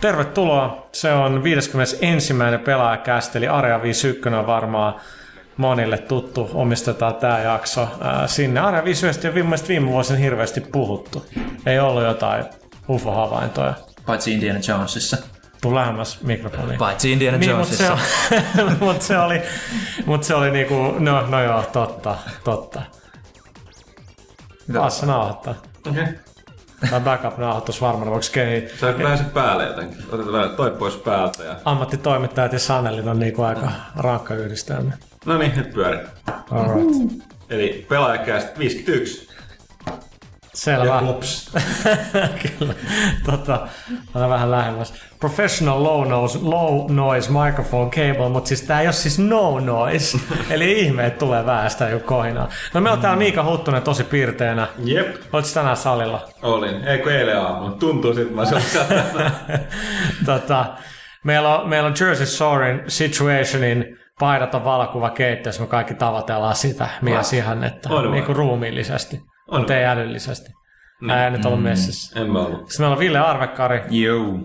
[0.00, 0.88] tervetuloa.
[0.92, 2.34] Se on 51.
[2.64, 4.94] pelaajakästi, eli Area 51 on varmaan
[5.56, 6.50] monille tuttu.
[6.54, 8.60] Omistetaan tämä jakso ää, sinne.
[8.60, 11.26] Area 51 on viime, viime vuosina hirveästi puhuttu.
[11.66, 12.44] Ei ollut jotain
[12.88, 13.74] UFO-havaintoja.
[14.06, 15.16] Paitsi Indiana Jonesissa.
[15.60, 16.78] Tuu lähemmäs mikrofoniin.
[16.78, 18.76] Paitsi Indiana Niin, mutta se, Jonesissa.
[18.84, 19.42] mut se oli,
[20.06, 22.82] mut se oli niinku, no, no joo, totta, totta.
[24.72, 25.54] Taas se nauhoittaa.
[25.88, 26.04] Okei.
[26.90, 28.68] Tai backup-nauhoitus varmaan, voiko kehi.
[28.80, 30.04] Sä et vähän sen päälle jotenkin.
[30.12, 31.56] Otetaan toi pois päältä ja...
[31.64, 34.92] Ammattitoimittajat ja Sanelin on niinku aika rankka yhdistelmä.
[35.26, 35.98] No niin, nyt pyöri.
[36.50, 37.22] Alright.
[37.50, 39.29] Eli pelaajakäst 51.
[40.54, 40.84] Selvä.
[40.84, 41.52] Ja klops.
[42.58, 42.74] Kyllä.
[43.26, 43.68] Tota,
[44.14, 44.94] vähän lähemmäs.
[45.20, 50.18] Professional low noise, low noise microphone cable, mutta siis tää ei ole siis no noise.
[50.50, 52.48] Eli ihmeet tulee väestä joku kohinaa.
[52.74, 54.66] No meillä on täällä Miika Huttunen tosi piirteenä.
[54.84, 55.16] Jep.
[55.32, 56.28] Oletko tänään salilla?
[56.42, 56.84] Olin.
[56.84, 57.76] Ei kun eilen aamulla.
[57.76, 58.42] Tuntuu sit, mä
[60.26, 60.66] tota,
[61.24, 66.88] meillä, on, meillä on Jersey Shorein Situationin paidat on valokuva keittiössä, me kaikki tavoitellaan sitä
[67.02, 70.52] mies ihan, että niin kuin ruumiillisesti, On mutta ei älyllisesti.
[71.08, 72.20] Ää, ei nyt ollut messissä.
[72.20, 72.68] En mä ollut.
[72.70, 74.38] Sitten meillä on Ville Arvekkari, Joo.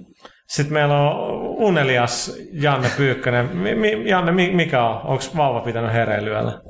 [0.47, 3.57] sitten meillä on Unelias Janne Pyykkönen.
[3.57, 5.01] Mi- mi- Janne, mi- mikä on?
[5.01, 6.61] Onko vauva pitänyt hereilyöllä?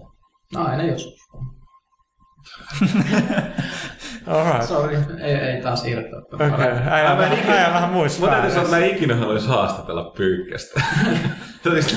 [0.54, 1.16] No aina joskus.
[4.28, 4.64] Alright.
[4.64, 6.22] Sorry, ei, ei taas irtoa.
[6.34, 6.68] Okei, okay.
[6.90, 10.82] äijä, vähän- ikinä- äijä vähän muissa Mä täytyy sanoa, että mä ikinä haluaisin haastatella pyykkästä.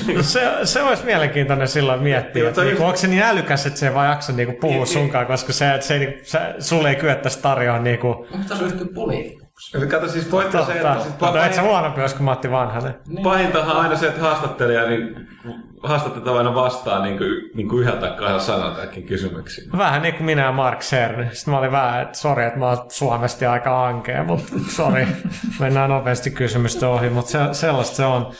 [0.07, 0.23] Niinku...
[0.23, 3.93] se, se olisi mielenkiintoinen silloin miettiä, että niinku, onko se niin älykäs, että se ei
[3.93, 7.41] vaan jaksa niinku puhua Niin, sunkaan, koska se, se, ei, niinku- se, sulle ei kyettäisi
[7.41, 9.77] tarjoa niinku, Onko tässä ryhtyä poliitikoksi?
[9.87, 12.95] Kato siis pointti se, että sit No et sä pahin, huonompi olisi kuin Matti Vanhanen.
[13.23, 15.27] pahintahan on aina se, että haastattelija niin
[15.83, 19.71] haastattetaan aina vastaan niin kuin, niin kuin yhdeltä kahdella sanalla kaikkiin kysymyksiin.
[19.77, 21.29] Vähän niin kuin minä ja Mark Cern.
[21.33, 25.07] Sitten mä olin vähän, että sori, että mä oon suomesti aika ankea, mutta sori,
[25.59, 28.31] mennään nopeasti kysymystä ohi, mutta se, sellaista se on.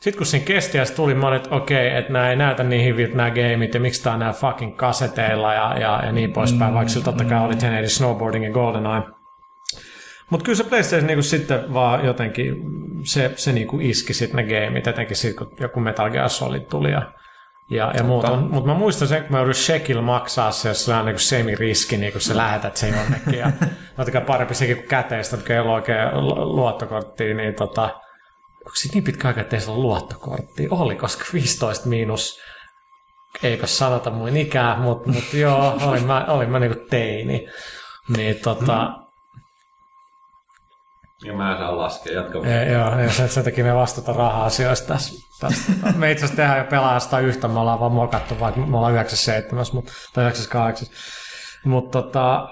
[0.00, 2.84] Sitten kun siinä kesti ja tuli, mä olin, että okei, että nämä ei näytä niin
[2.84, 6.74] hyviltä nämä gameit ja miksi tää on nämä fucking kaseteilla ja, ja, ja niin poispäin,
[6.74, 9.02] vaikka sillä totta kai oli 1080 Snowboarding ja GoldenEye.
[10.30, 12.56] Mutta kyllä se PlayStation niinku sitten vaan jotenkin,
[13.04, 16.90] se, se niinku iski sitten ne gameit, etenkin sitten kun joku Metal Gear Solid tuli
[16.90, 17.12] ja,
[17.70, 18.36] ja, ja muuta.
[18.36, 21.96] Mutta mä muistan sen, kun mä joudun Shekil maksaa se, jos sulla on niinku semi-riski,
[21.96, 23.38] niin kun sä lähetät sen jonnekin.
[23.38, 23.52] Ja
[23.96, 27.82] totta parempi sekin kuin käteistä, että ei ole oikein lu- luottokorttia, niin tota,
[28.64, 30.68] onko siitä niin pitkä aika, että ei se ole luottokorttia?
[30.70, 32.40] Oli, koska 15 miinus,
[33.42, 37.48] eipä sanota mun ikää, mutta mut joo, olin mä, olin mä niinku teini.
[38.16, 38.92] Niin tota,
[41.24, 42.52] Ja mä en saa laskea, jatka vaan.
[42.52, 45.23] E, joo, ja sen, sen takia me vastata raha-asioista tässä.
[45.40, 45.72] Tässä.
[45.96, 49.64] Me itse asiassa tehdään jo pelaajasta yhtä, me ollaan vaan mokattu, vaikka me ollaan 97
[49.72, 50.88] mut, tai 98.
[51.64, 52.48] Mutta tota,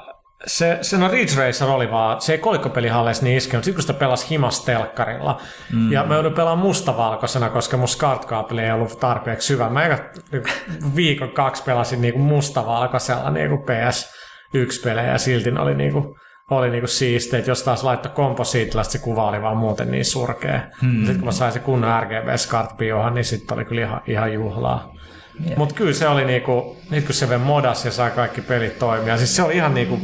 [0.47, 3.95] se, se no Ridge Racer oli vaan, se ei kolikkopelihalleissa niin iskenyt, sitten kun sitä
[3.95, 5.41] pelasi himastelkkarilla,
[5.73, 5.93] mm.
[5.93, 9.71] ja mä joudun pelaamaan mustavalkoisena, koska mun SCART-kaapeli ei ollut tarpeeksi syvä.
[9.71, 9.99] Mä eka
[10.97, 16.17] viikon kaksi pelasin niinku mustavalkoisella niinku PS1-pelejä, ja silti ne oli niinku
[16.51, 20.61] oli niinku siistiä, että jos taas laittoi komposiitilla, se kuva oli vaan muuten niin surkea.
[20.83, 20.97] Hmm.
[20.97, 22.29] Sitten kun mä sain se kunnon RGB
[23.15, 24.93] niin sitten oli kyllä ihan, ihan juhlaa.
[25.47, 25.59] Yeah.
[25.59, 29.17] Mutta kyllä se oli niinku, nyt kun se vielä modas ja sai kaikki pelit toimia,
[29.17, 30.01] siis se oli ihan niinku,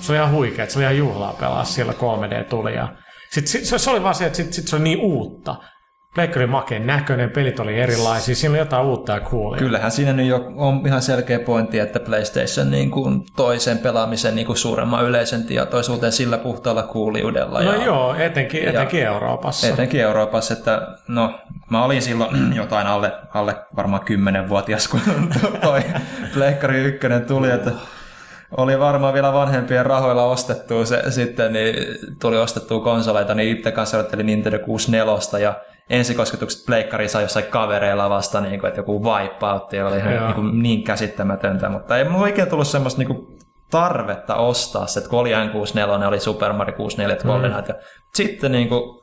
[0.00, 2.88] se oli ihan huikea, että se oli ihan juhlaa pelaa siellä 3D tuli ja
[3.30, 5.56] sitten se, se oli vaan se, että sit, sit se oli niin uutta.
[6.18, 9.58] Pleikkari makeen näköinen, pelit oli erilaisia, siinä oli jotain uutta ja coolia.
[9.58, 14.46] Kyllähän siinä nyt jo on ihan selkeä pointti, että PlayStation niin kuin toisen pelaamisen niin
[14.46, 17.60] kuin suuremman yleisen tietoisuuteen sillä puhtaalla kuuliudella.
[17.60, 19.66] No ja, joo, etenkin, etenkin Euroopassa.
[19.66, 25.00] Etenkin Euroopassa, että no mä olin silloin jotain alle, alle varmaan kymmenenvuotias, kun
[25.62, 25.80] toi
[26.34, 27.70] Pleikkari 1 tuli, että
[28.56, 31.74] oli varmaan vielä vanhempien rahoilla ostettu se sitten, niin
[32.20, 35.54] tuli ostettua konsoleita, niin itse kanssa Nintendo 64 ja
[35.90, 40.62] ensikosketukset pleikkariin sai jossain kavereilla vasta, niin kuin, että joku wipeoutti oli ihan niin, kuin,
[40.62, 43.38] niin käsittämätöntä, mutta ei mulla oikein tullut semmoista niin kuin,
[43.70, 47.56] tarvetta ostaa se, että kun oli N64, oli Super Mario 64 Golden mm.
[47.68, 47.74] ja
[48.14, 49.00] sitten niin kuin,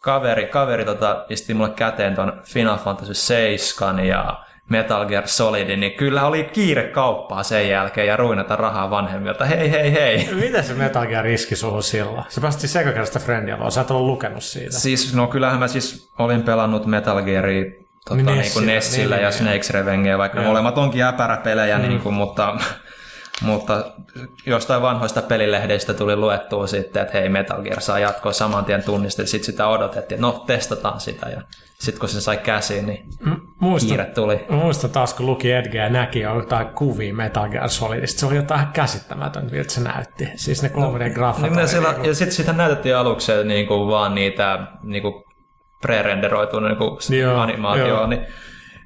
[0.00, 5.92] kaveri, kaveri tota, isti mulle käteen ton Final Fantasy 7 ja Metal Gear Solid, niin
[5.92, 9.44] kyllä oli kiire kauppaa sen jälkeen ja ruinata rahaa vanhemmilta.
[9.44, 10.28] Hei, hei, hei.
[10.34, 12.24] Miten se Metal Gear riski suhun silloin?
[12.28, 14.78] Se päästi sekakerrasta friendia, sä et ollut lukenut siitä.
[14.78, 17.64] Siis, no kyllähän mä siis olin pelannut Metal Gearia
[18.04, 20.48] tota, niin, niin kuin Nessillä niin, ja niin, Snakes Revengeä, vaikka joo.
[20.48, 21.88] molemmat onkin äpäräpelejä, mm.
[21.88, 22.56] niin kuin, mutta,
[23.40, 23.84] mutta
[24.46, 29.30] jostain vanhoista pelilehdeistä tuli luettua sitten, että hei Metal Gear saa jatkoa saman tien tunnistettiin,
[29.30, 31.42] sitten sitä odotettiin, että no testataan sitä ja
[31.78, 33.08] sitten kun se sai käsiin, niin
[33.60, 34.46] muistan, kiire tuli.
[34.50, 38.20] Muistan taas, kun luki Edgar ja näki jotain kuvia Metal Gear Solidista.
[38.20, 40.28] Se oli jotain käsittämätöntä, miltä se näytti.
[40.36, 41.50] Siis ne 3D-graffat.
[41.50, 45.24] No, niin siellä, niin ja sitten sitä näytettiin aluksi niin kuin vaan niitä niin kuin
[45.86, 46.98] pre-renderoitu niin kuin
[47.36, 48.26] animaatioa, niin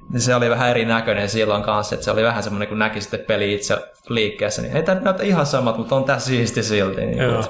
[0.09, 3.19] niin se oli vähän erinäköinen silloin kanssa, että se oli vähän semmoinen, kun näki sitten
[3.27, 3.77] peli itse
[4.09, 7.05] liikkeessä, niin ei tämä näytä ihan samat, mutta on tässä siisti silti.
[7.05, 7.43] Niin Joo.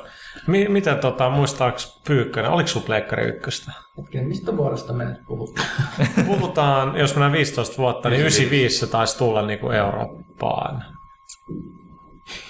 [0.47, 3.71] Mi- miten tota, muistaaks Pyykkönen, oliko sun Pleikkari ykköstä?
[3.97, 5.67] Hetkinen, mistä vuodesta me nyt puhutaan?
[6.27, 10.85] Puhutaan, jos mennään 15 vuotta, niin 95 se taisi tulla niin kuin Eurooppaan.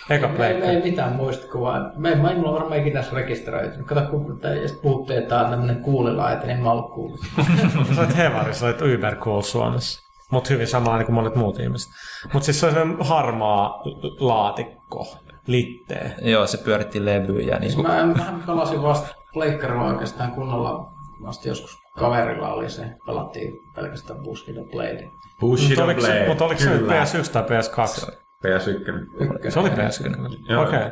[0.09, 1.91] Eka me, me, ei mitään muistikuvaa.
[1.95, 3.87] Me ei, mä mulla varmaan ikinä rekisteröitynyt.
[3.87, 4.49] Kato, kun te
[4.81, 7.19] puhutte, että tämä on tämmöinen kuulilaite, niin mä oon kuullut.
[7.95, 10.03] sä olet hevari, sä olet Uber cool Suomessa.
[10.31, 11.91] Mutta hyvin samaa kuin monet muut ihmiset.
[12.33, 13.83] Mutta siis se on harmaa
[14.19, 16.15] laatikko, littee.
[16.21, 17.59] Joo, se pyöritti levyjä.
[17.59, 20.93] Niin siis mä, mä pelasin vasta pleikkarilla oikeastaan kunnolla.
[21.23, 25.09] Vasta joskus kaverilla oli se, pelattiin pelkästään Bushido Blade.
[25.39, 26.27] Bushido Blade.
[26.27, 28.22] Mutta oliko se nyt PS1 tai PS2?
[28.43, 29.51] PS1.
[29.51, 30.57] Se oli PS1.
[30.57, 30.77] Okei.
[30.77, 30.91] Okay.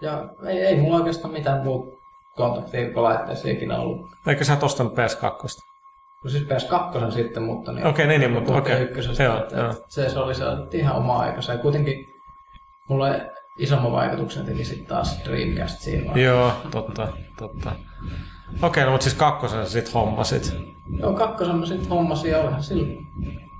[0.00, 1.96] Ja ei, ei mulla oikeastaan mitään muuta
[2.36, 4.10] kontaktia laitteessa ikinä ollut.
[4.26, 5.64] Eikö sä et ostanut PS2?
[6.24, 8.82] No siis PS2 sitten, mutta niin, okei, okay, niin, niin, mutta okei.
[8.82, 9.24] Okay.
[9.24, 9.72] Joo, että, joo.
[9.88, 11.42] Se, se oli se ihan oma aika.
[11.42, 12.06] Se kuitenkin
[12.88, 16.12] mulle isomman vaikutuksen teki sitten taas Dreamcast siinä.
[16.14, 17.70] Joo, totta, totta.
[17.70, 20.56] Okei, okay, no mutta siis kakkosen sitten hommasit.
[20.98, 23.02] Joo, kakkosen mä sitten hommasin ja olihan sillä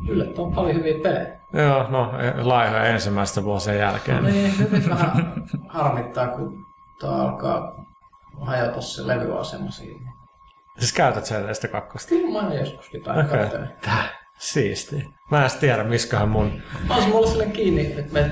[0.08, 1.40] yllättävän paljon hyviä pelejä.
[1.52, 4.22] Joo, no laihoja ensimmäistä vuosien jälkeen.
[4.22, 6.66] No niin, nyt vähän harmittaa, kun
[7.00, 7.84] tuo alkaa
[8.40, 10.12] hajota se levyasema siinä.
[10.78, 12.08] Siis käytät sen edestä kakkosta?
[12.08, 13.48] Kyllä mä oon joskus jotain okay.
[13.80, 15.04] Täh, siisti.
[15.30, 16.62] Mä en tiedä, miskähän mun...
[16.88, 18.30] On se mulla sille kiinni, että me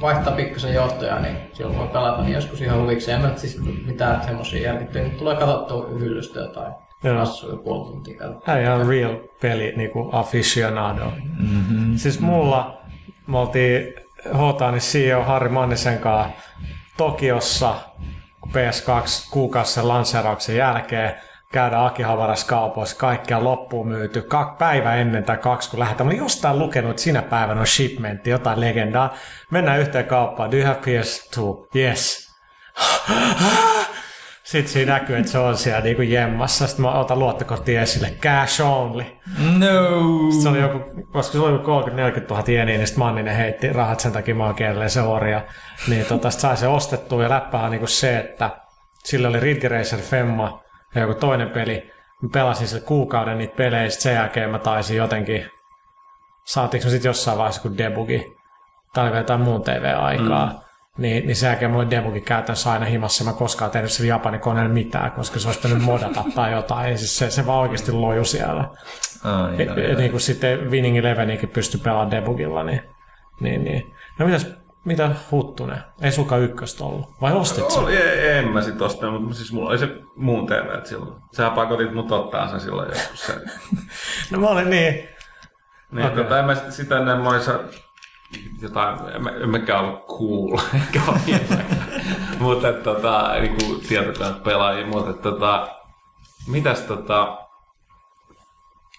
[0.00, 3.12] vaihtaa pikkasen johtoja, niin silloin voi pelata niin joskus ihan huviksi.
[3.12, 6.72] En mä siis mitään semmosia järkittyjä, mutta tulee katsottua hyllystä jotain.
[7.12, 8.56] Hassuja puoli tuntia katsoa.
[8.56, 11.12] ihan real peli, niinku aficionado.
[11.38, 11.96] Mm-hmm.
[11.96, 12.80] Siis mulla,
[13.26, 13.94] me oltiin
[14.38, 16.32] Hotanin CEO Harri Mannisen kanssa
[16.96, 17.74] Tokiossa
[18.48, 21.14] PS2 kuukausi lanseerauksen jälkeen
[21.54, 24.22] käydä Akihavaras kaupoissa, kaikkea loppuun myyty.
[24.22, 26.06] Kak, päivä ennen tai kaksi, kun lähdetään.
[26.06, 29.14] Mä olin jostain lukenut, että sinä päivänä on shipmentti, jotain legendaa.
[29.50, 30.50] Mennään yhteen kauppaan.
[30.50, 31.68] Do you have PS2?
[31.76, 32.30] Yes.
[34.44, 36.66] Sitten siinä näkyy, että se on siellä niinku jemmassa.
[36.66, 38.10] Sitten mä otan luottokortti esille.
[38.10, 39.04] Cash only.
[39.58, 40.30] No.
[40.30, 41.80] Sitten se oli joku, koska se oli joku
[42.20, 45.40] 30-40 000 jeniä, niin sitten Manninen heitti rahat sen takia maakielelle se orja.
[45.88, 48.50] Niin tota, sai se ostettua ja läppähän niinku se, että
[49.04, 50.62] sillä oli Ridge Racer Femma,
[50.94, 51.90] ja joku toinen peli.
[52.22, 55.46] Mä pelasin sille kuukauden niitä pelejä, sen jälkeen mä taisin jotenkin,
[56.44, 58.26] saatiinko sitten jossain vaiheessa kun debugi,
[58.94, 60.58] tai jotain muun TV-aikaa, mm.
[60.98, 64.72] Niin, niin sen jälkeen mulla debugi käytännössä aina himassa, mä koskaan tehnyt sille Japanin koneelle
[64.72, 68.24] mitään, koska se olisi pitänyt modata tai jotain, ja siis se, se vaan oikeasti loju
[68.24, 68.64] siellä.
[69.58, 72.80] Ja, ja, niin kuin sitten Winning Elevenikin pystyi pelaamaan debugilla, niin,
[73.40, 73.94] niin, niin.
[74.18, 74.46] No mitäs
[74.84, 75.78] mitä Huttunen?
[76.00, 77.20] Ei suka ykköstä ollut.
[77.20, 77.82] Vai ostit sen?
[77.82, 77.96] Oli,
[78.28, 81.22] en mä sit ostanut, mutta siis mulla oli se muun TV silloin.
[81.32, 83.26] Sähän pakotit mut ottaa sen silloin joskus.
[83.26, 83.42] Sen.
[84.30, 85.08] no mä olin niin.
[85.92, 86.22] Niin, okay.
[86.22, 87.42] tota, en mä sitä ennen mä olin
[88.62, 91.00] jotain, en, en mäkään ollut cool, enkä
[92.38, 95.68] mutta tota, niinku tietokoneen pelaajia, mutta tota,
[96.48, 97.38] mitäs tota,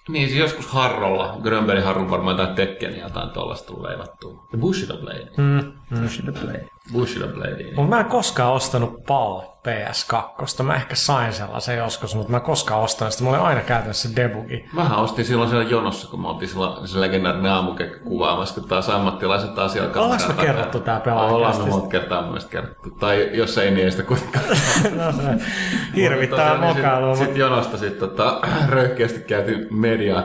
[0.09, 4.47] niin, siis joskus Harrolla, Grönbergin Harrun varmaan jotain Tekkeniä jotain tuollaista tullut leivattua.
[4.51, 5.31] Ja Bushido Blade.
[5.37, 5.73] Mm.
[6.01, 6.67] Bushido Blade.
[6.93, 7.55] Bushido Blade.
[7.55, 7.75] Niin.
[7.75, 10.63] Mutta mä en koskaan ostanut PAL PS2.
[10.63, 13.23] Mä ehkä sain sellaisen joskus, mutta mä en koskaan ostanut sitä.
[13.23, 14.65] Mulla oli aina käytännössä debugi.
[14.73, 18.89] Mähän ostin silloin siellä jonossa, kun me oltiin silloin se legendaarinen aamukekka kuvaamassa, kun taas
[18.89, 20.03] ammattilaiset taas alkaa.
[20.03, 21.35] Ollaanko me kerrottu tää pelaaja?
[21.35, 22.89] Ollaan me monta kertaa mun mielestä kerrottu.
[22.89, 24.45] Tai jos ei, niin ei sitä kuitenkaan.
[24.97, 25.45] no se
[25.95, 27.15] hirvittää mokailua.
[27.15, 30.23] Sitten sit jonosta sit, tota, röyhkeästi käyty media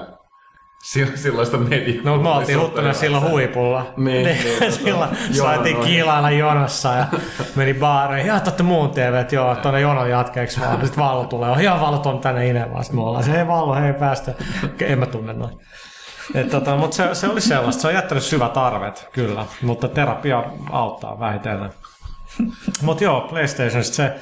[0.90, 2.02] Sil- silloista media.
[2.04, 3.94] No, me oltiin Huttunen silloin huipulla.
[3.96, 4.24] Niin,
[4.60, 7.06] niin, silloin saatiin kiilailla jonossa ja
[7.56, 8.28] meni baareihin.
[8.28, 10.86] Ja totta muun TV, että joo, tuonne jonon jatkeeksi vaan.
[10.86, 11.62] Sitten Vallo tulee.
[11.62, 12.84] Ihan Vallo on tänne Inevaan.
[12.84, 14.34] Sitten me ollaan se, hei Vallo, hei päästä.
[14.80, 15.56] En mä tunne noin.
[16.50, 17.82] tota, mutta se, se, oli sellaista.
[17.82, 19.46] Se on jättänyt syvät arvet, kyllä.
[19.62, 21.70] Mutta terapia auttaa vähitellen.
[22.82, 24.14] mutta joo, PlayStation se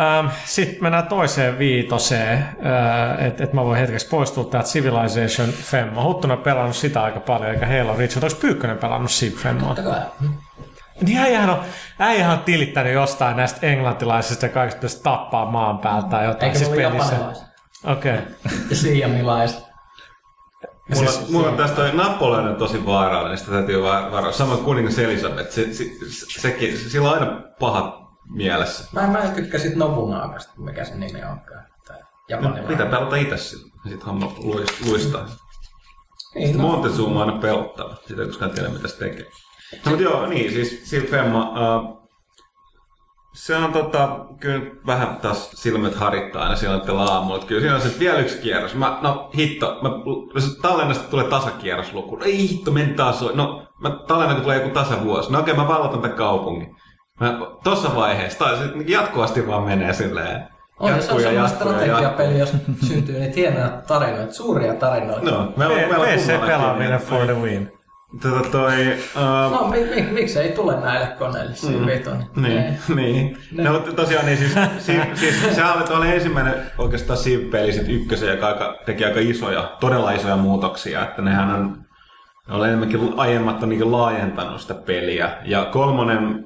[0.00, 6.02] Ähm, Sitten mennään toiseen viitoseen, äh, että et mä voin hetkeksi poistua täältä Civilization Femma.
[6.02, 8.16] Huttuna pelannut sitä aika paljon, eikä Halo Reach.
[8.16, 9.76] Onko Pyykkönen pelannut Civ Femmaa?
[11.00, 11.60] Niin äijähän on,
[11.98, 16.44] äijähän on tilittänyt jostain näistä englantilaisista ja kaikista pitäisi tappaa maan päältä tai jotain.
[16.44, 17.12] Eikä siis mulla pelissä.
[17.12, 17.48] japanilaiset.
[17.84, 18.14] Okei.
[18.14, 18.24] Okay.
[18.70, 19.68] Ja siiamilaiset.
[20.94, 24.32] Mulla, Siis- mulla on tästä toi Napoleon on tosi vaarallinen, sitä täytyy va- varoa.
[24.32, 28.84] Samoin kuningas Elisabeth, se, se, se, sekin, sillä on aina pahat mielessä.
[28.92, 31.64] Mä, mä en tykkää sit Nobunagasta, mikä sen nimi onkaan.
[31.90, 31.96] No,
[32.28, 32.68] japanilainen.
[32.70, 33.72] mitä pelata itse sillä?
[33.88, 35.26] Sitten homma luis- luistaa.
[36.34, 36.62] Niin, No.
[36.62, 37.94] no, Montezuma on aina pelottava.
[38.06, 39.26] Sitä ei koskaan tiedä, mitä se tekee.
[39.84, 41.98] No, mutta joo, niin, siis Sil Femma, uh,
[43.34, 47.34] se on tota, kyllä vähän taas silmät harittaa aina silloin tällä aamulla.
[47.36, 48.74] Että Kyllä siinä on se, että vielä yksi kierros.
[48.74, 49.88] Mä, no hitto, mä,
[50.34, 52.18] jos tallennasta tulee tasakierrosluku.
[52.24, 53.20] Ei hitto, meni taas.
[53.34, 55.32] No, mä tallennan, kun tulee joku tasavuosi.
[55.32, 56.76] No okei, mä vallotan tämän kaupungin.
[57.20, 60.42] Mä, tossa vaiheessa, tai se jatkuvasti vaan menee silleen.
[60.80, 61.92] on, se on jatkuu ja semmoinen jatkuu ja jatkuu.
[61.98, 62.52] strategiapeli, jos
[62.88, 65.30] syntyy niitä hienoja tarinoita, suuria tarinoita.
[65.30, 67.72] No, meillä, on- meillä on PC pelaaminen niin, for the win.
[68.22, 68.72] Tota toi,
[69.16, 72.42] uh, No, mi, mi, miksi ei tule näille koneille siinä mm.
[72.42, 73.38] Niin, niin.
[73.52, 78.28] No, mutta tosiaan niin siis, si, siis sehän oli tuolla ensimmäinen oikeastaan Civ-peli sit ykkösen,
[78.28, 81.76] joka aika, teki aika isoja, todella isoja muutoksia, että nehän on,
[82.48, 85.30] ne on enemmänkin aiemmat on niin laajentanut sitä peliä.
[85.44, 86.44] Ja kolmonen,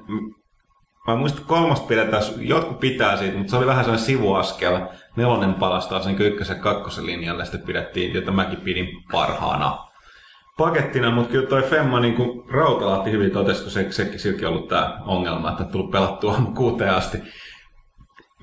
[1.07, 4.81] mä en muista kolmosta pidetään, jotkut pitää siitä, mutta se oli vähän sellainen sivuaskel.
[5.15, 9.93] Nelonen palastaa sen ykkösen kakkosen linjalle, sitten pidettiin, jota mäkin pidin parhaana
[10.57, 14.67] pakettina, mutta kyllä toi Femma niin kuin Rautalahti hyvin totesi, kun se, sekin silläkin ollut
[14.67, 17.17] tämä ongelma, että tullut pelattua kuuteen asti.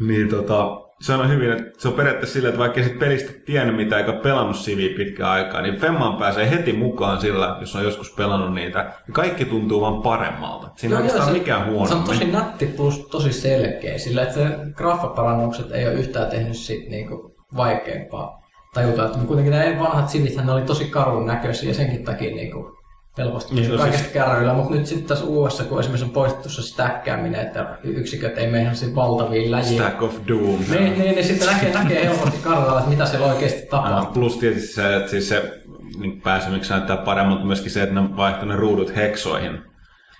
[0.01, 3.33] Niin tota, se on hyvin, että se on periaatteessa silleen, että vaikka ei sit pelistä
[3.47, 7.85] tiennyt mitä eikä pelannut siviä pitkään aikaa, niin Femmaan pääsee heti mukaan sillä, jos on
[7.85, 8.79] joskus pelannut niitä.
[8.79, 10.69] Ja kaikki tuntuu vaan paremmalta.
[10.77, 11.87] Siinä ei oikeastaan se, mikään huono.
[11.87, 16.57] Se on tosi nätti plus tosi selkeä, sillä että se graffaparannukset ei ole yhtään tehnyt
[16.57, 18.41] sit niinku vaikeampaa
[18.75, 22.80] tajuta, että kuitenkin ne vanhat sivithän ne oli tosi karun näköisiä ja senkin takia niinku
[23.19, 26.11] helposti Niin, niin, no kaikesta siis- kärryillä, mutta nyt sitten tässä uudessa, kun esimerkiksi on
[26.11, 29.75] poistettu se stäkkääminen, että yksiköt ei mene sellaisiin valtaviin läjiin.
[29.75, 30.61] Stack of Doom.
[30.71, 34.13] Niin, niin, niin sitten näkee, näkee helposti kartalla, että mitä siellä oikeasti tapahtuu.
[34.13, 35.61] Plus tietysti se, että siis se
[35.99, 39.59] niin pääsemiksi näyttää paremmin, mutta myöskin se, että ne on vaihtanut ne ruudut heksoihin,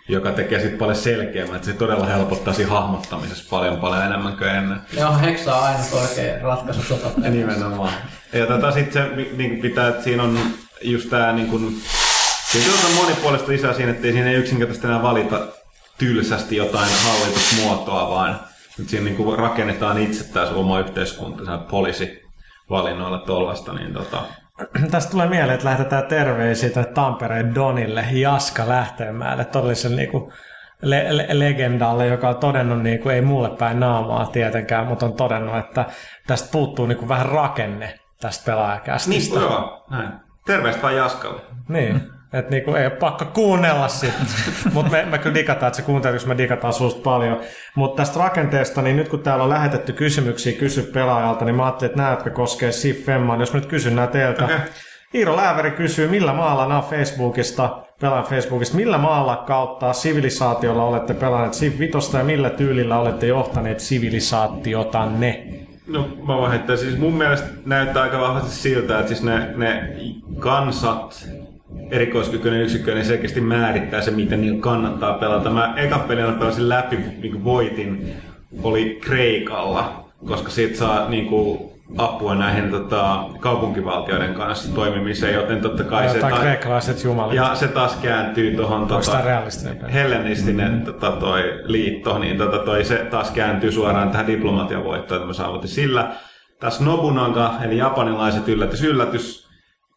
[0.09, 4.51] joka tekee sitten paljon selkeämmän, että se todella helpottaa siinä hahmottamisessa paljon paljon enemmän kuin
[4.51, 4.79] ennen.
[4.97, 7.21] Ne on heksaa aina oikein ratkaisu sota.
[7.31, 7.93] Nimenomaan.
[8.33, 9.07] Ja tota sit se
[9.37, 10.39] niin pitää, että siinä on
[10.83, 11.75] just tää niin kuin,
[12.53, 15.41] siinä on monipuolista lisää siinä, että ei siinä yksinkertaisesti enää valita
[15.99, 18.41] tylsästi jotain hallitusmuotoa, vaan
[18.79, 22.23] nyt siinä niin kuin rakennetaan itse sun oma yhteiskunta, se poliisi
[22.71, 24.23] valinnoilla tollasta, niin tota,
[24.91, 30.33] Tästä tulee mieleen, että lähetetään terveisiä tänne Tampereen Donille Jaska Lähteenmäelle, todellisen niinku
[30.83, 35.57] le- le- legendalle, joka on todennut, niinku, ei mulle päin naamaa tietenkään, mutta on todennut,
[35.57, 35.85] että
[36.27, 39.41] tästä puuttuu niinku vähän rakenne tästä niin, pelaajakästistä.
[39.41, 40.11] joo, näin.
[40.47, 41.41] Terveistä vaan Jaskalle.
[41.69, 42.01] Niin.
[42.33, 44.13] Että niinku, ei ole pakko kuunnella sitä.
[44.75, 47.41] Mutta me, me kyllä digataan, että se kuuntelee, jos me digataan susta paljon.
[47.75, 51.91] Mutta tästä rakenteesta, niin nyt kun täällä on lähetetty kysymyksiä kysy pelaajalta, niin mä ajattelin,
[51.91, 54.45] että nämä, jotka koskee Sif Femmaa, jos mä nyt kysyn nämä teiltä.
[54.45, 54.57] Okei.
[55.15, 61.53] Iiro Lääveri kysyy, millä maalla nämä Facebookista, pelaajan Facebookista, millä maalla kautta sivilisaatiolla olette pelanneet
[61.53, 65.47] Civ 5 ja millä tyylillä olette johtaneet sivilisaatiotanne?
[65.87, 69.97] No mä heittää, siis mun mielestä näyttää aika vahvasti siltä, että siis ne, ne
[70.39, 71.29] kansat,
[71.91, 75.51] erikoiskykyinen yksikkö, niin selkeästi määrittää se, miten niillä kannattaa pelata.
[75.51, 78.15] Mä eka pelin pelasin läpi, niin kuin voitin,
[78.63, 85.85] oli Kreikalla, koska siitä saa niin kuin, apua näihin tota, kaupunkivaltioiden kanssa toimimiseen, joten totta
[85.85, 86.19] kai se...
[86.19, 87.37] Ta- kreikkalaiset jumalit.
[87.37, 89.23] ja se taas kääntyy tuohon tota,
[89.93, 90.85] hellenistinen mm.
[90.85, 95.35] tota, toi liitto, niin tota, toi, se taas kääntyy suoraan tähän diplomatian voittoon, että me
[95.35, 96.13] saavutin sillä.
[96.61, 99.40] Tässä Nobunaga, eli japanilaiset yllätys, yllätys,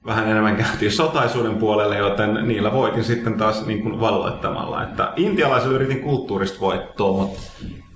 [0.05, 4.83] vähän enemmän käytiin sotaisuuden puolelle, joten niillä voitin sitten taas niin kuin valloittamalla.
[4.83, 7.41] Että intialaisilla yritin kulttuurista voittoa, mutta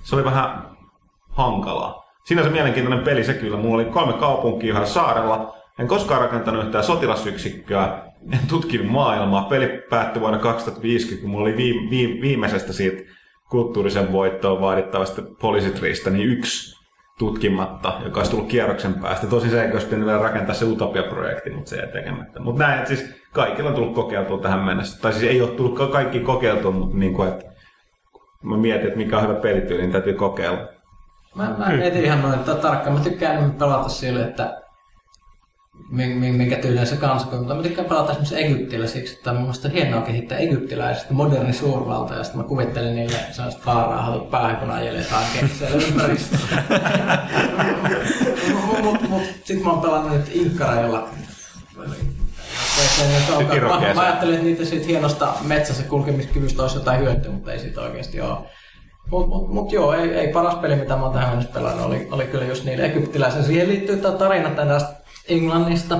[0.02, 0.68] se oli vähän
[1.28, 2.04] hankalaa.
[2.24, 3.56] Siinä se mielenkiintoinen peli se kyllä.
[3.56, 5.54] Mulla oli kolme kaupunkia yhdellä saarella.
[5.78, 8.02] En koskaan rakentanut yhtään sotilasyksikköä.
[8.32, 9.44] En tutkinut maailmaa.
[9.44, 13.02] Peli päättyi vuonna 2050, kun mulla oli viime, viime, viimeisestä siitä
[13.50, 16.77] kulttuurisen voittoon vaadittavasta poliisitriistä niin yksi
[17.18, 19.26] tutkimatta, joka olisi tullut kierroksen päästä.
[19.26, 22.40] Tosi se, olisi pitänyt vielä rakentaa se Utopia-projekti, mutta se ei tekemättä.
[22.40, 25.02] Mutta näin, että siis kaikilla on tullut kokeiltua tähän mennessä.
[25.02, 27.44] Tai siis ei ole tullut ka- kaikki kokeiltua, mutta niin kuin, että
[28.42, 30.58] mä mietin, että mikä on hyvä pelityyli, niin täytyy kokeilla.
[31.34, 32.96] Mä, mä mietin ihan noin ta- tarkkaan.
[32.96, 34.60] Mä tykkään pelata sille, että
[35.90, 37.54] minkä tyylinen se kansakunta.
[37.54, 42.40] Mä tykkään pelata esimerkiksi egyptiläisiksi, että mun mielestä hienoa kehittää egyptiläisistä moderni suurvalta, ja sitten
[42.40, 45.82] mä kuvittelin niille sellaista vaaraa hatut päähän, kun ajelee tankeja siellä.
[48.66, 51.08] Mutta mut, mut, sit mä oon pelannut nyt Inkarajalla.
[53.68, 57.80] Mä, mä ajattelin, että niitä siitä hienosta metsässä kulkemiskyvystä olisi jotain hyötyä, mutta ei siitä
[57.80, 58.38] oikeasti ole.
[59.10, 62.08] Mutta mut, mut joo, ei, ei, paras peli, mitä mä oon tähän mennessä pelannut, oli,
[62.10, 63.44] oli kyllä just niille egyptiläisen.
[63.44, 64.97] Siihen liittyy tämä tarina tästä
[65.28, 65.96] Englannista.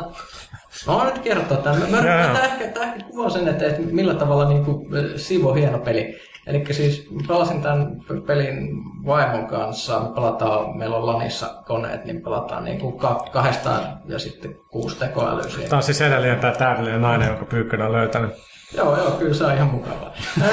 [0.87, 1.91] Mä voin nyt kertoa tämän.
[1.91, 5.55] Mä, mä, mä ehkä, tämä ehkä kuvaa sen, että, että millä tavalla niin kuin, Sivo
[5.55, 6.21] hieno peli.
[6.47, 8.69] Eli siis pelasin tämän pelin
[9.07, 10.01] vaimon kanssa.
[10.01, 14.99] Me pelataan, meillä on Lanissa koneet, niin pelataan niin kuin ka- kahdestaan ja sitten kuusi
[14.99, 15.45] tekoälyä.
[15.69, 18.31] Tämä on siis edelleen tämä täydellinen nainen, jonka Pyykkönen on löytänyt.
[18.77, 20.13] Joo, joo, kyllä se on ihan mukavaa.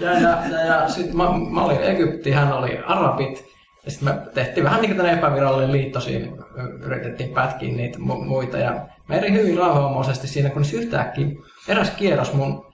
[0.00, 3.53] ja ja, ja, ja sitten mä, mä, olin Egypti, hän oli arabit.
[3.88, 6.32] Sitten me tehtiin vähän niin kuin epävirallinen liitto siinä,
[6.80, 8.58] yritettiin pätkiä niitä mu- muita.
[8.58, 11.26] Ja mä erin hyvin rauhanomaisesti siinä, kun yhtäkkiä
[11.68, 12.66] eräs kierros mun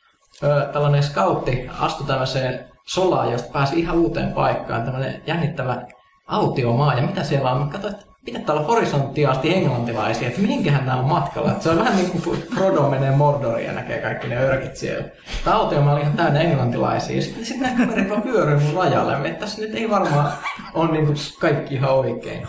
[0.43, 5.87] ö, tällainen scoutti astui tämmöiseen solaan, josta pääsi ihan uuteen paikkaan, tämmöinen jännittävä
[6.27, 6.95] autiomaa.
[6.95, 7.63] Ja mitä siellä on?
[7.63, 11.51] Mä katsoin, että pitää täällä horisonttia asti englantilaisia, että mihinkähän nämä on matkalla.
[11.51, 15.05] Että se on vähän niin kuin Frodo menee Mordoriin ja näkee kaikki ne örkit siellä.
[15.45, 17.23] Tämä autiomaa oli ihan täynnä englantilaisia.
[17.23, 19.29] Sitten sit nämä kaverit vaan vyöryy mun rajalle.
[19.29, 20.33] Että tässä nyt ei varmaan
[20.75, 22.47] ole niin kuin kaikki ihan oikein.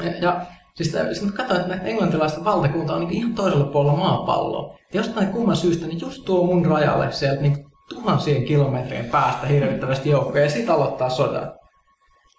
[0.00, 0.40] Ja, ja
[0.74, 4.78] siis, mä katsoin, että näitä englantilaista valtakunta on niin ihan toisella puolella maapalloa.
[4.92, 10.10] Ja jostain kumman syystä, niin just tuo mun rajalle sieltä niin tuhansien kilometrien päästä hirvittävästi
[10.10, 11.52] joukkoja ja sitten aloittaa sodan.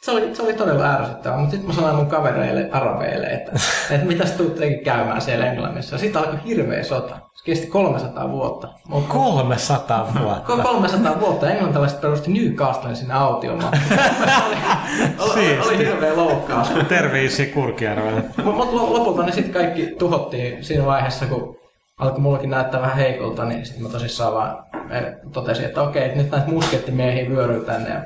[0.03, 3.51] Se oli, se oli todella ärsyttävää, mutta sitten mä sanoin mun kavereille, arabeille, että,
[3.91, 5.97] että mitäs tuutteekin käymään siellä Englannissa.
[5.97, 7.15] Sitten alkoi hirveä sota.
[7.15, 8.67] Se kesti 300 vuotta.
[8.87, 10.53] Mut- 300 vuotta.
[10.53, 13.73] Ko- 300 vuotta englantilaiset perusti Newcastlen sinne autiomaan.
[15.19, 16.71] oli, oli, oli hirveä loukkaus.
[16.89, 18.23] Terveisiä Kurkijärvelle.
[18.43, 21.55] Mutta lopulta ne sitten kaikki tuhottiin siinä vaiheessa, kun
[21.97, 26.17] alkoi mullakin näyttää vähän heikolta, niin sitten mä tosissaan vaan eh, totesin, että okei, että
[26.17, 28.01] nyt näitä muskettimiehiä vyöryy tänne ja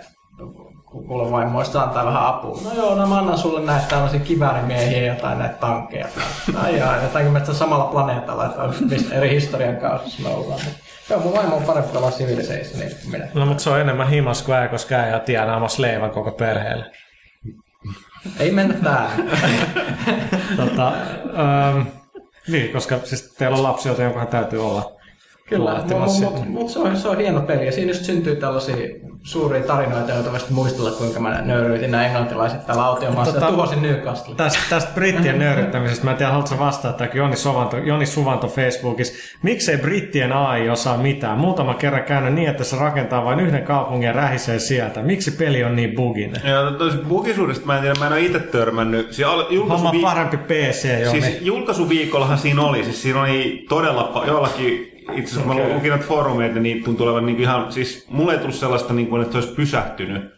[0.97, 2.59] ku- kuule vaimoista antaa vähän apua.
[2.63, 6.07] No joo, no mä annan sulle näitä tällaisia kiväärimiehiä ja jotain näitä tankkeja.
[6.55, 10.59] Ai jaa, jotakin me samalla planeetalla, että mistä eri historian kausissa me ollaan.
[11.09, 13.27] Joo, mun vaimo on parempi pelaa Civilization niin kuin minä.
[13.33, 16.85] No mutta se on enemmän himas kuin ää, koska ää tienaamassa leivän koko perheelle.
[18.39, 19.09] Ei mennä täällä.
[20.57, 21.87] Tota, ähm,
[22.47, 24.96] niin, koska siis teillä on lapsi, joten jonkunhan täytyy olla.
[25.49, 28.75] Kyllä, mutta mut, mut se, on, se on hieno peli ja siinä just syntyy tällaisia
[29.23, 33.81] suuria tarinoita, joita vasta muistella, kuinka mä nöyryytin nämä englantilaiset täällä autiomaassa Tota- ja tuhosin
[33.81, 34.35] Newcastle.
[34.35, 38.47] Tästä, tästä brittien nöyryttämisestä, mä en tiedä, haluatko sä vastata, että Joni Suvanto, Joni Suvanto
[38.47, 41.37] Facebookissa, miksei brittien AI osaa mitään?
[41.37, 45.01] Muutama kerran käynyt niin, että se rakentaa vain yhden kaupungin ja rähisee sieltä.
[45.01, 46.41] Miksi peli on niin buginen?
[46.43, 49.13] Ja tosi bugisuudesta mä en tiedä, mä en ole itse törmännyt.
[49.13, 51.21] Siis al- Homma julkaisuvi- parempi PC, Joni.
[51.21, 55.67] Siis julkaisuviikollahan siinä oli, siis siinä oli todella jollakin, itse asiassa okay.
[55.67, 59.07] mä lukin näitä foorumeita, niin tuntuu olevan niin ihan, siis mulle ei tullut sellaista, niin
[59.07, 60.37] kuin, että olisi pysähtynyt.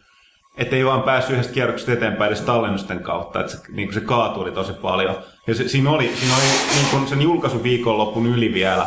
[0.58, 4.00] Että ei vaan päässyt yhdestä kierroksesta eteenpäin edes tallennusten kautta, että se, niin kuin se
[4.00, 5.16] kaatui tosi paljon.
[5.46, 8.86] Ja se, siinä oli, siinä oli niin kuin sen julkaisuviikonloppun yli vielä,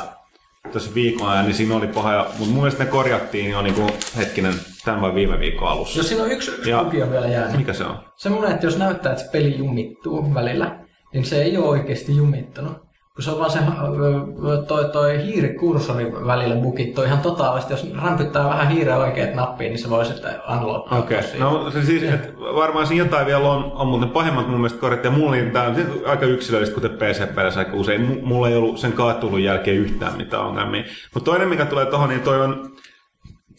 [0.72, 2.14] tuossa viikon ajan, niin siinä oli paha.
[2.14, 4.54] Ja, mutta mun mielestä ne korjattiin jo niin kuin, hetkinen,
[4.86, 6.00] tämän vai viime viikon alussa.
[6.00, 7.58] Jos siinä on yksi, yksi Ja- vielä jäänyt.
[7.58, 7.98] Mikä se on?
[8.16, 10.80] Semmoinen, että jos näyttää, että se peli jumittuu välillä,
[11.14, 12.93] niin se ei ole oikeasti jumittunut.
[13.16, 17.74] Kun se on vaan se ö, toi, toi hiirikurssori välillä bugittu ihan totaalisesti.
[17.74, 21.00] Jos rämpyttää vähän hiiren oikeat nappiin, niin se voi sitten unlockkaa.
[21.00, 21.40] Okei, okay.
[21.40, 24.80] no se siis, et varmaan siinä jotain vielä on, on mutta ne pahimmat mun mielestä
[24.80, 25.14] korjattiin.
[25.14, 28.20] Ja mulla oli tää on siis aika yksilöllistä, kuten PC-peleissä aika usein.
[28.24, 30.84] Mulla ei ollut sen kaatulun jälkeen yhtään mitään ongelmia.
[31.14, 32.70] Mutta toinen, mikä tulee tohon, niin toi on,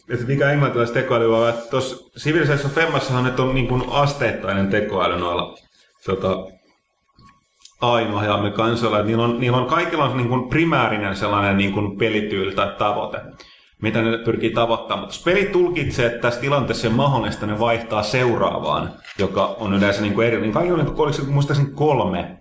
[0.09, 5.19] että mikä englantilaiset tekoäly on, että tuossa Civilization Femmassahan nyt on niin kuin asteittainen tekoäly
[5.19, 5.57] noilla
[6.05, 6.54] tota,
[7.81, 9.03] ainoa kansoilla.
[9.03, 13.21] Niillä on, niillä on kaikilla on niin kuin primäärinen sellainen niin kuin pelityyli tai tavoite,
[13.81, 14.99] mitä ne pyrkii tavoittamaan.
[14.99, 20.01] Mutta jos peli tulkitsee, että tässä tilanteessa on mahdollista, ne vaihtaa seuraavaan, joka on yleensä
[20.01, 20.41] niin kuin eri.
[20.41, 22.37] Niin kaikilla on, niin kuin, muistaakseni kolme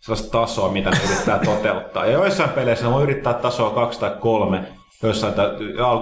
[0.00, 2.06] sellaista tasoa, mitä ne yrittää toteuttaa.
[2.06, 4.62] Ja joissain peleissä ne voi yrittää tasoa kaksi tai kolme,
[5.02, 5.34] joissain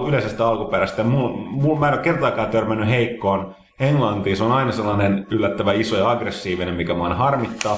[0.07, 1.03] yleisestä alkuperäistä.
[1.03, 4.37] Mulla mul, mä en ole kertaakaan törmännyt heikkoon englantiin.
[4.37, 7.77] Se on aina sellainen yllättävän iso ja aggressiivinen, mikä mua harmittaa.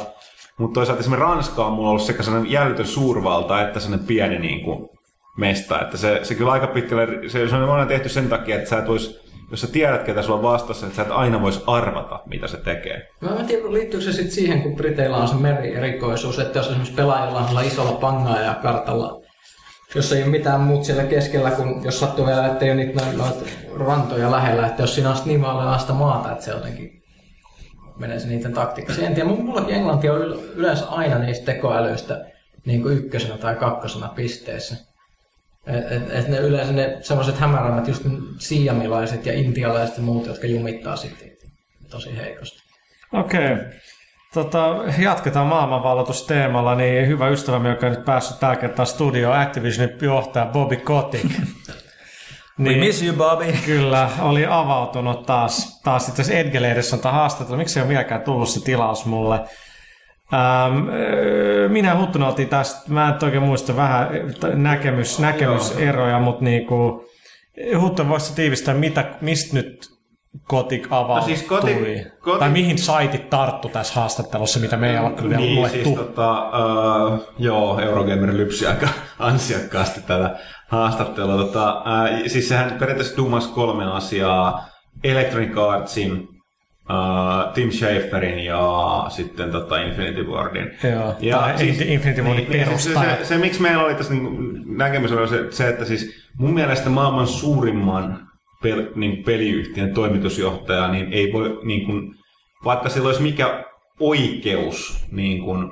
[0.59, 4.63] Mutta toisaalta esimerkiksi Ranska on mulla ollut sekä sellainen jäljitön suurvalta, että sellainen pieni niin
[4.63, 4.89] kuin,
[5.37, 5.81] mesta.
[5.81, 8.77] Että se, se kyllä aika pitkälle, se, se on aina tehty sen takia, että sä
[8.77, 12.19] et vois, jos sä tiedät, ketä sulla on vastassa, että sä et aina voisi arvata,
[12.25, 13.07] mitä se tekee.
[13.21, 16.95] Mä en tiedä, liittyykö se sitten siihen, kun Briteillä on se merierikoisuus, että jos esimerkiksi
[16.95, 19.21] pelaajalla on isolla pangaa ja kartalla,
[19.95, 23.01] jos ei ole mitään muut siellä keskellä, kun jos sattuu vielä, että ei ole niitä
[23.17, 23.45] noita
[23.77, 27.02] rantoja lähellä, että jos siinä on niin vaaleasta maata, että se jotenkin
[27.97, 28.93] menee se niiden taktiikka.
[28.93, 30.21] En tiedä, mullakin englanti on
[30.55, 32.25] yleensä aina niistä tekoälyistä
[32.65, 34.75] niin kuin ykkösenä tai kakkosena pisteessä.
[35.67, 38.03] Et, et, et ne yleensä ne semmoiset hämärämmät, just
[38.39, 41.29] siamilaiset ja intialaiset ja muut, jotka jumittaa sitten
[41.89, 42.63] tosi heikosti.
[43.13, 43.53] Okei.
[43.53, 43.65] Okay.
[44.33, 50.45] Tota, jatketaan maailmanvalloitusteemalla, niin hyvä ystävämme, joka on nyt päässyt tällä kertaa studio Activisionin johtaja
[50.45, 51.31] Bobby Kotick.
[52.57, 53.53] niin, We miss you, Bobby.
[53.65, 57.57] Kyllä, oli avautunut taas, taas itse asiassa Edge on tämä haastattelu.
[57.57, 59.39] Miksi ei ole vieläkään tullut se tilaus mulle?
[60.33, 60.77] Ähm,
[61.67, 64.09] minä ja Huttunen oltiin tästä, mä en oikein muista vähän
[64.53, 67.05] näkemys, näkemyseroja, mutta niinku,
[67.79, 69.93] Huttunen voisi tiivistää, mitä, mistä nyt
[70.47, 72.05] Kotik avaa no siis koti, tuli?
[72.19, 72.39] Koti...
[72.39, 75.83] Tai mihin saitit tarttu tässä haastattelussa, mitä me ei ole kyllä niin, luettu?
[75.83, 78.87] Siis, tota, uh, joo, Eurogamer lypsi aika
[79.19, 80.35] ansiakkaasti tätä
[80.67, 81.37] haastattelua.
[81.37, 84.65] Tota, uh, siis sehän periaatteessa dumas kolme asiaa.
[85.03, 86.27] Electronic Artsin,
[86.89, 90.71] Uh, Tim Schaferin ja sitten tota Infinity Wardin.
[90.83, 93.95] Joo, ja tai siis, Infinity Wardin niin, niin, siis se, se, se, miksi meillä oli
[93.95, 98.27] tässä niin, näkemys oli se, se, että siis mun mielestä maailman suurimman
[98.63, 102.15] pel, niin peliyhtiön toimitusjohtaja niin ei voi, niin kuin,
[102.65, 103.65] vaikka sillä olisi mikä
[103.99, 105.71] oikeus niin kuin,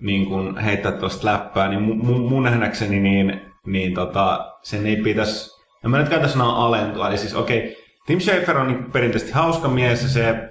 [0.00, 5.50] niin kuin heittää tuosta läppää, niin mun, mun nähdäkseni niin, niin tota, sen ei pitäisi,
[5.84, 7.74] en mä nyt käytä sanaa alentua, eli siis okei, okay,
[8.06, 10.48] Tim Schafer on niin perinteisesti hauska mies ja se,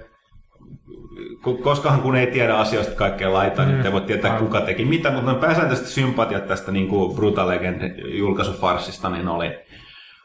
[1.62, 3.78] koskahan kun ei tiedä asioista kaikkea laittaa, niin mm.
[3.78, 7.98] niin ei voi tietää kuka teki mitä, mutta pääsääntöisesti sympatiat tästä niin kuin Brutal Legend
[8.18, 9.58] julkaisufarsista niin oli,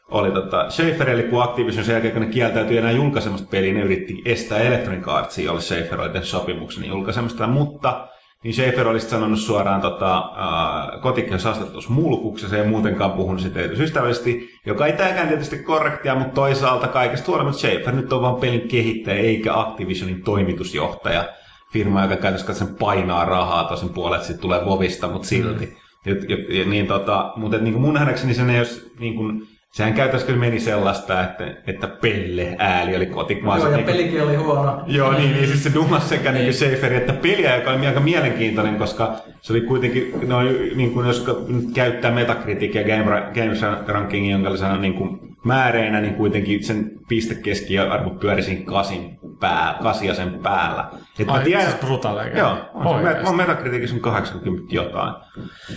[0.08, 3.80] oli tota, Schaefer, eli kun Activision sen jälkeen, kun ne kieltäytyi enää julkaisemasta peliä, ne
[3.80, 8.08] yritti estää Electronic Artsia, jolle Schaefer oli tehnyt sopimuksen julkaisemasta, mutta
[8.44, 13.60] niin Schaefer olisi sanonut suoraan tota, äh, kotikkeessa haastattelussa mulkuksi, se ei muutenkaan puhunut sitä
[13.60, 18.68] ystävällisesti, joka ei tämäkään tietysti korrektia, mutta toisaalta kaikesta huolimatta Schaefer nyt on vain pelin
[18.68, 21.24] kehittäjä eikä Activisionin toimitusjohtaja,
[21.72, 25.66] firma, joka käytössä painaa rahaa, tosin puolet sitten tulee Vovista, mutta silti.
[25.66, 25.72] Mm.
[26.06, 29.48] Ja, ja, ja, niin tota, mutta niin kuin mun nähdäkseni sen ei olisi niin kuin,
[29.72, 33.58] Sehän käytännössä kyllä meni sellaista, että, että Pelle ääli oli kotikmaa.
[33.58, 34.82] Joo, ja niin, pelikin oli huono.
[34.86, 36.42] Joo, niin, niin siis se dumas sekä niin.
[36.42, 40.42] niin Schaeferi että peliä, joka oli aika mielenkiintoinen, koska se oli kuitenkin, no,
[40.74, 41.26] niin kuin jos
[41.74, 48.42] käyttää Metacritic ja Game, Games Rankingin, jonka niin kuin määreinä, niin kuitenkin sen pistekeskiarvo pyöri
[48.42, 50.90] siinä kasin pää, kasia sen päällä.
[51.18, 52.38] Et Ai, mä tiedän, siis brutaaleja.
[52.38, 55.14] Joo, on, mä, on Metacriticissa 80 jotain.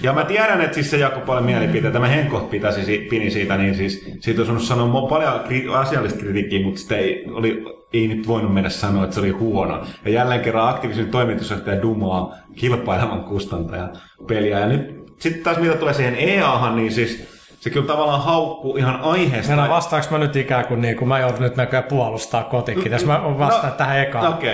[0.02, 2.00] Ja mä tiedän, että siis se jakoi paljon mielipiteitä.
[2.00, 5.34] Mä Henko pitäisi, pini siitä, niin siis siitä on sanoa paljon
[5.76, 9.86] asiallista kritiikkiä, mutta sitä ei, oli, ei nyt voinut mennä sanoa, että se oli huono.
[10.06, 13.90] Ja jälleen kerran aktiivisen toimitusjohtaja Dumaa kilpailevan kustantajan
[14.28, 14.60] peliä.
[14.60, 17.35] Ja nyt sitten taas mitä tulee siihen EAhan, niin siis
[17.66, 19.56] se kyllä tavallaan haukkuu ihan aiheesta.
[19.56, 23.06] No, vastaanko mä nyt ikään kuin, niin kuin mä joudun nyt näköjään puolustaa kotikin, jos
[23.06, 24.34] mä vastaan no, tähän ekaan.
[24.34, 24.54] Okay,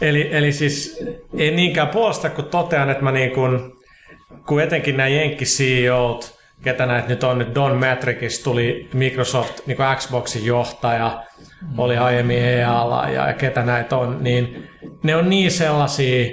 [0.00, 1.04] eli, eli siis
[1.38, 3.72] en niinkään puolusta, kun totean, että mä niin kuin,
[4.46, 9.76] kun etenkin nämä Jenkki CEOt, ketä näitä nyt on, nyt Don Matrix tuli Microsoft niin
[9.76, 11.22] kuin Xboxin johtaja,
[11.78, 14.68] oli aiemmin EAlla ja, ja ketä näitä on, niin
[15.02, 16.30] ne on niin sellaisia,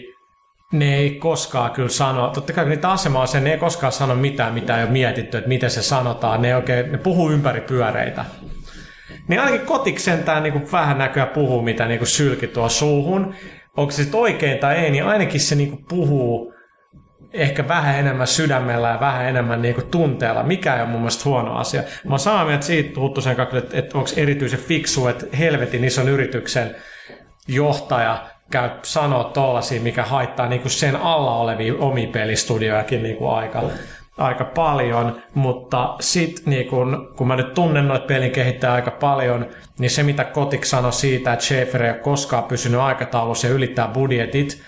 [0.79, 4.15] ne ei koskaan kyllä sano, totta kai niitä asemaa on se, ne ei koskaan sano
[4.15, 8.25] mitään, mitä ei ole mietitty, että miten se sanotaan, ne, oikein, ne puhuu ympäri pyöreitä.
[9.27, 13.35] Niin ainakin kotiksentään niin kuin vähän näköä puhuu, mitä niin kuin sylki tuo suuhun.
[13.77, 16.53] Onko se sitten oikein tai ei, niin ainakin se niin kuin puhuu
[17.33, 21.29] ehkä vähän enemmän sydämellä ja vähän enemmän niin kuin tunteella, mikä ei ole mun mielestä
[21.29, 21.81] huono asia.
[21.81, 26.09] Mä oon samaa mieltä siitä Huttusen kanssa, että, että onko erityisen fiksu, että helvetin ison
[26.09, 26.75] yrityksen
[27.47, 33.31] johtaja käy sanoa tollasia, mikä haittaa niin kuin sen alla olevia omi pelistudiojakin niin kuin
[33.31, 33.63] aika,
[34.17, 39.47] aika paljon, mutta sitten niin kun, kun mä nyt tunnen noita pelin kehittäjä aika paljon,
[39.79, 43.87] niin se mitä Kotik sanoi siitä, että Schaefer ei ole koskaan pysynyt aikataulussa ja ylittää
[43.87, 44.61] budjetit,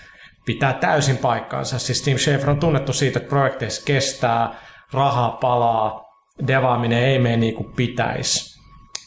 [0.46, 1.78] pitää täysin paikkaansa.
[1.78, 4.54] Siis Tim Schafer on tunnettu siitä, että projekteissa kestää,
[4.92, 6.04] rahaa palaa,
[6.46, 8.58] devaaminen ei mene niin kuin pitäisi.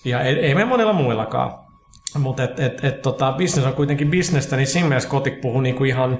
[0.06, 1.71] Ja ei, ei mene monilla muillakaan.
[2.20, 5.84] Mutta et, et, et, tota, business on kuitenkin bisnestä, niin siinä mielessä Kotik puhuu niinku
[5.84, 6.20] ihan,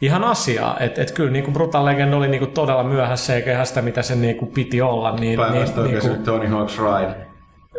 [0.00, 0.76] ihan asiaa.
[0.80, 4.46] Että et kyllä niinku Brutal Legend oli niinku todella myöhässä eikä sitä, mitä se niinku
[4.46, 5.16] piti olla.
[5.16, 7.14] Niin, Päivästä niin, oikein Tony Hawk's Ride.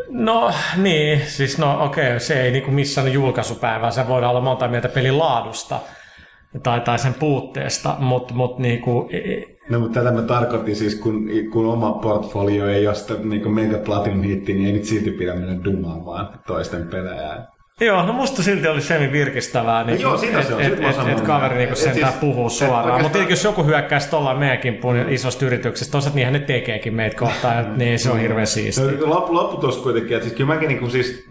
[0.09, 4.67] No niin, siis no okei, okay, se ei niinku missään julkaisupäivää, se voidaan olla monta
[4.67, 5.79] mieltä pelin laadusta
[6.63, 9.09] tai, tai sen puutteesta, mutta mut niinku,
[9.69, 13.77] No, mutta tätä mä tarkoitin siis, kun, kun oma portfolio ei ole sitä niin mega
[13.77, 17.45] platinum hitti, niin ei nyt silti pidä mennä dumaamaan toisten pelejä.
[17.81, 20.61] Joo, no musta silti oli semi virkistävää, niin joo, sitä se on.
[20.61, 23.01] että et, et, et kaveri niin sentään siis, puhuu suoraan.
[23.01, 25.09] Mutta tietenkin jos joku hyökkäisi tuolla meidän kimppuun mm.
[25.09, 28.85] isosta yrityksestä, toisaalta niinhän ne tekeekin meitä kohtaan, niin se on hirveän siistiä.
[28.85, 31.25] No, loppu, loppu tuossa kuitenkin, että siis kyllä mäkin niin siis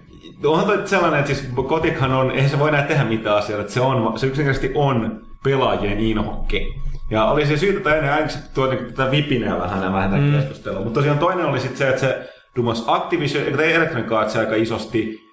[0.44, 3.74] onhan toi sellainen, että siis Kotikhan on, eihän se voi näin tehdä mitään asioita, että
[3.74, 6.74] se, on, se yksinkertaisesti on pelaajien inhokki.
[7.10, 10.32] Ja oli se syytä tai ennen ainakin tuo niin, tätä vipinää vähän vähän mm.
[10.32, 10.80] keskustelua.
[10.80, 15.29] Mutta tosiaan toinen oli sitten se, että se Dumas Activision, tai Electronic Arts aika isosti.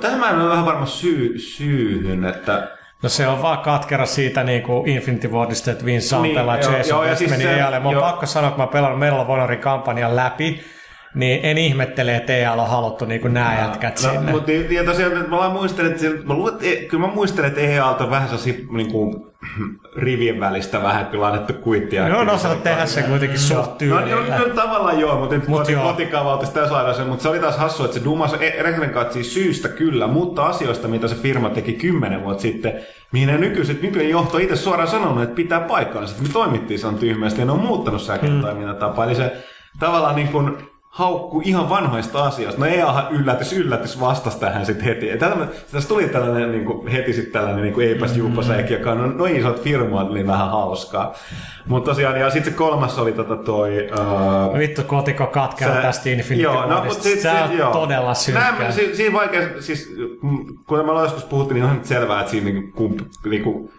[0.00, 4.44] Tähän mä en ole vähän varma syy, syyhyn, että No se on vaan katkera siitä
[4.44, 7.80] niin kuin Infinity Wardista, että Vince niin, pelaa Jason joo, ja siis meni se, EAlle.
[7.80, 10.64] Mä oon pakko sanoa, että mä oon pelannut Medal of Honorin kampanjan läpi,
[11.16, 14.32] niin en ihmettele, että EA on haluttu niin kuin nämä no, jätkät no, sinne.
[14.32, 18.10] Mutta ja tosiaan, mä muistelen, että, mä luulen, että, kyllä mä muistelen, että EA on
[18.10, 19.26] vähän sellaisia niin kuin,
[19.96, 22.08] rivien välistä vähän kyllä annettu kuittia.
[22.08, 24.14] No on osannut tehdä se kuitenkin suht tyylillä.
[24.14, 27.38] No, no, no, tavallaan joo, mutta nyt Mut kotikavalta sitä saada sen, mutta se oli
[27.38, 31.72] taas hassu, että se Dumas Recrencard siis syystä kyllä, mutta asioista, mitä se firma teki
[31.72, 32.80] kymmenen vuotta sitten,
[33.12, 36.94] mihin ne nykyiset, nykyinen johto itse suoraan sanonut, että pitää paikkaansa, että me toimittiin sen
[36.94, 39.04] tyhmästi ja ne on muuttanut säketoimintatapaa.
[39.04, 39.10] Mm.
[39.10, 39.32] Eli se
[39.78, 40.56] tavallaan niin kuin,
[40.96, 42.60] haukku ihan vanhoista asioista.
[42.60, 45.06] No EA yllätys, yllätys vastasi tähän sitten heti.
[45.06, 48.92] Ja tällä, tässä tuli tällainen niin kuin, heti sitten tällainen niin kuin eipäs juupasäikki, joka
[48.92, 51.14] on noin isot firmoat, niin vähän hauskaa.
[51.66, 53.88] Mutta tosiaan, ja sitten se kolmas oli tota toi...
[53.92, 57.72] Uh, Vittu kotiko katkera se, tästä Infinity joo, no, mutta sit, se on joo.
[57.72, 58.58] todella synkkää.
[58.58, 59.94] Näin, si, siinä vaikea, siis
[60.68, 63.70] kun me joskus puhuttiin, niin on selvää, että siinä niin kuin, niin kuin,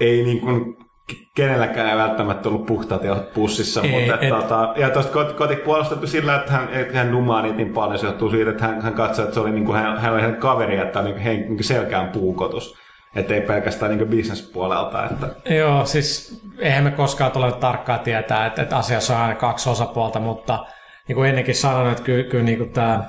[0.00, 0.85] ei niin kuin
[1.34, 6.06] kenelläkään ei välttämättä ollut puhtaat ja pussissa, ei, mutta et, tota, ja tuosta kotik puolustettu
[6.06, 8.94] sillä, että hän, että hän numaa niitä niin paljon, se johtuu siitä, että hän, hän
[8.94, 11.64] katsoi, että se oli niin kuin, hän, hän oli hänen kaveri, että niin, hän, niin
[11.64, 12.76] selkään puukotus.
[13.16, 15.06] Että ei pelkästään niin bisnespuolelta.
[15.06, 15.54] Että...
[15.54, 20.20] Joo, siis eihän me koskaan tule tarkkaan tietää, että, että asiassa on aina kaksi osapuolta,
[20.20, 20.66] mutta
[21.08, 23.04] niin kuin ennenkin sanoin, että kyllä, kyllä niin kuin tämä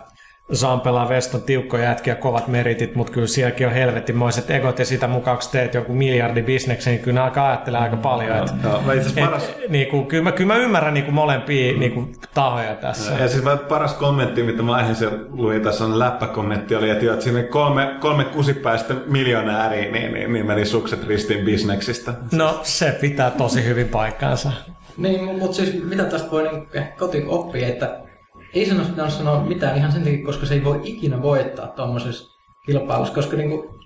[0.54, 5.38] Zampela Veston tiukkoja jätkiä, kovat meritit, mutta kyllä sielläkin on helvettimoiset egot ja sitä mukaan,
[5.38, 8.38] kun teet joku miljardi bisneksen, niin kyllä alkaa ajattelemaan aika paljon.
[8.38, 9.50] Et, no, no, et, paras...
[9.70, 13.14] niin kuin, kyllä, mä, kyllä mä ymmärrän niin kuin molempia niin kuin, tahoja tässä.
[13.14, 17.14] Ja, ja siis mä, paras kommentti, mitä mä aiheeseen luin, tässä on läppäkommentti, oli, että,
[17.14, 22.14] että sinne kolme, kolme kusipäistä miljonääriä, niin, niin, niin meni sukset ristiin bisneksistä.
[22.32, 24.52] No se pitää tosi hyvin paikkaansa.
[24.98, 28.07] Niin, mutta siis mitä tästä voi niin kotiin oppia, että
[28.60, 33.14] ei sano sanoa mitään ihan sen takia, koska se ei voi ikinä voittaa tuommoisessa kilpailussa,
[33.14, 33.80] koska niinku,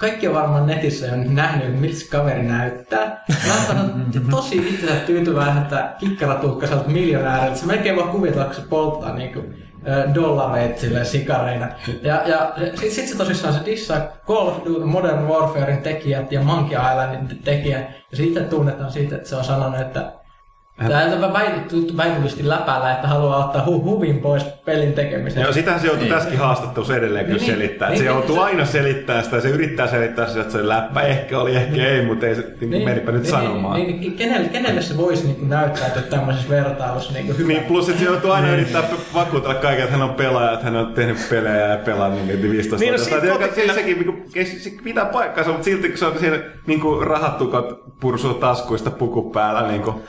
[0.00, 3.24] kaikki on varmaan netissä jo nähnyt, miltä se kaveri näyttää.
[3.46, 7.58] Mä oon tosi itse tyytyväiseltä kikkaratuhkaiselta miljonääriltä.
[7.58, 9.44] Se melkein voi kuvitella, kun se polttaa niinku,
[10.14, 11.68] dollareita sille sikareina.
[12.02, 16.42] Ja, ja sitten sit se tosissaan se dissaa Call of Duty Modern Warfarein tekijät ja
[16.42, 17.90] Monkey Islandin tekijät.
[18.10, 20.12] Ja siitä tunnetaan siitä, että se on sanonut, että
[20.86, 25.42] Tämä on väitetty läpällä, että haluaa ottaa hu- huvin pois pelin tekemisen.
[25.42, 26.14] Joo, sitähän se joutuu niin.
[26.14, 27.92] tässäkin haastattelussa edelleen kyllä niin, selittämään.
[27.92, 31.38] Niin, se joutuu niin, aina selittämään sitä, se yrittää selittää sitä, että se läppä ehkä
[31.38, 33.80] oli, ehkä niin, ei, mutta ei se niin, niin, menipä nyt niin, sanomaan.
[33.80, 37.48] Niin, niin, kenelle, kenelle se voisi niin näyttää, että tämmöisessä vertailussa niin hyvä.
[37.48, 38.54] Niin, plus että se joutuu aina niin.
[38.54, 38.82] yrittää
[39.14, 42.84] vakuutella kaiken, että hän on pelaaja, että hän on tehnyt pelejä ja pelannut niitä 15
[42.84, 43.54] niin, no, vuotta.
[43.54, 48.34] Se, sekin niin se pitää paikkansa, mutta silti kun se on siinä niin rahattukot pursuu
[48.34, 50.02] taskuista puku päällä, niin kuin,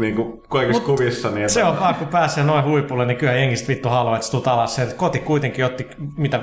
[0.00, 1.30] niin kuin kaikissa Mut kuvissa.
[1.30, 4.48] Niin se on vaan, kun pääsee noin huipulle, niin kyllä jengistä vittu haluaa, että tulet
[4.48, 4.74] alas.
[4.74, 6.40] Se, koti kuitenkin otti mitä 15-20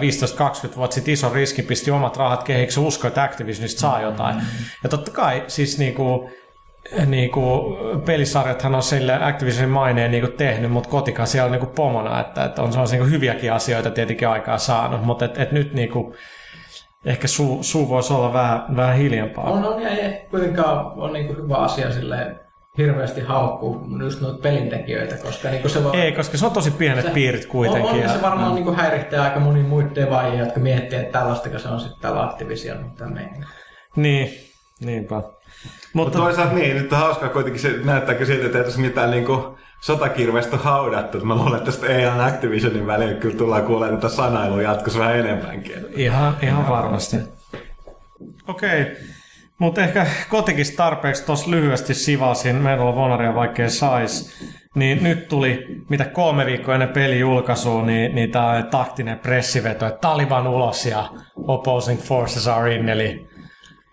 [0.75, 4.35] vuotta sitten ison riskin, pisti omat rahat kehiksi, uskoi, että Activisionista saa jotain.
[4.83, 6.31] Ja totta kai siis niin kuin,
[7.05, 11.65] niin kuin, pelisarjathan on sille Activisionin maineen niin kuin tehnyt, mutta kotikaan siellä on niin
[11.65, 15.51] kuin pomona, että, että on sellaisia niin hyviäkin asioita tietenkin aikaa saanut, mutta et, et
[15.51, 16.13] nyt niin kuin,
[17.05, 19.51] ehkä suu, suu voisi olla vähän, vähän hiljempaa.
[19.51, 22.39] On, on ja ei kuitenkaan on niin kuin hyvä asia silleen,
[22.77, 25.95] hirveästi haukkuu just noita pelintekijöitä, koska niin se voi...
[25.95, 27.85] Ei, koska se on tosi pienet se, piirit kuitenkin.
[27.85, 28.55] On, on ja, se varmaan mm.
[28.55, 32.83] niin häiritsee aika moni muita devaajia, jotka miettii, että tällaista se on sitten tällä Activision,
[32.83, 33.45] mutta meidän.
[33.95, 34.29] Niin,
[34.79, 35.15] niinpä.
[35.15, 35.37] Mutta,
[35.93, 39.25] mutta toisaalta niin, nyt on hauskaa kuitenkin se näyttääkö siltä, että ei tässä mitään niin
[39.25, 39.43] kuin
[39.81, 41.25] sotakirvestä haudattu.
[41.25, 45.85] Mä luulen, että tästä EA Activisionin välillä kyllä tullaan kuulemaan tätä sanailua jatkossa vähän enemmänkin.
[45.95, 47.17] Ihan, ihan varmasti.
[48.47, 48.81] Okei.
[48.81, 48.95] Okay.
[49.59, 54.39] Mutta ehkä kotikin tarpeeksi tuossa lyhyesti sivasin, Medal of Honoria vaikkei sais.
[54.75, 59.99] Niin nyt tuli, mitä kolme viikkoa ennen peli julkaisua, niin, niin tämä taktinen pressiveto, että
[59.99, 61.03] Taliban ulos ja
[61.47, 63.27] opposing forces are in, eli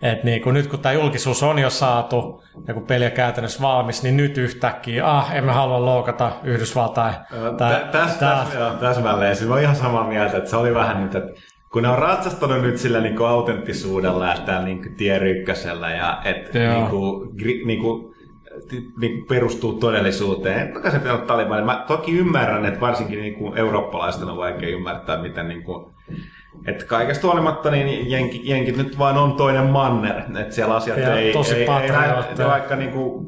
[0.03, 3.63] et niin kun nyt kun tämä julkisuus on jo saatu ja kun peli on käytännössä
[3.63, 7.15] valmis, niin nyt yhtäkkiä, ah, emme halua loukata Yhdysvaltain.
[7.59, 9.37] Tä- Tässä täs, joo, täsmälleen.
[9.37, 11.31] Siis mä oon ihan samaa mieltä, että se oli vähän nyt, että
[11.75, 15.91] kun ne on ratsastanut nyt sillä niin kuin autenttisuudella ja täällä niin kuin tier ykkösellä
[15.91, 16.75] ja että Joo.
[16.75, 18.15] niin kuin, gri- niin kuin,
[19.01, 20.73] niin kuin perustuu todellisuuteen.
[20.73, 21.65] Toki se pitää olla.
[21.65, 25.87] Mä toki ymmärrän, että varsinkin niin kuin eurooppalaisten on vaikea ymmärtää, miten niin kuin,
[26.67, 30.19] että kaikesta huolimatta niin jenki, jenkit nyt vaan on toinen manner.
[30.19, 33.27] Että siellä asiat Ja ei, tosi ei, ei näy, vaikka niin kuin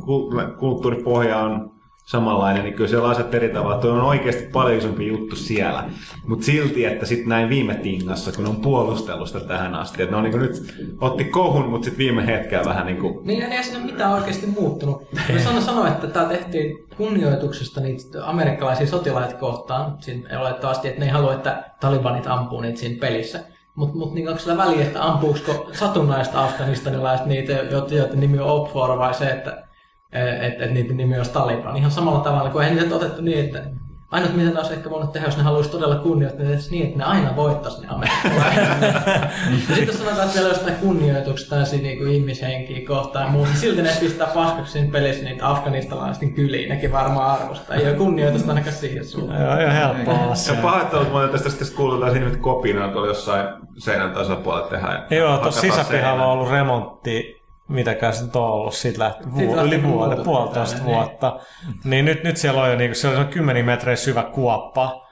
[0.58, 1.75] kulttuuripohja on
[2.06, 3.78] samanlainen, niin kyllä siellä asiat eri tavalla.
[3.78, 5.84] Tuo on oikeasti paljon isompi juttu siellä.
[6.26, 10.16] Mutta silti, että sitten näin viime tingassa, kun on puolustellut sitä tähän asti, että ne
[10.16, 13.84] on niin nyt otti kohun, mutta sitten viime hetkellä vähän niin kuin Niin ei siinä
[13.84, 15.12] mitään oikeasti muuttunut.
[15.32, 19.96] Mä sanoin, sanoin että tämä tehtiin kunnioituksesta niitä amerikkalaisia sotilaita kohtaan.
[20.00, 23.40] Siinä olettavasti, että ne ei halua, että talibanit ampuu niitä siinä pelissä.
[23.74, 28.98] Mutta mut, niin onko sillä väliä, että ampuuko satunnaista afganistanilaista niitä, joiden nimi on OPFOR
[28.98, 29.65] vai se, että
[30.12, 31.76] et, et niiden nimi olisi Taliban.
[31.76, 33.62] Ihan samalla tavalla, kun eihän niitä otettu niin, että
[34.10, 36.98] Ainut mitä ne olisi ehkä voinut tehdä, jos ne haluaisi todella kunnioittaa, niin niin, että
[36.98, 38.64] ne aina voittaisi ne amerikkalaiset.
[38.80, 43.48] ja sitten jos sanotaan, että vielä jostain kunnioituksesta tai niin kuin ihmishenkiä kohtaan ja muuta,
[43.48, 46.68] niin silti ne pistää paskaksi siinä pelissä niitä afganistalaisten kyliin.
[46.68, 47.76] Nekin varmaan arvostaa.
[47.76, 49.42] Ei ole kunnioitusta ainakaan siihen suuntaan.
[49.42, 50.52] Joo, ihan helppo olla Ja se.
[50.62, 55.06] pahoittelut muuten tästä sitten kuulutaan siinä, että kopina tuolla jossain seinän tasapuolella tehdään.
[55.10, 57.35] Joo, tuossa sisäpihalla on ollut remontti,
[57.68, 61.40] mitäkään se nyt on ollut, siitä Siitä vu- yli vuoden, puolitoista tänne, vuotta.
[61.84, 65.06] Niin nyt, nyt siellä on jo niinku, siellä on kymmenen metriä syvä kuoppa.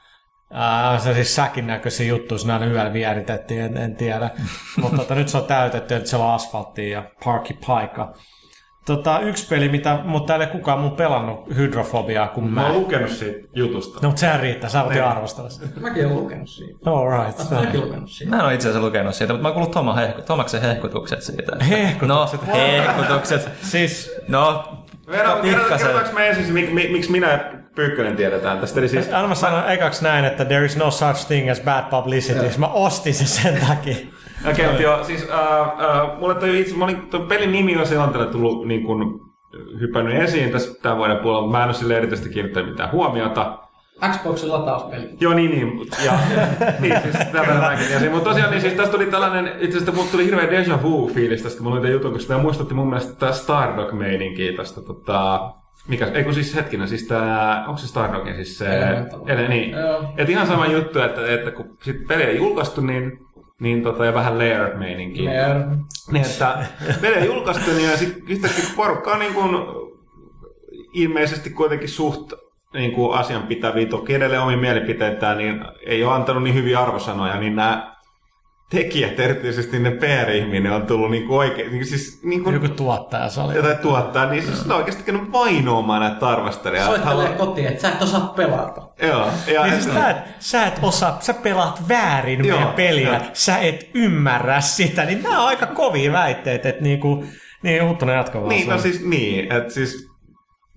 [0.50, 4.30] Ää, se siis säkin näköisiä juttuja, siinä aina yöllä vieritettiin, en, en tiedä.
[4.82, 8.14] Mutta tota, nyt se on täytetty, että siellä on asfalttia ja parkkipaikka.
[8.84, 12.66] Tota, yksi peli, mitä, mutta täällä ei kukaan mun pelannut hydrofobiaa kuin Mä mä.
[12.66, 13.98] oon lukenut siitä jutusta.
[14.02, 15.04] No, mutta sehän riittää, sä jo Niin.
[15.04, 15.66] arvostella sitä.
[15.80, 16.90] Mäkin olen lukenut siitä.
[16.90, 17.50] All right.
[17.50, 18.30] Mäkin lukenut siitä.
[18.30, 21.22] Mä en ole itse asiassa lukenut siitä, mutta mä oon kuullut Toma hehku, Tomaksen hehkutukset
[21.22, 21.42] siitä.
[21.52, 22.46] että- Hehkutukset.
[22.46, 23.48] No, hehkutukset.
[23.62, 24.64] Siis No,
[25.10, 26.14] Kerrotaanko pikkasen.
[26.14, 27.38] me ensin, mik, mik, miksi minä ja
[27.74, 28.80] Pyykkönen tiedetään tästä?
[28.80, 31.84] Eli siis, Anna mä sanon ekaksi näin, että there is no such thing as bad
[31.90, 32.50] publicity.
[32.58, 33.96] Mä ostin se sen takia.
[34.50, 37.86] Okei, mutta joo, siis äh, äh, mulle toi itse, mä olin, toi pelin nimi on
[37.86, 39.20] silloin tullut niin kuin,
[39.80, 43.58] hypännyt esiin tässä tämän vuoden puolella, mutta mä en ole sille erityisesti kiinnittänyt mitään huomiota.
[44.12, 45.08] Xboxin latauspeli.
[45.20, 45.80] Joo, niin, niin.
[46.04, 46.12] Ja,
[46.80, 48.10] niin siis tällä mäkin tiesin.
[48.10, 51.62] Mutta tosiaan, niin siis tästä tuli tällainen, itse asiassa mulle tuli hirveä deja vu-fiilis tästä,
[51.62, 55.50] kun mä luin jutun, koska tämä muistutti mun mielestä tämä Stardog-meininkiä tästä, tota,
[55.88, 58.66] mikä, ei kun siis hetkinen, siis tää, onko se Stardogin siis se,
[59.26, 59.70] ele, niin.
[59.70, 60.04] Joo.
[60.16, 63.23] Et ihan sama juttu, että, että kun sit peli ei julkaistu, niin,
[63.60, 65.30] niin tota, ja vähän layer-meininkiä.
[65.30, 65.66] Layer.
[66.12, 66.66] Niin, että
[67.00, 69.56] peli ei julkaistu, niin ja sitten yhtäkkiä kun porukka on niin kuin,
[70.92, 72.32] ilmeisesti kuitenkin suht
[72.74, 77.56] niin kuin asianpitäviä, toki edelleen omiin mielipiteitään, niin ei ole antanut niin hyviä arvosanoja, niin
[77.56, 77.93] nämä
[78.70, 82.68] tekijät, erityisesti ne PR-ihminen, on tullut niin kuin oikein, niin kuin siis niin kuin Joku
[82.68, 83.54] tuottaja se oli.
[83.54, 86.90] jotain tuottaa, niin siis ne on oikeasti käynyt vainoamaan näitä arvostelijoita.
[86.90, 88.88] Soittelee Haluaa- kotiin, että sä et osaa pelata.
[89.02, 93.08] Joo, ja Niin siis sä et, sä et osaa, sä pelaat väärin Joo, meidän peliä,
[93.08, 93.20] joo.
[93.32, 97.24] sä et ymmärrä sitä, niin nämä on aika kovia väitteet, että niinku,
[97.62, 98.48] niin Huttunen jatko vaan.
[98.48, 100.08] Niin, no siis niin, että siis,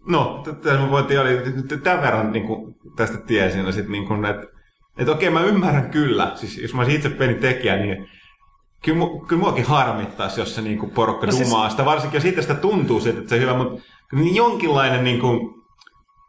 [0.07, 4.07] no, tässä mä voitin, oli t- tämän verran niin kuin, tästä tiesin, ja sit niin
[4.07, 4.47] kuin, että
[4.97, 8.07] että okei, mä ymmärrän kyllä, siis jos mä olisin itse pelin tekijä, niin
[8.83, 12.17] kyllä, mu, kyllä muakin harmittaisi, jos se niin kuin, porukka No siis- dumaa sitä, varsinkin
[12.17, 13.81] jos itse sitä tuntuu siitä, että se on hyvä, mutta
[14.11, 15.57] niin jonkinlainen niin kuin,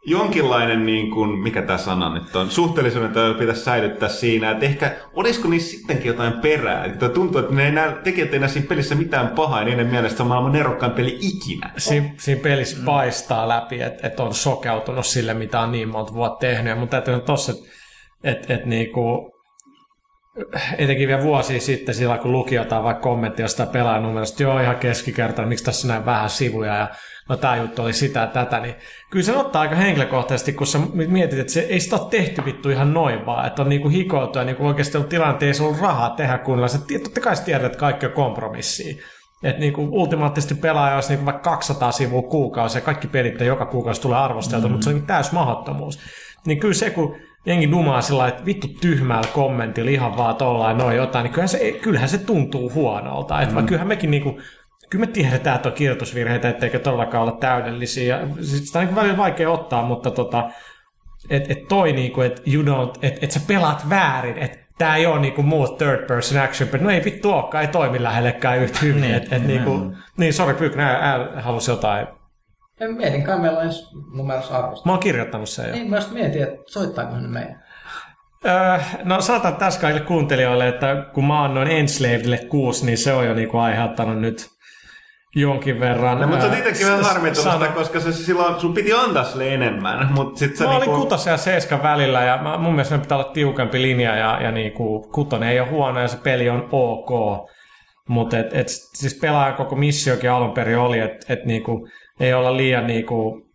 [0.06, 4.96] jonkinlainen, niin kuin, mikä tämä sana nyt on, suhteellisuuden toi pitäisi säilyttää siinä, että ehkä
[5.12, 8.68] olisiko niissä sittenkin jotain perää, että tuntuu, että ne ei näe, tekijät ei näe siinä
[8.68, 11.70] pelissä mitään pahaa, ja niiden mielestä se on maailman nerokkain peli ikinä.
[11.76, 16.38] Siinä, siinä pelissä paistaa läpi, että et on sokeutunut sille, mitä on niin monta vuotta
[16.38, 16.78] tehnyt.
[16.78, 17.77] Mutta täytyy tossa, että
[18.24, 19.32] et, et niinku,
[20.78, 24.76] etenkin vielä vuosia sitten, sillä kun luki jotain vaikka kommentti jostain pelaajan numerosta, joo ihan
[24.76, 26.88] keskikertainen, miksi tässä näin vähän sivuja ja
[27.28, 28.74] no tämä juttu oli sitä ja tätä, niin
[29.10, 32.70] kyllä se ottaa aika henkilökohtaisesti, kun sä mietit, että se ei sitä ole tehty vittu
[32.70, 36.38] ihan noin vaan, että on niinku hikoiltu ja niinku oikeasti ollut tilanteessa ollut rahaa tehdä
[36.38, 36.68] kunnolla.
[36.68, 38.94] Sä tiedät, totta kai sä tiedät, että kaikki on kompromissia.
[39.42, 44.00] Että niinku ultimaattisesti pelaaja olisi niinku vaikka 200 sivua kuukausi ja kaikki pelit joka kuukausi
[44.00, 44.72] tulee arvosteltu, mm.
[44.72, 45.98] mutta se onkin täys mahdottomuus.
[46.46, 47.16] Niin kyllä se, kun
[47.46, 51.72] jengi dumaa sillä että vittu tyhmällä kommentilla ihan vaan tollain noin jotain, niin kyllähän se,
[51.72, 53.42] kyllähän se tuntuu huonolta.
[53.42, 53.66] Että mm.
[53.66, 54.40] kyllähän mekin niinku,
[54.90, 58.16] kyllä me tiedetään, että on kirjoitusvirheitä, etteikö todellakaan olla täydellisiä.
[58.16, 60.50] Ja sit sitä on niin välillä vaikea ottaa, mutta tota,
[61.30, 65.06] et, et toi niinku, että you don't, et, et sä pelaat väärin, että tämä ei
[65.06, 69.00] ole niinku muut third person action, no ei vittu olekaan, ei toimi lähellekään yhtä hyvin.
[69.00, 72.06] Niin, et, et niinku, niin sori Pyykkönen, ääl halusi jotain.
[72.80, 74.86] En mietin, kai meillä on ensi numerossa arvosta.
[74.86, 75.74] Mä oon kirjoittanut sen jo.
[75.74, 77.62] Niin, mä mietin, että soittaako ne meidän.
[78.46, 83.26] Öö, no sanotaan tässä kaikille kuuntelijoille, että kun mä annoin Enslavedille kuusi, niin se on
[83.26, 84.48] jo niinku aiheuttanut nyt
[85.36, 86.20] jonkin verran.
[86.20, 89.54] No, mutta sä oot itsekin vähän harmittunut sitä, koska se silloin, sun piti antaa sille
[89.54, 91.00] enemmän, mutta sit sä Mä olin niinku...
[91.00, 94.50] kutosen ja seiskan välillä ja mä, mun mielestä meidän pitää olla tiukempi linja ja, ja
[94.50, 97.10] niinku, kutonen ei ole huono ja se peli on ok.
[98.08, 101.88] Mutta et, et, siis pelaajan koko missiokin alun perin oli, että et niinku,
[102.20, 103.46] ei olla liian niinku,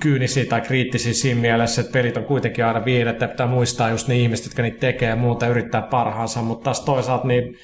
[0.00, 4.16] kyynisiä tai kriittisiä siinä mielessä, että pelit on kuitenkin aina viihdettä, pitää muistaa just ne
[4.16, 7.56] ihmiset, jotka niitä tekee ja muuta yrittää parhaansa, mutta taas toisaalta niin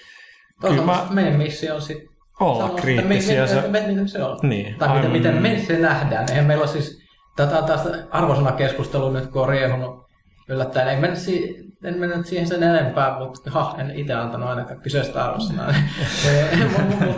[0.60, 2.08] Toisaalta mä- meidän missio on sitten
[2.40, 3.40] olla että kriittisiä.
[3.42, 4.38] Me, se- me, me, miten se on.
[4.42, 5.12] Niin, Tai miten, aivan.
[5.12, 6.26] miten me se nähdään.
[6.30, 6.98] Eihän meillä ole siis,
[7.36, 10.06] tätä taas arvosanakeskustelu nyt, kun on riehunut
[10.48, 10.88] yllättäen.
[10.88, 15.24] Ei mennä, si- en mennä siihen sen enempää, mutta ha, en itse antanut ainakaan kyseistä
[15.24, 15.74] arvosanaa.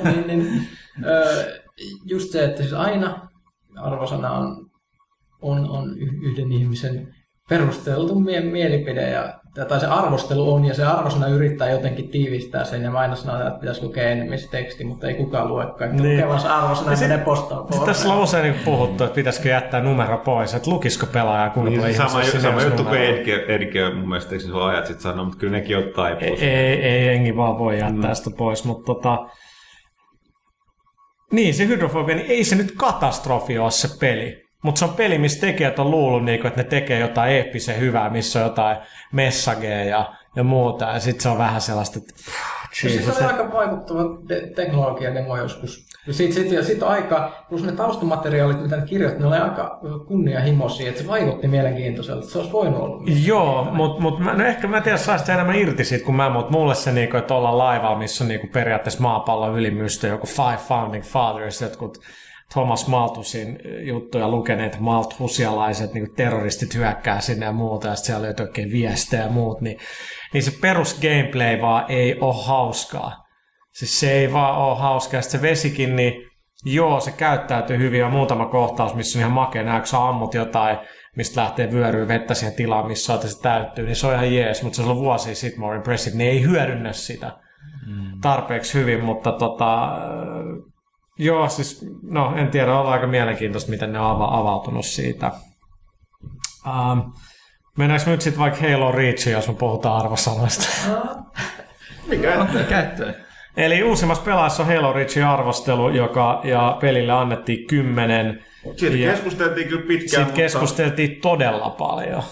[0.05, 0.67] Niin, niin,
[1.07, 1.61] ö,
[2.05, 3.29] just se, että siis aina
[3.77, 4.67] arvosana on,
[5.43, 7.09] on, on yhden ihmisen
[7.49, 9.35] perusteltu mie- mielipide ja
[9.69, 13.61] tai se arvostelu on ja se arvosana yrittää jotenkin tiivistää sen ja aina sanon, että
[13.61, 16.17] pitäisi lukea enemmän se teksti, mutta ei kukaan lue kaikki Niin.
[16.17, 19.81] lukevansa arvosana ja sit- menee postaan Sitten tässä on usein niin puhuttu, että pitäisikö jättää
[19.83, 23.01] numero pois, että lukisiko pelaaja kuinka Niin, se sama, sama juttu kuin.
[23.01, 26.43] Edge, Edge mun mielestä eikö silloin ajat sitten sanoa, mutta kyllä nekin on Ei, taipuus.
[26.43, 29.19] ei, ei jengi vaan voi jättää sitä pois, mutta tota...
[31.33, 34.51] Niin, se hydrofobia, niin ei se nyt katastrofi ole se peli.
[34.63, 38.11] Mutta se on peli, missä tekijät on luullut, niinku, että ne tekee jotain eeppisen hyvää,
[38.11, 38.77] missä on jotain
[39.13, 40.85] messageja ja, ja muuta.
[40.85, 42.15] Ja sitten se on vähän sellaista, että
[42.73, 45.87] Siis Jesus, se oli aika vaikuttava te- teknologiademo joskus.
[46.07, 49.81] Ja sitten sit, ja sit aika, plus ne taustamateriaalit, mitä ne kirjoitti, ne oli aika
[50.09, 52.27] kunnianhimoisia, että se vaikutti mielenkiintoiselta.
[52.29, 53.03] Se olisi voinut olla.
[53.25, 56.31] Joo, mutta mut, no ehkä mä en tiedä, saisi sitä enemmän irti siitä kuin mä,
[56.31, 60.59] mutta mulle se, niinku, että ollaan laivalla, missä on niinku periaatteessa maapallon ylimystö, joku Five
[60.69, 61.99] Founding Fathers, jotkut
[62.53, 68.47] Thomas Malthusin juttuja lukeneet malthusialaiset niin terroristit hyökkää sinne ja muuta, ja sitten siellä löytyy
[68.47, 69.79] oikein viestejä ja muut, niin,
[70.33, 73.13] niin se perus gameplay vaan ei ole hauskaa.
[73.75, 75.19] Siis se ei vaan ole hauskaa.
[75.19, 76.31] Ja sitten se vesikin, niin
[76.65, 78.05] joo, se käyttäytyy hyvin.
[78.05, 80.79] On muutama kohtaus, missä on ihan makea nähdä, kun sä ammut jotain,
[81.17, 84.63] mistä lähtee vyöryy vettä siihen tilaan, missä ja se täyttyy, niin se on ihan jees,
[84.63, 86.17] mutta se on ollut vuosia sitten more impressive.
[86.17, 87.33] Ne ei hyödynnä sitä
[88.21, 89.89] tarpeeksi hyvin, mutta tota,
[91.21, 95.33] joo, siis no en tiedä, on aika mielenkiintoista, miten ne on ava- avautunut siitä.
[96.67, 97.13] Um,
[97.79, 100.67] mennäänkö me nyt sitten vaikka Halo Reachiin, jos me puhutaan arvosanoista?
[102.09, 102.47] Mikä?
[102.69, 103.15] Käyttöön.
[103.57, 108.45] Eli uusimmassa pelaassa on Halo Reachin arvostelu, joka, ja pelille annettiin 10.
[108.77, 112.23] Siitä Ja- keskusteltiin kyllä pitkään, Siitä mutta keskusteltiin todella paljon.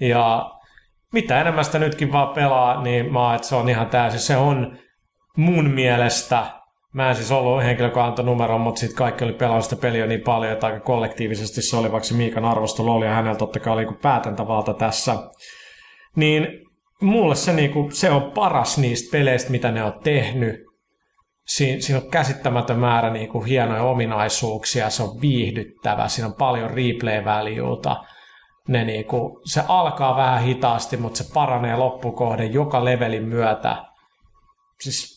[0.00, 0.50] Ja
[1.12, 4.20] mitä enemmän sitä nytkin vaan pelaa, niin mä että se on ihan täysin.
[4.20, 4.78] Se on
[5.36, 6.46] mun mielestä,
[6.94, 10.06] mä en siis ollut henkilö, joka antoi numeron, mutta sitten kaikki oli pelannut sitä peliä
[10.06, 13.60] niin paljon, että aika kollektiivisesti se oli, vaikka se Miikan arvostelu oli, ja hänellä totta
[13.60, 15.16] kai oli niinku päätäntävalta tässä.
[16.16, 16.46] Niin
[17.02, 20.56] mulle se, niinku, se on paras niistä peleistä, mitä ne on tehnyt.
[21.46, 27.96] Siin, siinä on käsittämätön määrä niinku hienoja ominaisuuksia, se on viihdyttävä, siinä on paljon replay-välijuuta.
[28.68, 33.84] Ne niinku, se alkaa vähän hitaasti, mutta se paranee loppukohden joka levelin myötä.
[34.80, 35.13] Siis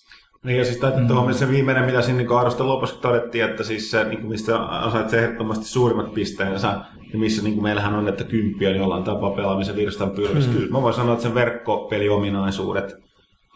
[0.48, 1.08] Niin ja siis täytyy mm.
[1.08, 4.60] tuohon se viimeinen, mitä siinä niin arvostelun lopussa todettiin, että siis se, niin kuin mistä
[4.60, 6.68] osait se ehdottomasti suurimmat pisteensä,
[7.14, 10.48] ja missä niin kuin meillähän on, että kymppi on jollain tapaa pelaamisen virstan pylväs.
[10.48, 10.54] Mm.
[10.54, 12.96] Kyllä mä voin sanoa, että sen verkkopeliominaisuudet,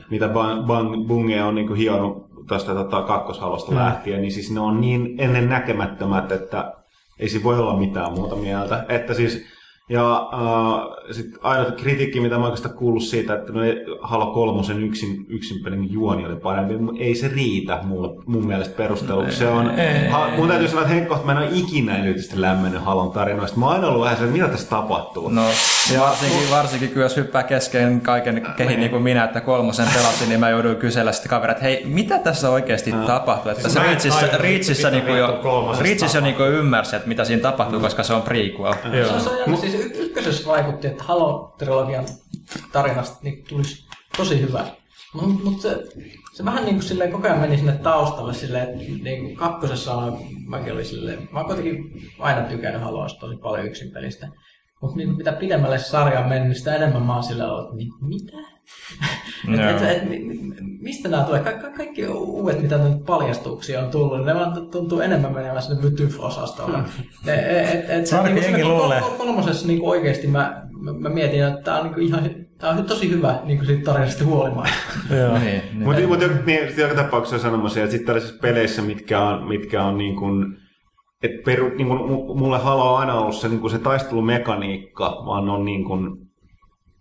[0.09, 3.77] mitä Bang, Bang, Bunge on niin kuin hionut tuosta tota, kakkoshalosta mm.
[3.77, 6.73] lähtien, niin siis ne on niin ennen näkemättömät, että
[7.19, 8.85] ei siinä voi olla mitään muuta mieltä.
[8.89, 9.45] Että siis,
[9.91, 13.59] ja äh, sitten ainut kritiikki, mitä mä oikeastaan kuullut siitä, että no
[14.01, 18.77] Halo kolmosen yksin, yksin pelin juoni oli parempi, mutta ei se riitä mulle, mun mielestä
[18.77, 19.37] perusteluksi.
[19.37, 19.71] Se on,
[20.09, 23.59] ha, mun täytyy sanoa, että henkkohta mä en ole ikinä erityisesti lämmennyt Halon tarinoista.
[23.59, 25.29] Mä oon aina ollut vähän se, että mitä tässä tapahtuu.
[25.29, 25.45] No,
[25.99, 30.39] varsinkin, varsinkin kun jos hyppää kesken kaiken kehin niin kuin minä, että kolmosen pelasin, niin
[30.39, 33.51] mä jouduin kysellä sitten kaverit, että hei, mitä tässä oikeasti tapahtuu?
[33.51, 33.79] Että Siis se
[34.75, 35.41] mitä niin kuin jo,
[36.13, 38.73] jo niin kuin ymmärsi, että mitä siinä tapahtuu, koska se on prequel.
[38.93, 39.19] joo.
[39.19, 42.05] Se on, siis ykkösessä vaikutti, että Halo-trilogian
[42.71, 43.85] tarinasta niin tulisi
[44.17, 44.65] tosi hyvä.
[45.13, 45.83] Mutta mut se,
[46.33, 49.93] se vähän niin kuin silleen koko ajan meni sinne taustalle silleen, että niin kuin kakkosessa
[49.93, 50.17] on,
[50.47, 54.27] mäkin olin silleen, mä oon kuitenkin aina tykännyt Haloista tosi paljon yksin pelistä.
[54.81, 58.07] Mutta niin mitä pidemmälle sarja on mennyt, sitä enemmän mä oon silleen ollut, että mi-
[58.17, 58.37] mitä?
[59.47, 59.69] Joo.
[59.69, 61.39] et, et, et, mi- mi- mistä nämä tulee?
[61.41, 65.81] Ka- ka- kaikki uudet, mitä nyt paljastuksia on tullut, ne vaan tuntuu enemmän menevän sinne
[65.81, 66.77] Mytyf-osastolle.
[67.27, 69.01] Et, et, et, se, Ainakin niinku jengi siinä kol- luulee.
[69.01, 72.85] kol- kolmosessa niinku oikeasti mä, mä, mä, mietin, että tämä on niinku ihan Tämä on
[72.85, 74.73] tosi hyvä niin kuin siitä tarinasta huolimatta.
[75.19, 75.37] Joo.
[75.37, 75.83] Niin, niin.
[75.83, 80.15] Mutta mut, niin, joka tapauksessa sanomassa, että sitten tällaisissa peleissä, mitkä on, mitkä on niin
[80.15, 80.57] kuin,
[81.23, 85.23] et peru, niin kuin, mu- mulle Halo on aina ollut se, niin kuin se taistelumekaniikka,
[85.25, 86.17] vaan on niin kuin,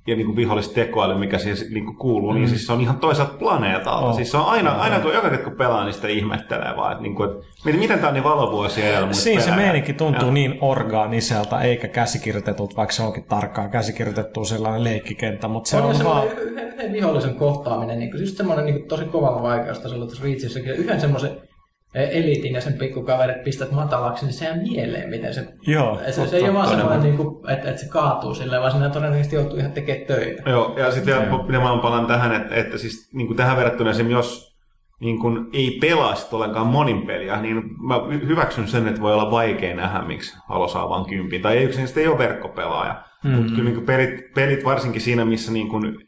[0.07, 2.39] ja niin vihollistekoäly, mikä siihen niin kuin kuuluu, mm.
[2.39, 4.07] niin siis se on ihan toiselta planeetalta.
[4.07, 4.17] Oh.
[4.17, 7.03] Siis se on aina, aina kun joka kerta kun pelaa, niin sitä ihmettelee vaan, että,
[7.03, 9.67] niin kuin, että miten, miten tämä on niin valovuosia edellä Siinä se pelejä.
[9.67, 15.71] meininki tuntuu Ja- niin orgaaniselta, eikä käsikirjoitetulta, vaikka se onkin tarkkaan käsikirjoitettu sellainen leikkikenttä, mutta
[15.71, 16.27] se on, on, vaan...
[16.27, 20.71] yhden, yhden vihollisen kohtaaminen, niin kuin, just semmoinen niin kuin, tosi kovalla vaikeustasolla tuossa Reachissäkin.
[20.71, 21.31] Yhden semmoisen
[21.95, 25.47] eliitin ja sen pikkukaverit pistät matalaksi, niin se jää mieleen, miten se...
[25.67, 28.73] Joo, se, se ei ole vaan semmoinen, niin kuin, että, että se kaatuu silleen, vaan
[28.73, 30.51] siinä todennäköisesti joutuu ihan tekemään töitä.
[30.51, 31.15] Joo, ja sitten
[31.49, 34.51] vielä mä palaan tähän, että, että siis niin kuin tähän verrattuna esimerkiksi jos
[35.01, 39.13] niin kuin ei pelaa sit ollenkaan monin peliä, niin mä hy- hyväksyn sen, että voi
[39.13, 41.43] olla vaikea nähdä, miksi Halo saa vaan kympin.
[41.43, 42.93] Tai ei yksinkertaisesti ei ole verkkopelaaja.
[42.93, 43.39] Mm-hmm.
[43.39, 45.99] Mutta kyllä niin kuin pelit, pelit, varsinkin siinä, missä niin kuin,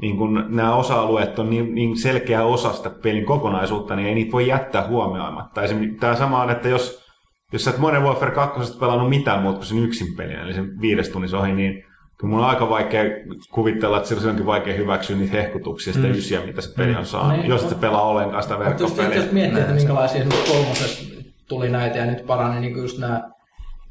[0.00, 4.32] niin kuin nämä osa-alueet on niin, niin selkeä osa sitä pelin kokonaisuutta, niin ei niitä
[4.32, 5.62] voi jättää huomioimatta.
[5.62, 7.04] Esimerkiksi tämä sama on, että jos,
[7.52, 10.80] jos sä et Modern Warfare 2 pelannut mitään muuta kuin sen yksin pelin, eli sen
[10.80, 11.84] viides tunnissa ohi, niin
[12.18, 13.02] kyllä mun on aika vaikea
[13.52, 16.12] kuvitella, että sillä onkin vaikea hyväksyä niitä hehkutuksia, sitä mm.
[16.14, 17.48] ysiä, mitä se peli on saanut, Niin.
[17.48, 19.14] jos et sä pelaa ollenkaan sitä verkkopeliä.
[19.14, 21.14] jos miettii, että minkälaisia kolmosessa
[21.48, 23.22] tuli näitä ja nyt parani, niin kuin just nämä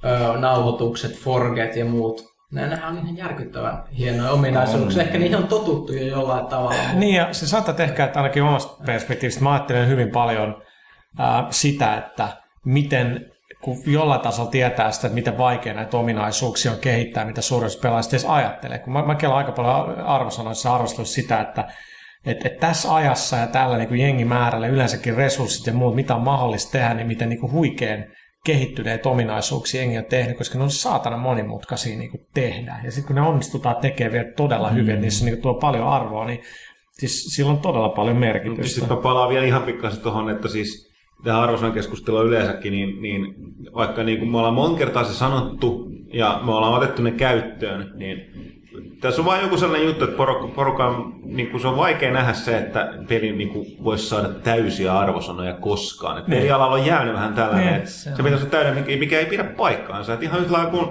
[0.06, 2.22] ö, nauhoitukset, forget ja muut.
[2.52, 5.04] Nämä, on ihan järkyttävän hienoja ominaisuuksia.
[5.04, 6.94] Ehkä niihin on totuttu jo jollain tavalla.
[6.94, 10.62] Niin, ja se saattaa ehkä, että ainakin omasta perspektiivistä mä ajattelen hyvin paljon
[11.20, 12.30] ää, sitä, että
[12.66, 13.32] miten
[13.62, 18.16] kun jollain tasolla tietää sitä, että miten vaikea näitä ominaisuuksia on kehittää, mitä suurin pelaajista
[18.16, 18.80] edes ajattelee.
[18.80, 21.68] Kun mä, mä kelaan aika paljon arvosanoissa arvostelussa sitä, että
[22.26, 26.72] et, et tässä ajassa ja tällä niin jengimäärällä, yleensäkin resurssit ja muut, mitä on mahdollista
[26.72, 28.06] tehdä, niin miten niin kuin huikean
[28.48, 32.80] kehittyneitä ominaisuuksia jengi on tehnyt, koska ne on saatana monimutkaisia niin kuin tehdä.
[32.84, 35.02] Ja sitten kun ne onnistutaan tekemään vielä todella hyvin, mm.
[35.02, 36.40] niissä niin tuo paljon arvoa, niin
[36.92, 38.80] siis sillä on todella paljon merkitystä.
[38.80, 40.94] Sitten mä palaan vielä ihan pikkasen tuohon, että siis
[41.24, 43.36] tähän arvosan keskustelua yleensäkin, niin, niin
[43.74, 47.92] vaikka niin kuin me ollaan monta kertaa se sanottu ja me ollaan otettu ne käyttöön,
[47.96, 48.18] niin
[49.02, 52.34] tässä on vain joku sellainen juttu, että porukka, porukan, niin kuin se on vaikea nähdä
[52.34, 56.18] se, että peli niin kuin voisi saada täysiä arvosanoja koskaan.
[56.18, 59.44] Että pelialalla on jäänyt vähän tällainen, Niin, että se pitäisi olla täyden, mikä, ei pidä
[59.44, 60.14] paikkaansa.
[60.14, 60.90] Että ihan yhtä kuin,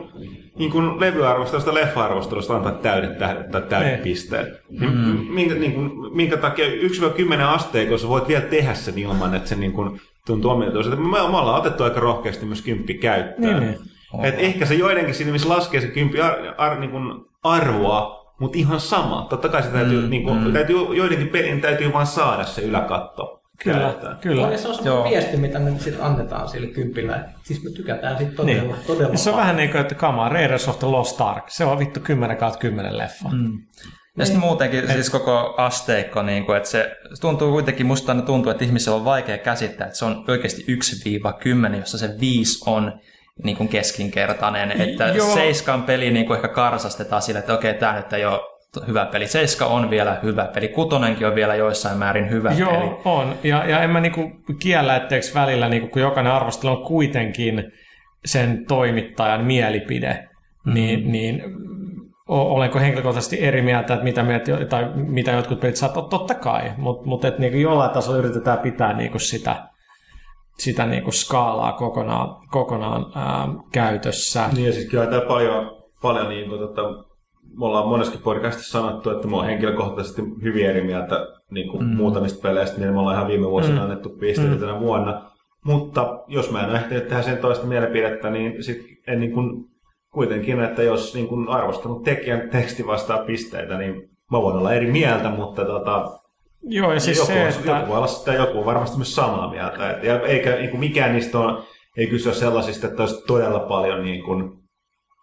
[0.58, 4.02] niin kuin levyarvostelusta, leffa-arvostelusta antaa täydet tähdet tai täydet Niin.
[4.02, 4.60] pisteet.
[4.70, 4.92] Niin,
[5.34, 9.72] minkä, niin kuin, minkä takia 1-10 asteikossa voit vielä tehdä sen ilman, että se niin
[9.72, 10.96] kuin, tuntuu omituiselta.
[10.96, 13.60] Me, me ollaan otettu aika rohkeasti myös kymppi käyttöön.
[13.60, 13.95] Niin, niin.
[14.24, 18.58] Et ehkä se joidenkin siinä, missä laskee se kymppi ar, ar, niin kuin arvoa, mutta
[18.58, 19.26] ihan sama.
[19.30, 20.52] Totta kai se täytyy, mm, niin kuin, mm.
[20.52, 23.42] täytyy joidenkin pelin täytyy vaan saada se yläkatto.
[23.64, 24.16] Kyllä, käyttöön.
[24.20, 24.50] kyllä.
[24.52, 24.82] Ja se on Joo.
[24.82, 27.24] semmoinen viesti, mitä me sitten annetaan sille kympillä.
[27.44, 28.76] Siis me tykätään siitä todella, Niin.
[28.86, 29.44] todella Ja se on paljon.
[29.46, 31.44] vähän niin kuin, että kamaa, Raiders of the Lost Ark.
[31.50, 33.28] Se on vittu 10 kautta 10 leffa.
[33.28, 33.52] Mm.
[34.18, 38.64] Ja sitten muutenkin siis koko asteikko, niin kuin, että se tuntuu kuitenkin, musta tuntuu, että
[38.64, 40.64] ihmisellä on vaikea käsittää, että se on oikeasti
[41.72, 42.92] 1-10, jossa se 5 on
[43.44, 44.80] niin kuin keskinkertainen.
[44.80, 45.34] Että Joo.
[45.34, 48.40] seiskan peli niin kuin ehkä karsastetaan sille, että okei, tämä nyt ei ole
[48.86, 49.26] hyvä peli.
[49.26, 50.68] Seiska on vielä hyvä peli.
[50.68, 52.60] Kutonenkin on vielä joissain määrin hyvä peli.
[52.60, 53.34] Joo, on.
[53.44, 57.72] Ja, ja en mä niinku kiellä, etteikö välillä, niinku, kun jokainen arvostelu on kuitenkin
[58.24, 60.74] sen toimittajan mielipide, mm-hmm.
[60.74, 61.42] niin, niin
[62.28, 67.08] olenko henkilökohtaisesti eri mieltä, että mitä, mieltä, tai mitä jotkut pelit saattaa, totta kai, mutta
[67.08, 69.56] mut, et niinku jollain tasolla yritetään pitää niinku sitä,
[70.58, 74.48] sitä niinku skaalaa kokonaan, kokonaan ää, käytössä.
[74.52, 75.70] Niin ja siis kyllä tämä paljon,
[76.02, 76.82] paljon niin kuin, tota,
[77.58, 81.96] me ollaan monessakin podcastissa sanottu, että mä oon henkilökohtaisesti hyvin eri mieltä niin kuin mm.
[81.96, 83.82] muutamista peleistä, niin me ollaan ihan viime vuosina mm.
[83.82, 84.60] annettu pisteitä mm.
[84.60, 85.30] tänä vuonna.
[85.64, 89.64] Mutta jos mä en ole ehtinyt tehdä sen toista mielipidettä, niin sit en niin kuin,
[90.12, 93.94] kuitenkin, että jos niin kuin arvostanut tekijän teksti vastaa pisteitä, niin
[94.32, 96.18] mä voin olla eri mieltä, mutta tota,
[96.68, 97.70] Joo, ja siis joku, se, on, että...
[97.70, 99.90] joku voi olla sitä, joku on varmasti myös samaa mieltä.
[99.90, 101.62] Et, ja eikä niin kuin mikään niistä on,
[101.96, 104.52] ei kyse ole sellaisista, että olisi todella paljon niin kuin,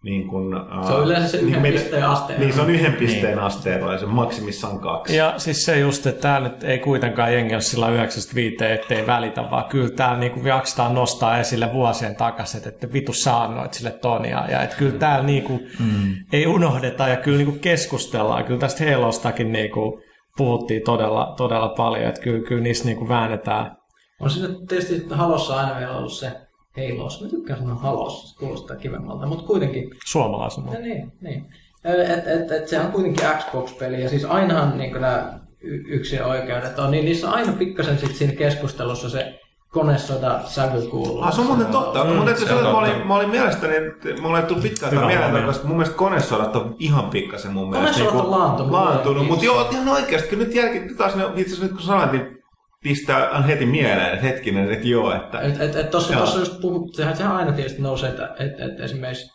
[0.03, 0.55] niin kuin,
[0.87, 2.37] Se on yleensä se niin yhden meidän- pisteen aste.
[2.37, 3.39] Niin, se on yhden pisteen niin.
[3.39, 5.15] asteella ja se maksimissaan kaksi.
[5.15, 9.51] Ja siis se just, että täällä nyt ei kuitenkaan jengi ole sillä 95, ettei välitä,
[9.51, 14.25] vaan kyllä täällä niinku jaksetaan nostaa esille vuosien takaisin, että vitu sä annoit sille ton.
[14.25, 16.15] Ja, että kyllä täällä niinku mm.
[16.33, 18.43] ei unohdeta ja kyllä niinku keskustellaan.
[18.43, 20.01] Kyllä tästä Halostakin niinku
[20.37, 23.77] puhuttiin todella, todella paljon, että kyllä, kyllä niissä niinku väännetään.
[24.19, 26.31] On siinä tietysti Halossa aina vielä ollut se
[26.77, 27.21] Halos.
[27.21, 29.89] Mä tykkään sanoa Halos, se kuulostaa kivemmalta, mutta kuitenkin.
[30.05, 30.73] Suomalaisena.
[30.73, 31.45] No niin, niin.
[31.83, 35.39] Et, et, et, se on kuitenkin Xbox-peli ja siis ainahan niin nämä
[35.87, 39.39] yksin oikeudet on, niin niissä on aina pikkasen sit siinä keskustelussa se
[39.73, 41.21] konesoda sävy kuuluu.
[41.21, 42.03] Ah, se on muuten totta.
[42.03, 42.77] Mm, mutta se, se on mä, totta.
[42.77, 46.55] olin, mä olin mielestäni, että mulla ei tullut pitkään Hyvä mieleen, koska mun mielestä konesodat
[46.55, 47.99] on ihan pikkasen mun mielestä.
[47.99, 48.71] Konesodat on laantunut.
[48.71, 49.45] Laantunut, mutta Niin.
[49.45, 50.27] joo, ihan oikeasti.
[50.29, 52.37] Kyllä nyt jälkeen, nyt taas ne, itse asiassa nyt kun sanoit, niin
[52.83, 55.39] pistää on heti mieleen, että hetkinen, että joo, että...
[55.39, 56.21] Et, et, et tossa, Joo.
[56.21, 59.33] tossa just puhut, sehän, sehän aina tietysti nousee, että et, et esimerkiksi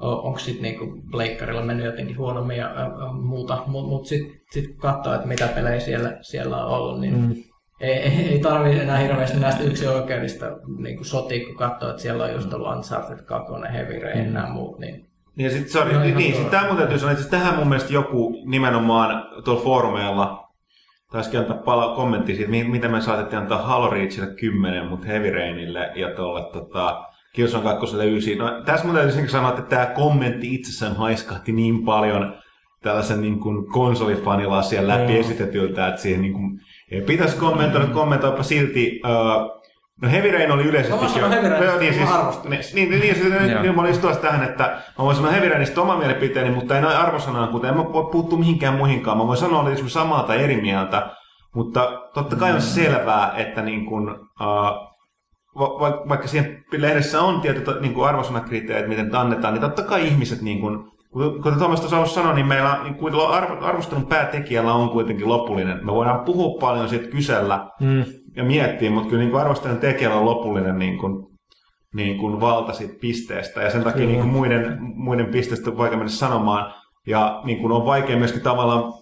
[0.00, 4.66] onko sitten niinku Pleikkarilla mennyt jotenkin huonommin ja ä, ä, muuta, mutta mut sitten sit
[4.66, 7.34] kun katsoo, että mitä pelejä siellä, siellä on ollut, niin mm.
[7.82, 10.46] Ei, ei, tarvitse enää hirveästi näistä yksi oikeudesta
[10.78, 14.48] niin sotia, kun katsoo, että siellä on just ollut Uncharted 2, Heavy Rain ja nämä
[14.48, 15.06] muut, niin
[15.36, 17.68] Niin, ja sit, sorry, No, niin, niin sit tää mun täytyy sanoa, että tähän mun
[17.68, 20.48] mielestä joku nimenomaan tuolla foorumeilla
[21.12, 25.30] taisikin antaa pala kommentti siitä, mi- mitä me saatettiin antaa Halo Reachille 10, mutta Heavy
[25.30, 27.04] Rainille ja tuolle tota,
[27.34, 28.38] Killzone 2 9.
[28.38, 32.42] No, tässä mun täytyy sanoa, että tämä kommentti itsessään haiskahti niin paljon
[32.82, 33.66] tällaisen niin kuin
[34.80, 35.20] läpi Joo.
[35.20, 36.60] esitetyltä, että siihen niin kuin,
[37.00, 39.00] pitäisi kommentoida, kommentoipa silti.
[39.04, 39.62] Uh,
[40.02, 41.00] no Heavy Rain oli yleisesti...
[41.02, 43.80] Mä sanon Heavy Rainista, niin, siis, mä arvostan niin, niin, niin, niin, siis, niin, mä
[43.80, 44.64] olin tuossa tähän, että
[44.98, 48.38] mä voin sanoa Heavy Rainista oman mielipiteeni, mutta en arvosanaan, kuten en mä voi puuttua
[48.38, 49.18] mihinkään muihinkaan.
[49.18, 51.10] Mä voin sanoa, että samaa tai eri mieltä,
[51.54, 54.92] mutta totta kai on selvää, että niin kuin, uh,
[55.58, 60.42] va- va- vaikka siihen lehdessä on tietyt niin arvosanakriteerit, miten annetaan, niin totta kai ihmiset,
[60.42, 60.78] niin kuin,
[61.12, 63.14] kuten Tuomas tuossa alussa sanoi, niin meillä niin
[63.60, 65.86] arvostelun päätekijällä on kuitenkin lopullinen.
[65.86, 68.04] Me voidaan puhua paljon siitä, kysellä Mm.
[68.36, 71.26] ja miettiä, mutta kyllä niin arvostelun tekijällä on lopullinen niin kuin,
[71.94, 73.62] niin kuin valta siitä pisteestä.
[73.62, 74.10] Ja sen takia Kyllä.
[74.10, 76.74] niin kuin muiden, muiden pisteistä on vaikea mennä sanomaan.
[77.06, 78.92] Ja niin kuin on vaikea myöskin tavallaan,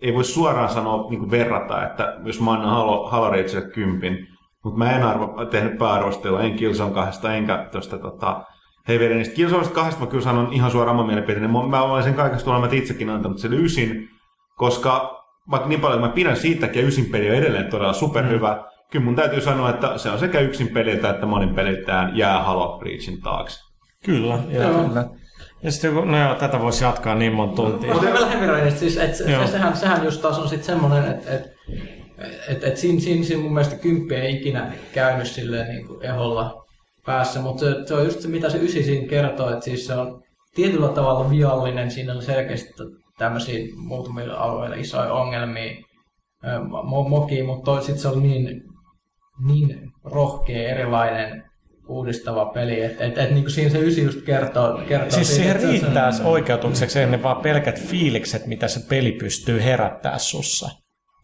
[0.00, 3.30] ei voi suoraan sanoa niin kuin verrata, että jos mä annan Halo, Halo
[3.74, 4.26] kympin,
[4.64, 8.44] mutta mä en arvo, tehnyt pääarvostelua, en Killzone kahdesta, enkä tuosta tota,
[8.88, 9.34] Heavy Rainista.
[9.34, 11.48] Killzone kahdesta mä kyllä sanon ihan suoraan oman mielipiteeni.
[11.48, 14.08] Mä, mä olen sen kaikesta olemat itsekin antanut sille ysin,
[14.56, 18.60] koska vaikka niin paljon mä pidän siitäkin ja ysin peli on edelleen todella superhyvä, mm.
[18.90, 22.80] kyllä mun täytyy sanoa, että se on sekä yksin peliltä että monin peliltään jää Halo
[22.82, 23.60] Reachin taakse.
[24.04, 24.38] Kyllä.
[24.48, 24.84] Ja, Joo.
[24.84, 25.04] Kyllä.
[25.62, 27.92] ja sitten joku, no joo, tätä voisi jatkaa niin monta tuntia.
[27.92, 31.30] Mutta vielä Heavy Rainista, siis, et, se, sehän, sehän just taas on sitten semmoinen, että
[31.32, 31.44] et,
[32.48, 36.61] et, et siinä, siinä, siinä mun mielestä kymppi ei ikinä käynyt silleen niin kuin eholla
[37.06, 39.94] päässä, mutta se, se, on just se, mitä se ysi siinä kertoo, että siis se
[39.94, 40.22] on
[40.54, 42.68] tietyllä tavalla viallinen, siinä on selkeästi
[43.18, 45.76] tämmöisiä muutamilla alueilla isoja ongelmia,
[46.44, 48.62] ö, mo- mokia, mutta sitten se on niin,
[49.46, 51.44] niin rohkea, erilainen,
[51.88, 55.66] uudistava peli, että et, et, niin siinä se ysi just kertoo, kertoo Siis siihen että
[55.66, 60.70] se- riittää oikeutukseksi ennen vaan pelkät fiilikset, mitä se peli pystyy herättää sussa.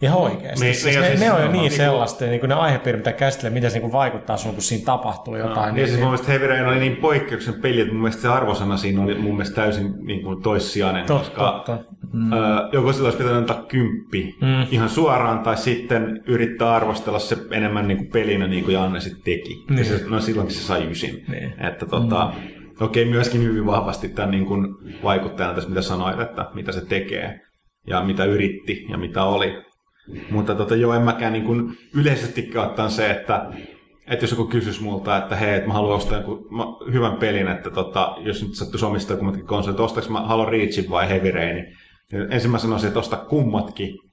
[0.03, 0.47] Ihan oikeasti.
[0.47, 2.49] Niin, Niin, siis niin, ne, siis ne on jo no, niin niinku- sellaista, niin kuin
[2.49, 5.77] ne aihepiirit, mitä käsittelee, miten se niin kuin vaikuttaa sun, kun siinä tapahtuu jotain.
[5.77, 8.77] Ja siis mun mielestä Heavy Rain oli niin poikkeuksellinen peli, että mun mielestä se arvosana
[8.77, 11.79] siinä oli mun mielestä täysin niin kuin toissijainen, Totta, koska totta.
[12.13, 12.33] Mm.
[12.33, 12.41] Öö,
[12.73, 14.67] joko sillä olisi pitänyt antaa kymppi mm.
[14.71, 19.23] ihan suoraan, tai sitten yrittää arvostella se enemmän niin kuin pelinä, niin kuin Janne sitten
[19.25, 19.65] teki.
[19.71, 19.79] Niin.
[19.79, 21.25] Ja se, no silloinkin se sai ysin.
[21.29, 21.55] Niin.
[21.67, 22.85] Että tota, mm.
[22.85, 24.67] okei, myöskin hyvin vahvasti tämän niin kuin
[25.05, 27.41] vaikuttajana tässä, mitä sanoit, että mitä se tekee,
[27.87, 29.68] ja mitä yritti, ja mitä oli.
[30.31, 33.47] Mutta tota, joo, en mäkään niin kuin yleisesti ottaen se, että
[34.11, 37.49] että jos joku kysyisi multa, että hei, että mä haluan ostaa jonkun mä- hyvän pelin,
[37.49, 41.65] että tota, jos nyt sattuisi omistaa kummatkin konsolit, ostaks mä Halo Reachin vai Heavy Rainin,
[42.13, 44.08] niin ensin mä sanoisin, että osta kummatkin.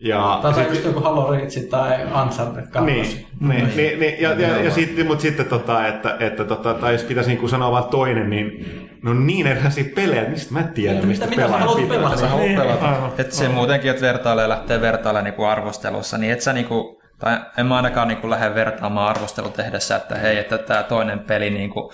[0.00, 2.80] Ja Tai sit- just joku Halo Reach tai Uncharted 2.
[2.92, 6.92] niin, niin, niin, niin, ja, ja, ja sitten, mutta sitten, tota, että, että tota, tai
[6.92, 8.66] jos pitäisi niin sanoa vain toinen, niin
[9.02, 11.96] no niin erilaisia pelejä, mistä mä tiedän, Niin, mistä mitä- mitä sä pelaaja haluat pitää.
[11.98, 12.16] pelata?
[12.16, 12.86] Sä haluat Niin, pelata.
[12.88, 17.40] aivan, Et se muutenkin, että vertailee lähtee vertailemaan niinku arvostelussa, niin et sä niinku, tai
[17.58, 21.92] en mä ainakaan niinku lähde vertaamaan arvostelu tehdessä, että hei, että tämä toinen peli niinku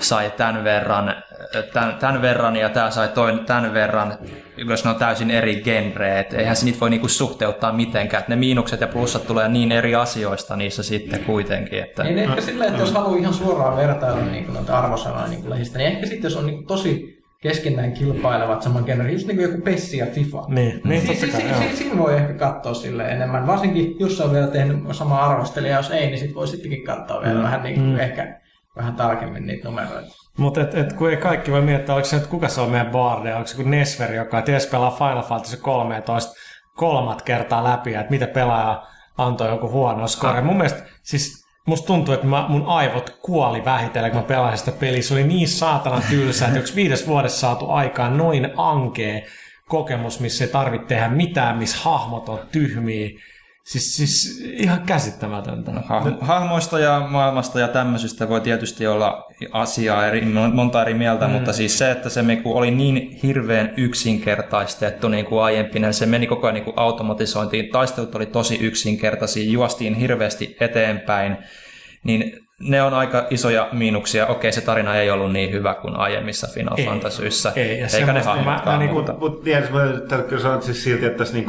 [0.00, 1.14] sai tämän verran,
[1.72, 4.18] tämän, tämän verran ja tämä sai toin, tämän verran,
[4.56, 6.34] jos ne on täysin eri genreet.
[6.34, 8.22] Eihän se niitä voi niinku suhteuttaa mitenkään.
[8.22, 11.82] Et ne miinukset ja plussat tulee niin eri asioista niissä sitten kuitenkin.
[11.82, 12.02] Että...
[12.04, 15.78] Niin ehkä silleen, että jos haluaa ihan suoraan vertailla niin kuin arvosanoja niin kuin lehdistä,
[15.78, 19.50] niin ehkä sitten jos on niin kuin tosi keskenään kilpailevat saman genren, just niin kuin
[19.50, 20.44] joku Pessi ja FIFA.
[20.48, 24.32] Niin, niin Si- si- si- si- Siinä voi ehkä katsoa sille enemmän, varsinkin jos on
[24.32, 28.00] vielä tehnyt sama arvostelija, jos ei, niin sitten voi sittenkin katsoa vielä vähän niin kuin
[28.00, 28.40] ehkä
[28.76, 30.08] vähän tarkemmin niitä numeroita.
[30.38, 32.90] Mutta et, et, kun ei kaikki voi miettiä, oliko se nyt kuka se on meidän
[32.92, 36.32] barde, onko se kuin Nesver, joka ties pelaa Final Fantasy 13
[36.76, 38.82] kolmat kertaa läpi, että mitä pelaaja
[39.18, 40.40] antoi joku huono score.
[40.40, 44.72] Mun mielestä, siis musta tuntuu, että mä, mun aivot kuoli vähitellen, kun mä pelasin sitä
[44.72, 45.02] peliä.
[45.02, 49.26] Se oli niin saatana tylsä, että yksi viides vuodessa saatu aikaan noin ankee
[49.68, 53.10] kokemus, missä ei tarvitse tehdä mitään, missä hahmot on tyhmiä.
[53.64, 55.70] Siis, siis ihan käsittämätöntä.
[55.70, 61.32] Hahmo- Hahmoista ja maailmasta ja tämmöisistä voi tietysti olla asiaa eri, monta eri mieltä, mm.
[61.32, 66.26] mutta siis se, että se niinku oli niin hirveän yksinkertaistettu niin kuin aiempina, se meni
[66.26, 71.36] koko ajan niin kuin automatisointiin, taistelut oli tosi yksinkertaisia, juostiin hirveästi eteenpäin
[72.04, 74.26] niin ne on aika isoja miinuksia.
[74.26, 76.84] Okei, se tarina ei ollut niin hyvä kuin aiemmissa Final Ei.
[76.86, 77.52] Fantasyissa.
[77.56, 79.14] Ei, eikä ne semmoista- hahmotkaan mä niinku- muuta.
[79.18, 81.46] Mutta tiedätkö, mä kyllä sanoa siis silti, että tässä niin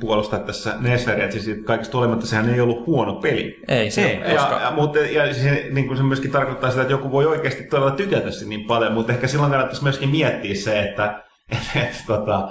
[0.00, 3.60] puolustaa tässä Nesveria, että siis kaikista olematta sehän ei ollut huono peli.
[3.68, 4.16] Ei se Ei.
[4.16, 4.24] ole.
[4.32, 7.62] Ja, ja, mutta, ja se, niin kuin se myöskin tarkoittaa sitä, että joku voi oikeasti
[7.62, 11.22] todella tykätä sitä niin paljon, mutta ehkä silloin kannattaisi myöskin miettiä se, että
[11.52, 12.48] et, et, tota,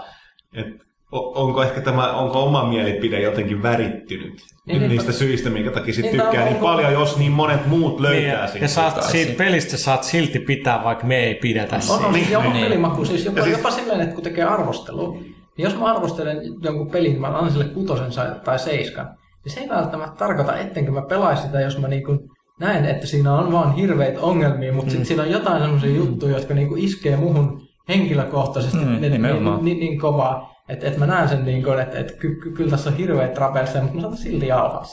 [0.54, 0.66] et,
[1.12, 5.72] o- onko ehkä tämä, onko oma mielipide jotenkin värittynyt Niin, niin, niin, niistä syistä, minkä
[5.72, 8.66] takia sit niin, tykkää niin paljon, jos niin monet muut löytää Niin, siitä.
[8.66, 12.08] ja saat, siitä sit- pelistä saat silti pitää, vaikka me ei pidetä On, siitä.
[12.08, 12.64] on Niin, niin, jopa niin.
[12.66, 15.12] pelimaku, siis jopa, Ja siis- jopa silleen, että kun tekee arvostelua,
[15.58, 18.06] niin jos mä arvostelen jonkun pelin, niin mä annan sille kutosen
[18.44, 19.06] tai seiskan,
[19.46, 22.18] niin se ei välttämättä tarkoita, ettenkö mä pelaisi sitä, jos mä niinku
[22.60, 24.90] näen, että siinä on vaan hirveitä ongelmia, mutta Mm.
[24.92, 29.22] sitten siinä on jotain sellaisia juttuja, jotka niinku iskee muhun henkilökohtaisesti Mm, niin, niin,
[29.62, 32.70] niin, niin, kovaa, että, että mä näen sen, niin kuin, että, että ky, ky, kyllä
[32.70, 34.86] tässä on hirveät trapelseja, mutta mä saatan silti jauhaa.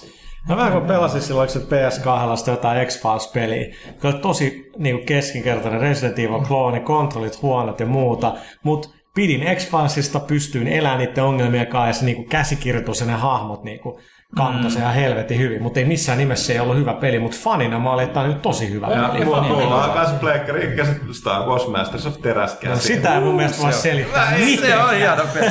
[0.48, 5.80] Mä vähän kun pelasin silloin se PS2 sitä jotain X-Files-peliä, joka oli tosi niin keskinkertainen
[5.80, 11.88] Resident Evil klooni, kontrollit huonot ja muuta, mutta pidin X-Filesista, pystyin elämään niiden ongelmien kanssa
[11.88, 13.96] ja se niin käsikirjoitus ja ne hahmot niin kuin
[14.36, 17.36] kantoi sen ihan helvetin hyvin, mutta ei missään nimessä se ei ollut hyvä peli, mutta
[17.40, 19.18] fanina mä olin, että tämä on nyt tosi hyvä Ja- peli.
[19.20, 19.68] ja Mulla on myös
[20.76, 22.70] ja Star Wars Masters of Teräskää.
[22.70, 24.30] No, sitä ei mun mielestä voi selittää.
[24.30, 24.78] Se Miten?
[24.80, 25.50] on hieno peli.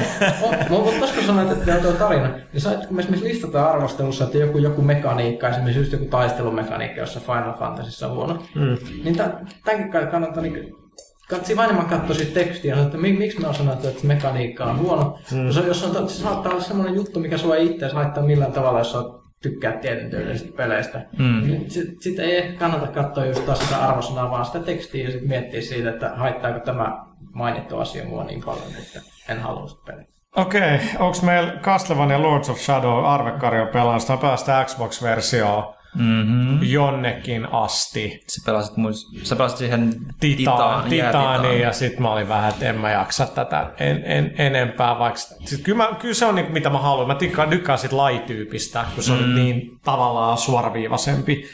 [0.69, 4.37] Mutta kun sanoit, että on tuo tarina, niin sait, kun me esimerkiksi listataan arvostelussa, että
[4.37, 8.77] joku, joku mekaniikka, esimerkiksi just joku taistelumekaniikka, jossa Final Fantasyssa on huono, mm.
[9.03, 10.84] niin tämän, tämänkin kannattaa niin
[11.29, 14.79] Katsi vain enemmän katsoa siitä tekstiä että mi- miksi me on sanottu, että mekaniikka on
[14.79, 15.19] huono.
[15.31, 15.45] Mm.
[15.45, 18.51] Jos, on- jos on, se saattaa olla semmoinen juttu, mikä sua ei itse haittaa millään
[18.51, 18.97] tavalla, jos sä
[19.41, 21.05] tykkää tietyn tyylisistä peleistä.
[21.19, 21.47] Mm.
[21.47, 25.29] Niin Sitten sit ei kannata katsoa just taas sitä arvosanaa, vaan sitä tekstiä ja sitten
[25.29, 26.97] miettiä siitä, että haittaako tämä
[27.33, 30.05] mainittu asia mua niin paljon, että en halua sitä peliä.
[30.35, 34.01] Okei, onko meillä Castlevania Lords of Shadow arvekarjo pelannut?
[34.01, 36.59] Sitä päästä Xbox-versioon Mm-hmm.
[36.61, 38.23] jonnekin asti.
[38.27, 42.49] Sä pelasit, muis, sä pelasit siihen Titaan, Titaan- Titaaniin ja ja sitten mä olin vähän,
[42.49, 46.35] että en mä jaksa tätä en, en, enempää, vaikka sit, kyllä, mä, kyllä se on
[46.35, 47.07] niin, mitä mä haluan.
[47.07, 49.35] Mä tykkään, tykkään sit lajityypistä, kun se on mm.
[49.35, 51.45] niin tavallaan suoraviivaisempi.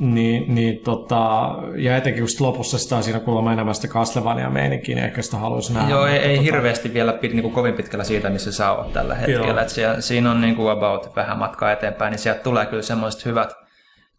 [0.00, 4.94] Niin, niin tota, ja etenkin just lopussa sitä on siinä kuulemma enemmän sitä Castlevania meininkiä,
[4.94, 5.90] niin ehkä sitä haluaisi nähdä.
[5.90, 9.14] Joo, ei, ei tota, hirveästi vielä pidä niin kovin pitkällä siitä, missä sä oot tällä
[9.14, 9.46] hetkellä.
[9.46, 9.60] Joo.
[9.60, 13.24] Et siellä, siinä on niin kuin about vähän matkaa eteenpäin, niin sieltä tulee kyllä semmoiset
[13.24, 13.63] hyvät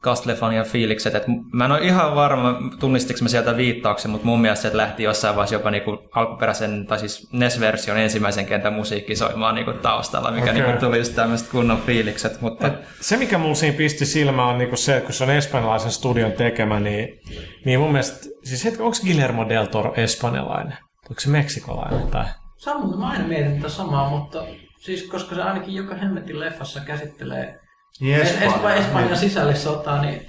[0.03, 1.15] Castlevania fiilikset.
[1.15, 1.23] Et
[1.53, 5.35] mä en ole ihan varma, tunnistinko mä sieltä viittauksen, mutta mun mielestä sieltä lähti jossain
[5.35, 10.61] vaiheessa jopa niinku alkuperäisen, tai siis NES-version ensimmäisen kentän musiikki soimaan niinku taustalla, mikä Okei.
[10.61, 12.41] niinku tuli just tämmöiset kunnon fiilikset.
[12.41, 15.29] Mutta Et se, mikä mulla siinä pisti silmään, on niinku se, että kun se on
[15.29, 17.19] espanjalaisen studion tekemä, niin,
[17.65, 20.77] niin mun mielestä, siis hetki, onko Guillermo del Toro espanjalainen?
[21.09, 22.07] Onko se meksikolainen?
[22.07, 22.25] Tai?
[22.57, 24.43] Samoin mä aina mietin tätä samaa, mutta
[24.79, 27.59] siis koska se ainakin joka hemmetin leffassa käsittelee
[27.99, 28.55] Niin Es- Espanja.
[28.55, 30.21] Espa- Espanjan sisällissotaa, niin...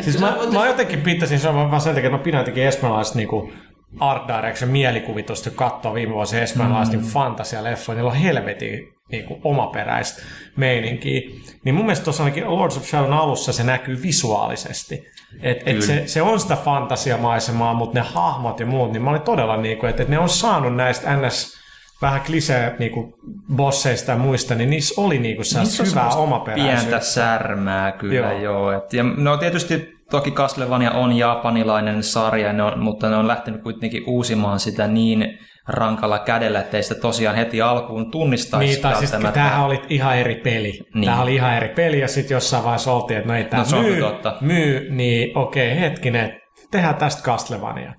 [0.00, 3.16] Siis mä, mä jotenkin pitäisin, se on vaan sen takia, että mä pidän jotenkin espanjalaista
[3.18, 3.52] niinku
[4.00, 7.02] art direction mielikuvitusta, kun katsoo viime vuosina espanjalaista mm.
[7.02, 10.22] fantasialeffoja, niillä on helvetin niinku omaperäistä
[10.56, 11.20] meininkiä.
[11.64, 15.06] Niin mun mielestä tuossa ainakin Lords of Shadow alussa se näkyy visuaalisesti.
[15.42, 19.22] Et, et se, se, on sitä fantasiamaisemaa, mutta ne hahmot ja muut, niin mä olin
[19.22, 21.57] todella niinku, että et ne on saanut näistä ns
[22.02, 23.14] vähän klisee niinku
[23.56, 26.80] bosseista ja muista, niin niissä oli niinku sellaista hyvää semmoista omaperäisyyttä.
[26.80, 28.40] Pientä särmää kyllä, Joo.
[28.40, 28.72] joo.
[28.72, 33.62] et, ja no tietysti toki Castlevania on japanilainen sarja, ne on, mutta ne on lähtenyt
[33.62, 35.38] kuitenkin uusimaan sitä niin
[35.68, 40.34] rankalla kädellä, ettei sitä tosiaan heti alkuun tunnistaisi Niin, tai siis tämähän oli ihan eri
[40.34, 40.70] peli.
[40.72, 40.84] Niin.
[40.94, 41.04] Niin.
[41.04, 43.82] Tämähän oli ihan eri peli, ja sitten jossain vaiheessa oltiin, että no ei tämä No,
[43.82, 44.36] myy, totta.
[44.40, 46.40] myy, niin okei, hetkinen,
[46.70, 47.92] tehdään tästä Castlevania.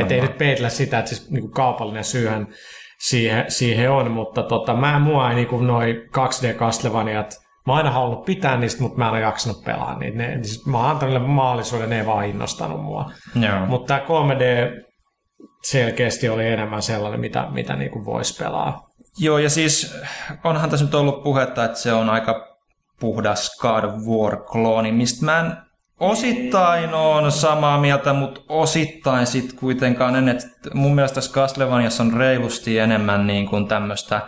[0.00, 2.46] Että ei nyt peitellä sitä, että siis niinku kaupallinen syyhän
[2.98, 7.34] siihen, siihen on, mutta tota, mä mua ei niinku noi 2D Castlevaniat,
[7.66, 10.18] mä oon aina halunnut pitää niistä, mutta mä en ole jaksanut pelaa niitä.
[10.18, 13.10] Ne, siis mä oon antanut niille mahdollisuuden, ne ei vaan innostanut mua.
[13.40, 13.66] Joo.
[13.66, 14.84] Mutta tämä 3D
[15.62, 18.90] selkeästi oli enemmän sellainen, mitä, mitä niinku voisi pelaa.
[19.18, 19.96] Joo, ja siis
[20.44, 22.56] onhan tässä nyt ollut puhetta, että se on aika
[23.00, 25.56] puhdas God of War-klooni, mistä mä en
[26.10, 32.12] osittain on samaa mieltä, mutta osittain sitten kuitenkaan en, että mun mielestä tässä Castlevaniassa on
[32.12, 34.20] reilusti enemmän niin kuin tämmöistä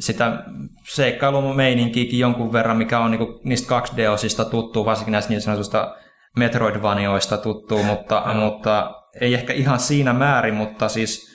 [0.00, 0.42] sitä
[0.88, 5.96] seikkailumeininkiäkin jonkun verran, mikä on niinku niistä 2D-osista tuttu, varsinkin näistä niin sanotusta
[6.36, 8.90] Metroidvanioista tuttu, mutta, mutta
[9.20, 11.32] ei ehkä ihan siinä määrin, mutta siis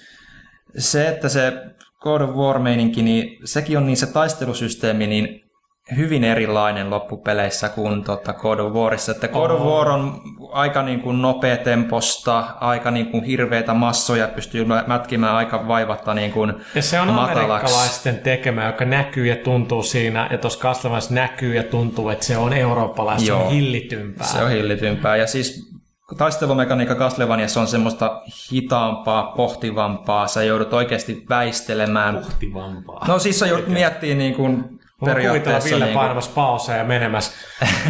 [0.78, 1.54] se, että se
[2.00, 5.47] God of War-meininki, niin sekin on niin se taistelusysteemi, niin
[5.96, 9.12] hyvin erilainen loppupeleissä kuin tota God of Warissa.
[9.12, 10.22] Että God of War on
[10.52, 16.54] aika niin kuin nopeatemposta, aika niin kuin hirveitä massoja, pystyy mätkimään aika vaivatta niin kuin
[16.76, 17.42] Ja se on matalaksi.
[17.42, 22.38] amerikkalaisten tekemä, joka näkyy ja tuntuu siinä, ja tuossa Castlevaniassa näkyy ja tuntuu, että se
[22.38, 24.28] on eurooppalaista, se on hillitympää.
[24.28, 25.16] Se on hillitympää.
[25.16, 25.78] Ja siis
[26.18, 28.22] taistelumekaniikka Castlevaniassa on semmoista
[28.52, 30.28] hitaampaa, pohtivampaa.
[30.28, 32.16] Sä joudut oikeasti väistelemään.
[32.16, 33.06] Pohtivampaa.
[33.08, 35.70] No siis sä joudut miettimään niin kuin Kuvitella periaatteessa...
[35.70, 37.32] Ville Niin kuin, painamassa ja menemässä.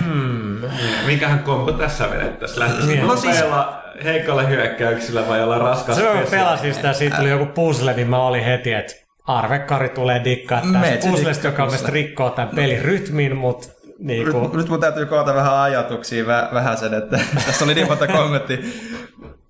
[0.04, 0.62] Hmm.
[1.06, 2.60] Minkähän kombo tässä vedettäisiin?
[2.60, 3.02] Lähtisikö Niin.
[3.02, 7.18] no No siis- nopeilla heikolla hyökkäyksillä vai olla raskas Se on pelasin sitä ja siitä
[7.18, 8.94] tuli joku puzzle, niin mä olin heti, että
[9.28, 11.66] Arvekkari tulee dikkaa tästä puzzlesta, joka puzzle.
[11.66, 13.68] mielestäni rikkoo tämän pelin rytmin, mutta
[14.00, 17.88] niinku, Nyt, nyt mun täytyy koota vähän ajatuksia vä, vähän sen, että tässä oli niin
[17.88, 18.58] monta kommenttia.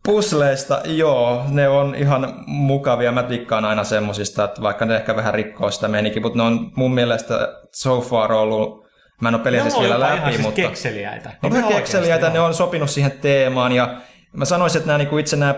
[0.08, 3.12] Pusleista, joo, ne on ihan mukavia.
[3.12, 6.72] Mä tikkaan aina semmosista, että vaikka ne ehkä vähän rikkoo sitä menikin, mutta ne on
[6.76, 8.86] mun mielestä so far ollut,
[9.22, 10.62] mä en ole peliä ne siis vielä läpi, ihan siis mutta...
[10.62, 11.30] kekseliäitä.
[11.30, 13.98] Ne on vähän kekseliäitä, ne on sopinut siihen teemaan ja
[14.34, 15.56] mä sanoisin, että nämä niinku itse nämä,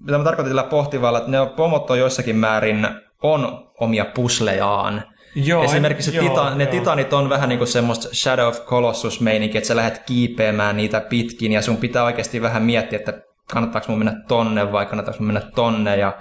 [0.00, 2.88] mitä mä tarkoitan tällä pohtivalla, että ne on, pomot on joissakin määrin
[3.22, 5.02] on omia puslejaan.
[5.34, 6.70] Joo, Esimerkiksi joo, ne joo.
[6.70, 11.00] titanit on vähän niin kuin semmoista Shadow of Colossus meininki, että sä lähdet kiipeämään niitä
[11.00, 15.32] pitkin ja sun pitää oikeasti vähän miettiä, että kannattaako mun mennä tonne vai kannattaako mun
[15.32, 16.18] mennä tonne ja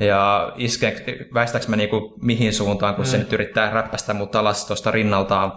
[0.00, 3.08] ja iske, väistääkö mä niinku mihin suuntaan, kun mm.
[3.08, 5.52] se nyt yrittää räppästä mut alas tuosta rinnaltaan.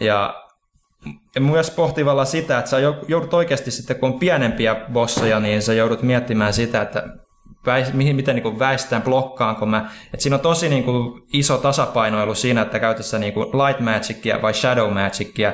[0.00, 0.44] Ja
[1.40, 5.74] myös pohtivalla sitä, että sä jou- joudut oikeasti sitten, kun on pienempiä bosseja, niin sä
[5.74, 7.04] joudut miettimään sitä, että
[7.66, 9.90] väis, mihin, miten niin väistään, blokkaanko mä.
[10.14, 14.42] Et siinä on tosi niin kuin, iso tasapainoilu siinä, että käytössä niin kuin light magicia
[14.42, 15.52] vai shadow magicia,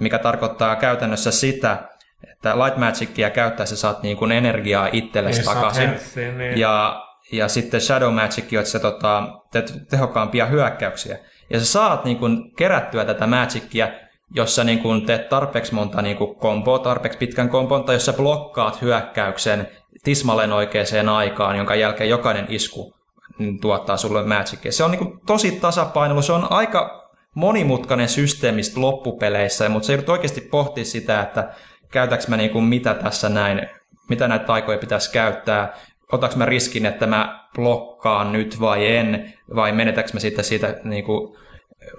[0.00, 1.89] mikä tarkoittaa käytännössä sitä,
[2.32, 5.90] että light magicia käyttäessä saat niin kuin energiaa itsellesi Niin, takaisin.
[6.38, 6.58] niin.
[6.58, 11.18] Ja, ja sitten Shadow Magic, että sä tota, teet tehokkaampia hyökkäyksiä.
[11.50, 13.88] Ja sä saat niin kun, kerättyä tätä Magicia,
[14.34, 18.06] jos sä niin kun, teet tarpeeksi monta niin kun, komboa, tarpeeksi pitkän kombon, tai jos
[18.06, 19.68] sä blokkaat hyökkäyksen
[20.04, 22.94] tismalleen oikeaan aikaan, jonka jälkeen jokainen isku
[23.60, 24.72] tuottaa sulle Magicia.
[24.72, 30.08] Se on niin kun, tosi tasapainoilu, se on aika monimutkainen systeemistä loppupeleissä, mutta se joudut
[30.08, 31.54] oikeasti pohtia sitä, että
[31.92, 33.68] käytäks mä niin kuin mitä tässä näin,
[34.08, 35.72] mitä näitä taikoja pitäisi käyttää,
[36.12, 41.04] otaks mä riskin, että mä blokkaan nyt vai en, vai menetäks mä sitten siitä niin
[41.04, 41.36] kuin,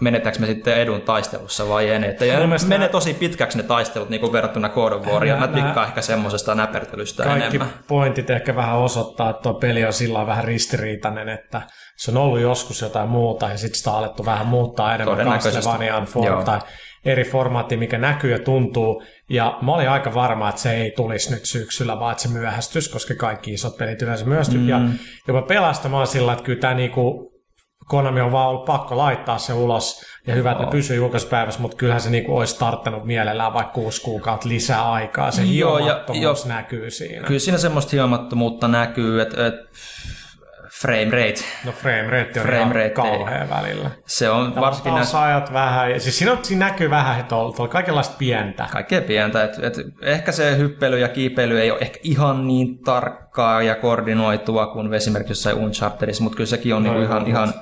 [0.02, 2.04] menetäks mä sitten edun taistelussa vai en.
[2.04, 5.38] Että ja menee nää- tosi pitkäksi ne taistelut niin kuin verrattuna God of War, ja
[5.38, 7.70] mä tikkaan ehkä semmosesta näpertelystä Kaikki enemmän.
[7.88, 11.62] pointit ehkä vähän osoittaa, että tuo peli on sillä vähän ristiriitainen, että
[11.98, 15.40] se on ollut joskus jotain muuta ja sitten sitä on alettu vähän muuttaa enemmän.
[15.40, 16.60] Castlevanian form, tai
[17.06, 19.04] eri formaatti, mikä näkyy ja tuntuu.
[19.32, 22.90] Ja mä olin aika varma, että se ei tulisi nyt syksyllä, vaan että se myöhästys,
[22.90, 24.60] koska kaikki isot pelit yleensä myöhästyy.
[24.60, 24.70] Mm.
[24.70, 24.80] Ja
[25.28, 27.32] jopa pelasta mä oon sillä, että kyllä tämä niinku
[27.88, 31.78] Konami on vaan ollut pakko laittaa se ulos, ja hyvä, että ne pysyy julkaisupäivässä, mutta
[31.78, 35.32] kyllähän se niinku olisi starttanut mielellään vaikka kuusi kuukautta lisää aikaa.
[35.32, 37.28] Se Joo, ja- hiomattomuus jo- näkyy siinä.
[37.28, 39.70] Kyllä siinä semmoista hiomattomuutta näkyy, että, että
[40.82, 43.92] frame rate, No frame rate on Frame rate kauhea välillä.
[44.06, 47.54] se on varsinkin näissä ajat vähän, ja siis siinä, on, siinä näkyy vähän, että tuolla
[47.56, 48.68] tuolla kaikenlaista pientä.
[48.72, 49.44] Kaikkea pientä.
[49.44, 54.68] Et, et ehkä se hyppely ja kiipeily ei ole ehkä ihan niin tarkkaa ja koordinoitua
[54.68, 57.54] kuin esimerkiksi jossain Unchartedissa, mutta kyllä sekin on No niinku ihan, ihan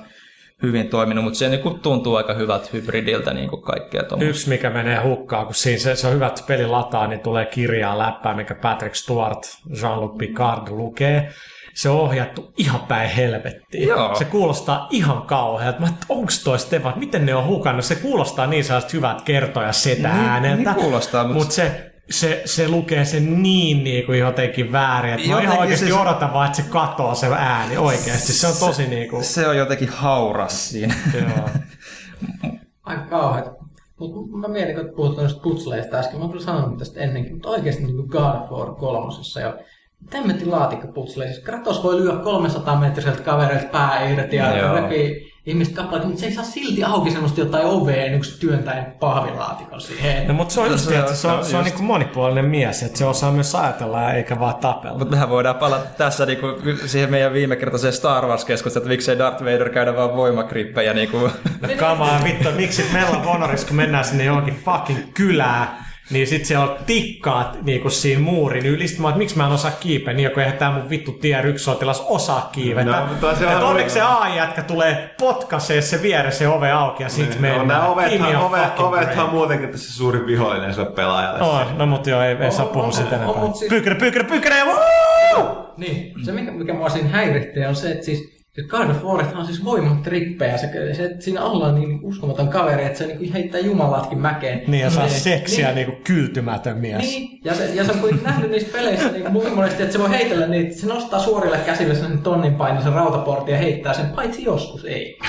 [0.62, 4.30] hyvin toiminut, mutta se niinku tuntuu aika hyvältä hybridiltä niinku kaikkea tuommoista.
[4.30, 7.46] Yksi, mikä menee hukkaan, kun siinä se, se on hyvä, että peli lataa, niin tulee
[7.46, 9.42] kirjaa läppää, mikä Patrick Stewart,
[9.82, 11.28] Jean-Luc Picard lukee.
[11.82, 13.88] Se on ohjattu ihan päin helvettiin.
[13.88, 14.14] Joo.
[14.14, 15.80] Se kuulostaa ihan kauhealta.
[15.80, 17.84] Mä että onks toi Stefan, miten ne on hukannut?
[17.84, 20.56] Se kuulostaa niin sellaista hyvät kertoja setä Niin- ääneltä.
[20.72, 25.14] niin kuulostaa, mut- Mut se, se, se lukee sen niin, niin kuin jotenkin väärin.
[25.14, 28.32] Että mä ihan oikeasti siis- odotan vaan, että se katoo se ääni oikeasti.
[28.32, 29.24] Se on tosi niin kuin...
[29.24, 30.94] Se on jotenkin hauras siinä.
[31.14, 31.48] Joo.
[32.84, 33.46] Aika kauheat.
[34.00, 37.48] Mutta mä mietin, kun puhuttiin noista putsleista äsken, mä oon kyllä sanonut tästä ennenkin, mutta
[37.48, 39.54] oikeasti niin God of War kolmosessa jo
[40.10, 41.24] tämmöinen laatikkoputsle.
[41.26, 44.74] Siis Kratos voi lyödä 300 metriseltä kavereilta pää irti ja Joo.
[44.74, 48.40] repii ihmiset kappaleet, mutta se ei saa silti auki semmoista jotain ovea ennen kuin se
[48.40, 50.28] työntää pahvilaatikon siihen.
[50.28, 51.84] No, mutta se on No just, se on- että se on, no se on niin
[51.84, 54.98] monipuolinen mies, että se osaa myös ajatella eikä vaan tapella.
[54.98, 56.46] Mutta mehän voidaan palata tässä niinku
[56.86, 60.94] siihen meidän viime kertaiseen Star Wars-keskusteluun, että miksei Darth Vader käydä vaan voimakrippejä.
[60.94, 61.30] Niinku.
[61.78, 65.68] Kamaa, vittu, miksi meillä on Honoris, kun mennään sinne johonkin fucking kylään,
[66.10, 68.88] niin sit siellä on tikkaat niinku siinä muurin yli.
[68.88, 71.12] Sitten mä oon, että miksi mä en osaa kiipeä, niin joku eihän tää mun vittu
[71.12, 72.90] tier yksi sotilas osaa kiivetä.
[72.90, 77.08] No, mutta se on- onneksi se AI-jätkä tulee potkaisee se vieressä se ove auki ja
[77.08, 77.68] sit No, mennään.
[77.68, 81.40] nämä Give me ovethan, ovet, ovethan on muutenkin tässä suuri vihollinen sille pelaajalle.
[81.42, 83.40] On, no mutta joo, ei, ei saa puhua sitä enempää.
[83.42, 85.74] mut siis- Pyykärä, pyykärä, pyykärä, woo!
[85.76, 89.24] Niin, se mikä, mikä mua siinä häiritti on se, että siis Se God of War
[89.36, 90.56] on siis voimatrippejä.
[90.56, 94.62] Se, se, siinä alla on niin uskomaton kaveri, että se niin heittää jumalatkin mäkeen.
[94.66, 96.98] Niin, ja saa Niin, seksiä niin, niinku kyltymätön mies.
[96.98, 100.10] niin, ja, se, ja sä oot nähnyt niissä peleissä niin kuin monesti, että se voi
[100.10, 104.84] heitellä niitä, se nostaa suorille käsille sen tonnin painoisen rautaportin ja heittää sen, paitsi joskus
[104.84, 105.18] ei.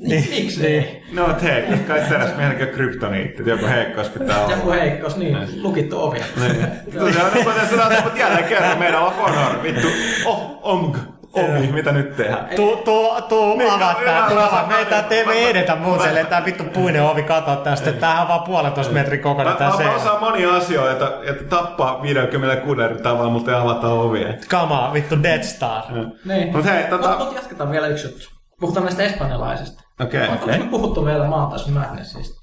[0.00, 0.72] Niin, Miksi niin.
[0.72, 1.02] ei?
[1.12, 4.56] No, mutta hei, kai teräsmiehelläkin on kryptoniitti, että joku heikkous pitää olla.
[4.56, 6.18] Joku heikkous, niin, lukittu ovi.
[6.40, 6.56] Niin.
[6.92, 9.88] Se on nyt paljon sanoa, mutta jälleen kerran meidän on vittu,
[10.26, 10.96] oh, omg,
[11.34, 12.48] ovi, mitä nyt tehdään?
[12.56, 14.66] Tuu, tuu, tuu avaa tää, tuu avaa.
[14.66, 17.92] mä- Me tää me mä- edetä muuten, mä- tää vittu puinen ovi, kato tästä.
[17.92, 22.82] Tämähän on vaan puolentoista metrin kokoinen tää mä, mä osaan monia asioita, että tappaa 56
[22.82, 24.28] eri tavalla, mutta ei avata ovia.
[24.48, 25.82] Kamaa, vittu Dead Star.
[26.24, 26.56] Niin.
[26.56, 28.24] Mut hei, tota- Mut, jatketaan vielä yksi juttu.
[28.60, 29.82] Puhutaan näistä espanjalaisista.
[30.00, 30.28] Okei.
[30.28, 32.40] Onko me puhuttu vielä maantaisen Madnessista?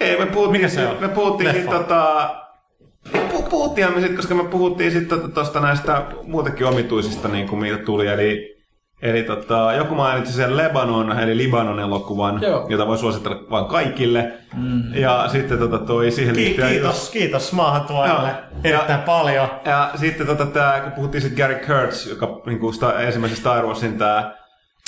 [0.00, 0.96] Ei, me puhuttiin, Mikä se on?
[1.00, 2.30] me puhuttiin tota...
[3.12, 7.78] pu- Puhuttiin me sit, koska me puhuttiin sitten tuosta näistä muutenkin omituisista, niin kuin mitä
[7.78, 8.54] tuli, eli
[9.02, 12.66] Eli tota, joku mainitsi sen Lebanon, eli Libanon elokuvan, Joo.
[12.68, 14.32] jota voi suositella vain kaikille.
[14.56, 14.94] Mm.
[14.94, 18.30] Ja sitten tota, toi siihen Ki- liittyen kiitos, kiitos maahantuojalle
[18.64, 19.48] erittäin paljon.
[19.64, 23.98] Ja sitten tota, tää, kun puhuttiin sitten Gary Kurtz, joka niinku, sta, ensimmäisen Star Warsin
[23.98, 24.34] tää,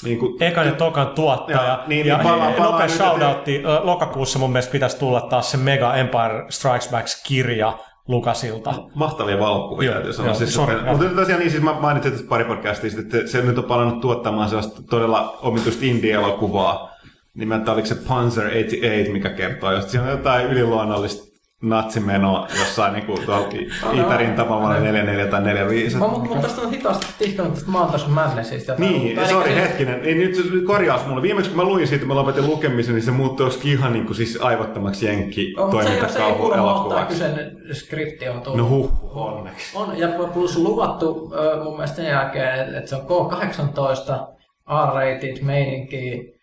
[0.05, 1.65] niinku, Ekan ja tokan tuottaja.
[1.67, 3.63] Joo, niin, ja niin palaa- palaa nopea shoutoutti.
[3.83, 7.79] Lokakuussa mun mielestä pitäisi tulla taas se Mega Empire Strikes Back-kirja
[8.09, 8.75] Lukasilta.
[8.95, 10.29] mahtavia valokuvia, Joo, täytyy sanoa.
[10.31, 10.97] joo, Siis, sorry, joo.
[10.97, 14.49] mutta tosiaan niin, siis mä mainitsin tässä pari podcastia että se nyt on palannut tuottamaan
[14.49, 16.91] sellaista todella omituista indie-elokuvaa.
[17.35, 21.26] Nimeltä oliko se Panzer 88, mikä kertoo, jos siinä on jotain yliluonnollista
[21.63, 23.49] natsimenoa jossain niin kuin tuolla
[23.93, 25.97] Itärin tavalla 44 tai 45.
[25.97, 28.75] Mä, mutta tästä on hitaasti tihkunut tästä maantaisen Madnessista.
[28.79, 30.03] Niin, sori hetkinen.
[30.03, 30.37] Niin nyt
[30.67, 31.23] korjaus mulle.
[31.23, 34.17] Viimeksi kun mä luin siitä, mä lopetin lukemisen, niin se muuttui joskin ihan niin kuin
[34.17, 37.07] siis aivottomaksi jenkki Oh, mutta se, ei- ei elokuvaksi.
[37.09, 38.59] kyseinen skripti on tullut.
[38.61, 39.77] No huh, onneksi.
[39.79, 41.33] On, ja plus luvattu
[41.65, 44.37] mun mielestä sen jälkeen, että et se on K18,
[44.71, 46.35] R-rated meininki,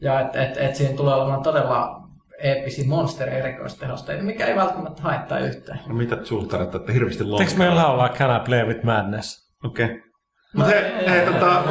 [0.00, 2.01] ja että et, et siinä tulee olemaan todella
[2.42, 5.80] eeppisiä monster-erikoistehosteita, mikä ei välttämättä haittaa yhtään.
[5.86, 7.48] No mitä sultaret, että hirveästi lonkeroa.
[7.48, 9.52] Eikö meillä laulaa Can I Play With Madness?
[9.64, 9.86] Okei.
[9.86, 11.62] No, Mutta hei, ei, hei, ei, tota,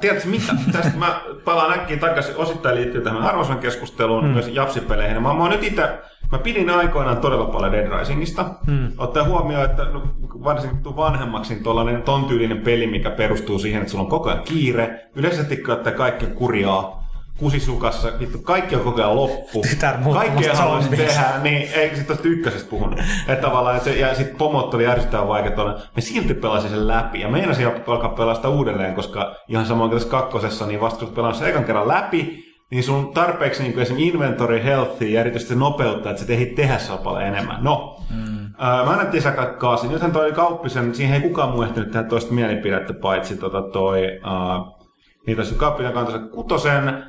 [0.00, 0.52] tiedätkö mitä?
[0.72, 2.36] Tästä mä palaan äkkiä takaisin.
[2.36, 4.30] Osittain liittyy tähän arvosan keskusteluun, mm.
[4.30, 5.22] myös japsipeleihin.
[5.22, 5.98] Mä, mä oon nyt itse,
[6.32, 8.54] mä pidin aikoinaan todella paljon Dead Risingista.
[8.66, 8.92] Mm.
[8.98, 10.02] Ottaa huomioon, että no,
[10.44, 14.30] varsinkin tuu vanhemmaksi, niin tuollainen ton tyylinen peli, mikä perustuu siihen, että sulla on koko
[14.30, 15.08] ajan kiire.
[15.14, 16.97] Yleisesti että kaikki on kurjaa
[17.38, 19.62] kusisukassa, vittu, kaikki on koko ajan loppu.
[19.62, 23.00] Tytär Kaikkea haluaisi tehdä, niin ei sit tosta ykkösestä puhunut.
[23.28, 25.80] Että tavallaan, että se, ja sit pomot oli järjestetään vaikea tuolla.
[25.96, 29.98] Me silti pelasin sen läpi ja meinasin alkaa pelaa sitä uudelleen, koska ihan samoin kuin
[29.98, 34.08] tässä kakkosessa, niin vasta kun pelannut sen ekan kerran läpi, niin sun tarpeeksi niin esimerkiksi
[34.08, 37.64] inventory healthy ja erityisesti se nopeuttaa, että sä ehdit tehdä paljon enemmän.
[37.64, 38.46] No, mm.
[38.58, 39.90] ää, mä annettiin sä kaasin.
[39.90, 44.78] Nythän toi kauppisen, siihen ei kukaan muu ehtinyt tehdä toista mielipidettä, paitsi tota toi, ää,
[45.26, 47.04] niitä olisi kauppinen kantansa kutosen.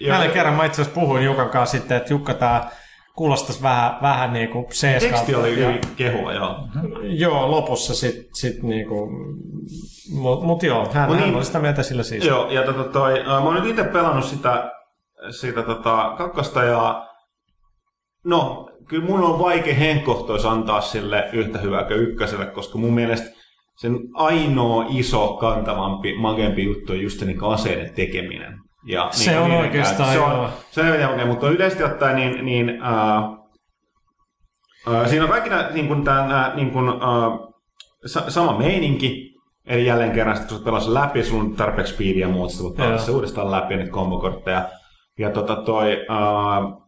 [0.00, 2.70] Ja- Jälleen kerran mä itse asiassa puhuin Jukan kanssa sitten, että Jukka tää
[3.16, 6.56] kuulostaisi vähän, vähän niin kuin c Teksti oli hyvin kehua, joo.
[7.02, 9.08] Joo, lopussa sit, sit niinku,
[10.14, 12.24] mut, mut joo, hän, hän niin- oli sitä mieltä sillä siis.
[12.26, 14.70] Joo, ja tota toi, ää, mä oon nyt itse pelannut sitä,
[15.30, 17.06] sitä tota, kakkosta ja
[18.24, 23.26] no, kyllä mun on vaikea henkkohtois antaa sille yhtä hyvää kuin ykköselle, koska mun mielestä
[23.78, 28.58] sen ainoa iso, kantavampi, magempi juttu on just niin aseiden tekeminen.
[28.84, 30.26] Ja Se niinku on niiden oikeastaan, se joo.
[30.26, 33.22] on, se on makea, mutta yleisesti ottaen niin, niin ää,
[34.88, 37.38] ää, siinä on kaikki nämä, niin kuin, tämän, nämä, niin kuin, ää,
[38.06, 39.32] sa- sama meininki,
[39.66, 42.76] Eli jälleen kerran, kun sä pelasit läpi, sulla on tarpeeksi speedia ja muuta, sä voit
[42.76, 44.68] pelata se uudestaan läpi, niitä kombokortteja.
[45.18, 46.82] Ja tota toi, uh,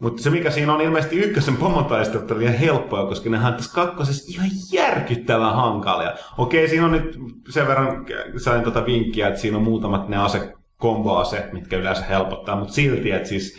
[0.00, 3.74] mutta se mikä siinä on ilmeisesti ykkösen pomotaistelut on liian helppoa, koska nehän on tässä
[3.74, 6.12] kakkosessa ihan järkyttävän hankalia.
[6.38, 7.18] Okei, siinä on nyt
[7.48, 10.52] sen verran, sain tota vinkkiä, että siinä on muutamat ne ase
[10.84, 13.56] komboaseet, mitkä yleensä helpottaa, mutta silti, että siis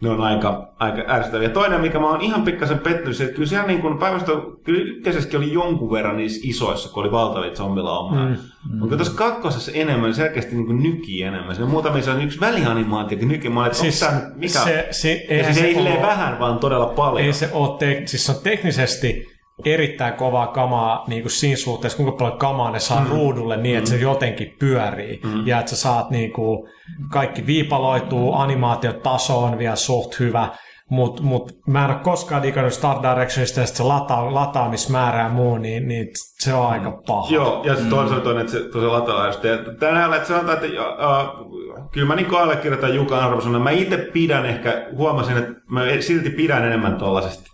[0.00, 1.48] ne on aika, aika ärsyttäviä.
[1.48, 4.32] Toinen, mikä mä oon ihan pikkasen pettynyt, että kyllä siellä niin kuin päivästä,
[4.64, 8.28] kyllä ykkösessäkin oli jonkun verran niissä isoissa, kun oli valtavia zombilaumaa.
[8.28, 8.36] Mm.
[8.72, 8.82] Mm.
[8.82, 11.56] Onko tuossa kakkosessa enemmän, selkeästi niin kuin nyki enemmän.
[11.56, 13.48] Siinä se on yksi välianimaatio, nyki.
[13.48, 14.58] Mä olin, että Siis nyt mikä?
[14.58, 17.26] se, se, ja siis se ei oo- vähän, vaan todella paljon.
[17.26, 21.96] Ei se ole, te- siis se on teknisesti erittäin kovaa kamaa niin kuin siinä suhteessa,
[21.96, 23.10] kuinka paljon kamaa ne saa mm.
[23.10, 25.20] ruudulle niin, että se jotenkin pyörii.
[25.24, 25.46] Mm.
[25.46, 26.68] Ja että sä saat niin kuin,
[27.10, 30.48] kaikki viipaloituu, animaatiotaso on vielä suht hyvä.
[30.90, 35.58] Mutta mut, mä en ole koskaan digannut Star Directionista, että se lata, lataamismäärä ja muu,
[35.58, 37.34] niin, niin se on aika paha.
[37.34, 38.20] Joo, ja se toinen, mm.
[38.20, 39.44] toinen että se tosiaan lataa just.
[39.44, 43.58] Ja Tänään että sanotaan, että uh, kyllä mä niin allekirjoitan Jukan arvosana.
[43.58, 47.47] Mä itse pidän ehkä, huomasin, että mä silti pidän enemmän tuollaisesta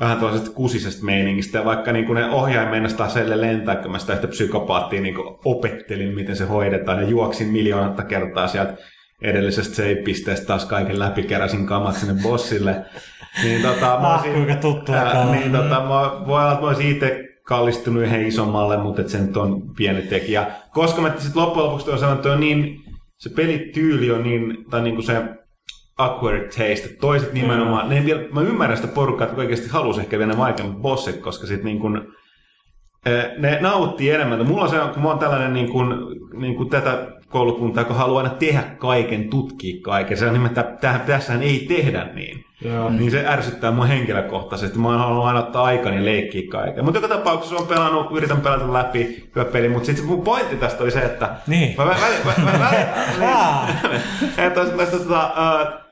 [0.00, 1.58] vähän tuollaisesta kusisesta meiningistä.
[1.58, 6.14] Ja vaikka niin ne ohjaaja meinastaa selle lentää, kun mä sitä yhtä psykopaattia niin opettelin,
[6.14, 7.02] miten se hoidetaan.
[7.02, 8.74] Ja juoksin miljoonatta kertaa sieltä
[9.22, 12.76] edellisestä save-pisteestä taas kaiken läpi keräsin kamat sinne bossille.
[13.44, 15.32] Niin tota, mä Ah, olisin, kuinka tuttua ää, on.
[15.32, 19.36] niin, tota, mä, voi olla, että mä olisin itse kallistunut yhden isommalle, mutta se nyt
[19.36, 20.46] on pieni tekijä.
[20.72, 22.80] Koska mä sitten loppujen lopuksi tuon sanon, että on niin,
[23.18, 25.22] se pelityyli on niin, tai niin kuin se
[26.04, 30.18] awkward taste, toiset nimenomaan, ne ei vielä, mä ymmärrän sitä porukkaa, että oikeasti halusi ehkä
[30.18, 32.00] vielä ne vaikeammat bossit, koska sitten niin kuin,
[33.06, 34.46] eh, ne nauttii enemmän.
[34.46, 35.94] Mulla on se, kun mä oon tällainen niin kuin,
[36.34, 40.16] niin kuin tätä koulukuntaa, kun haluaa aina tehdä kaiken, tutkia kaiken.
[40.16, 42.44] Se on nimittäin, tähän, tässähän ei tehdä niin.
[42.64, 42.90] Joo.
[42.90, 44.78] Niin se ärsyttää mua henkilökohtaisesti.
[44.78, 46.84] Mä haluan aina ottaa aikani leikkiä kaiken.
[46.84, 49.68] Mutta joka tapauksessa on pelannut, yritän pelata läpi hyvä peli.
[49.68, 51.30] Mutta sitten mun pointti tästä oli se, että...
[51.46, 51.74] Niin.
[51.78, 51.94] Mä, mä,
[52.24, 52.70] mä, mä, mä,
[53.32, 53.84] Ah.
[54.38, 55.89] että tästä, tästä tota, äh, välianimaatiossa mä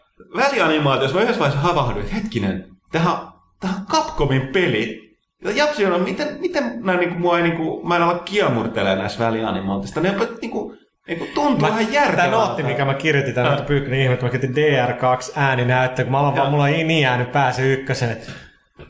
[1.23, 3.17] yhdessä vaiheessa havahduin, että hetkinen, tähän,
[3.61, 5.09] tähän on Capcomin peli.
[5.45, 9.25] Ja Japsi on, miten, miten mä, niinku, mua ei, niinku, mä en ala kiamurtelemaan näissä
[9.25, 10.01] välianimaatioista.
[10.01, 10.75] Ne niinku,
[11.09, 12.31] niinku, tuntuu Mä, vähän tämä järkevältä.
[12.37, 16.19] nootti, mikä mä kirjoitin tänne, mutta Pyykkönen ihme, että mä kirjoitin DR2 ääninäyttö, kun mä
[16.19, 18.33] aloin vaan, mulla on niin jäänyt pääse ykkösen, että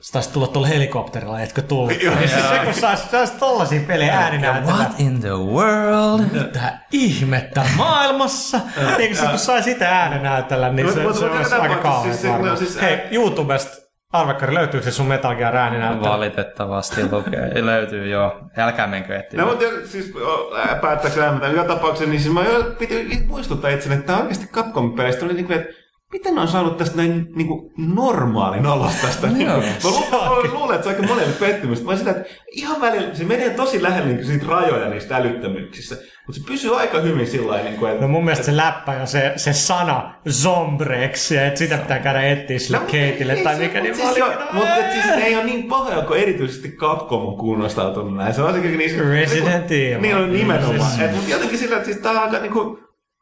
[0.00, 1.92] se taisi tulla tuolla helikopterilla, etkö tullut?
[2.02, 4.74] Ja siis se, kun sais, sais tollasia pelejä ääninäyttöä.
[4.74, 6.20] What in the world?
[6.32, 8.60] Mitä ihmettä maailmassa?
[8.98, 12.28] niin kun se, kun sai sitä äänenäytellä, niin se, se olisi aika kauhean siis se-
[12.28, 12.56] no varmaan.
[12.56, 16.08] siis- Hei, YouTubesta, Arvekkari, löytyykö se sun Metal Gear ääninäyttö?
[16.08, 17.64] Valitettavasti lukee.
[17.66, 18.40] Löytyy jo.
[18.56, 19.48] Älkää menkö No etsimään.
[19.48, 20.12] mutta siis
[20.58, 24.46] ää, päättääkö lämmintä joka tapauksessa, niin siis mä jo piti muistuttaa itseni, että tämä oikeasti
[24.46, 25.68] Capcom-peleistä oli niinku, että
[26.12, 29.26] miten ne on saanut tästä näin niinku normaalin olosta tästä.
[29.26, 29.60] niinku.
[29.60, 31.84] Mä lu- mä luulen, että se on aika monelle pettymys.
[31.84, 35.94] Mä sillä, että ihan välillä se menee tosi lähelle niinku siitä rajoja niistä älyttömyyksissä.
[36.26, 38.02] Mutta se pysyy aika hyvin sillä niinku, että...
[38.02, 42.22] No mun mielestä se läppä ja se, se sana zombrex, ja että sitä pitää käydä
[42.22, 45.22] etsiä sille No, keitille ei tai se- mikä, niin siis joo, Mutta et siis ne
[45.26, 48.34] ei ole niin pahoja, kun erityisesti Capcom on kunnostautunut näin.
[48.34, 49.02] Se on niissä...
[49.10, 50.00] Resident Evil.
[50.00, 50.90] Niin on nimenomaan.
[50.90, 52.78] Siis- Et, mutta jotenkin sillä, että siis tää on aika niinku,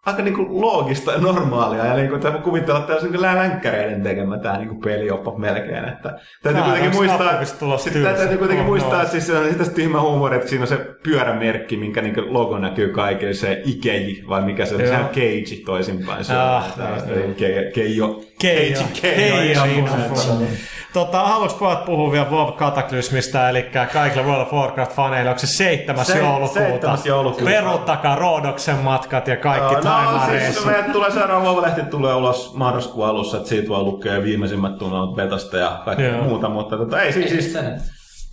[0.07, 1.87] aika niinku loogista ja normaalia.
[1.87, 5.85] Ja niinku, tämä kuvitella, että tämä olisi niinku länkkäreiden tekemä tämä niinku pelioppa melkein.
[5.85, 7.45] Että, täytyy Tää, kuitenkin muistaa,
[7.77, 10.69] sit, täytyy kuitenkin Oh, muistaa, että siis se on sitä tyhmä huumori, että siinä on
[10.69, 15.09] se pyörämerkki, minkä niinku logo näkyy kaikille, se Ikeji, vai mikä se on, sehän on
[15.09, 16.25] Keiji toisinpäin.
[16.25, 16.85] Se Ah, on
[17.17, 17.27] joo.
[17.29, 18.21] Ke- Keijo.
[18.39, 18.81] Keijo.
[19.03, 19.37] Keijo.
[19.37, 19.63] Keijo.
[19.63, 20.47] Keijo.
[20.93, 23.63] Tota, haluatko pojat puhua vielä WoW Kataklysmista, eli
[23.93, 26.05] kaikille World of Warcraft-faneille, onko se 7.
[26.05, 26.53] Se- joulukuuta?
[26.97, 26.99] 7.
[27.05, 27.45] joulukuuta.
[27.45, 33.07] Peruuttakaa Roodoksen matkat ja kaikki Joo, No siis meidän tulee seuraava Vova-lehti tulee ulos marraskuun
[33.07, 36.23] alussa, että siitä voi lukea viimeisimmät tunnot betasta ja kaikki Joo.
[36.23, 37.81] muuta, mutta tota, ei siis, siis Sen,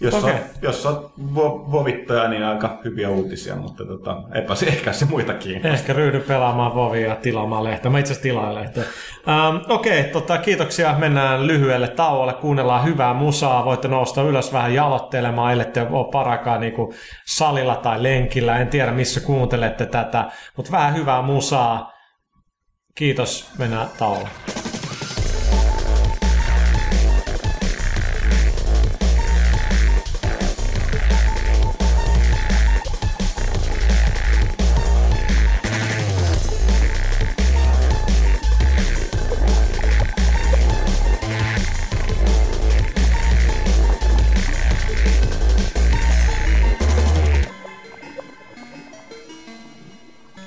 [0.03, 0.31] jos, on,
[0.61, 5.33] jos on vo, vovittaja, niin aika hyviä uutisia, mutta tota, eipä se ehkä se muita
[5.33, 5.71] kiinnostaa.
[5.71, 7.91] Ehkä ryhdy pelaamaan Vovia ja tilaamaan lehteä.
[7.91, 8.83] Mä itse asiassa tilaan lehteä.
[9.27, 10.95] Ähm, Okei, okay, tota, kiitoksia.
[10.97, 12.33] Mennään lyhyelle tauolle.
[12.33, 13.65] Kuunnellaan hyvää musaa.
[13.65, 16.73] Voitte nousta ylös vähän jalottelemaan, ellette ole parakaan niin
[17.25, 18.57] salilla tai lenkillä.
[18.57, 20.25] En tiedä, missä kuuntelette tätä,
[20.57, 21.93] mutta vähän hyvää musaa.
[22.95, 23.51] Kiitos.
[23.57, 24.29] Mennään tauolle.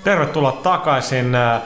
[0.07, 1.63] Tervetuloa takaisin äh,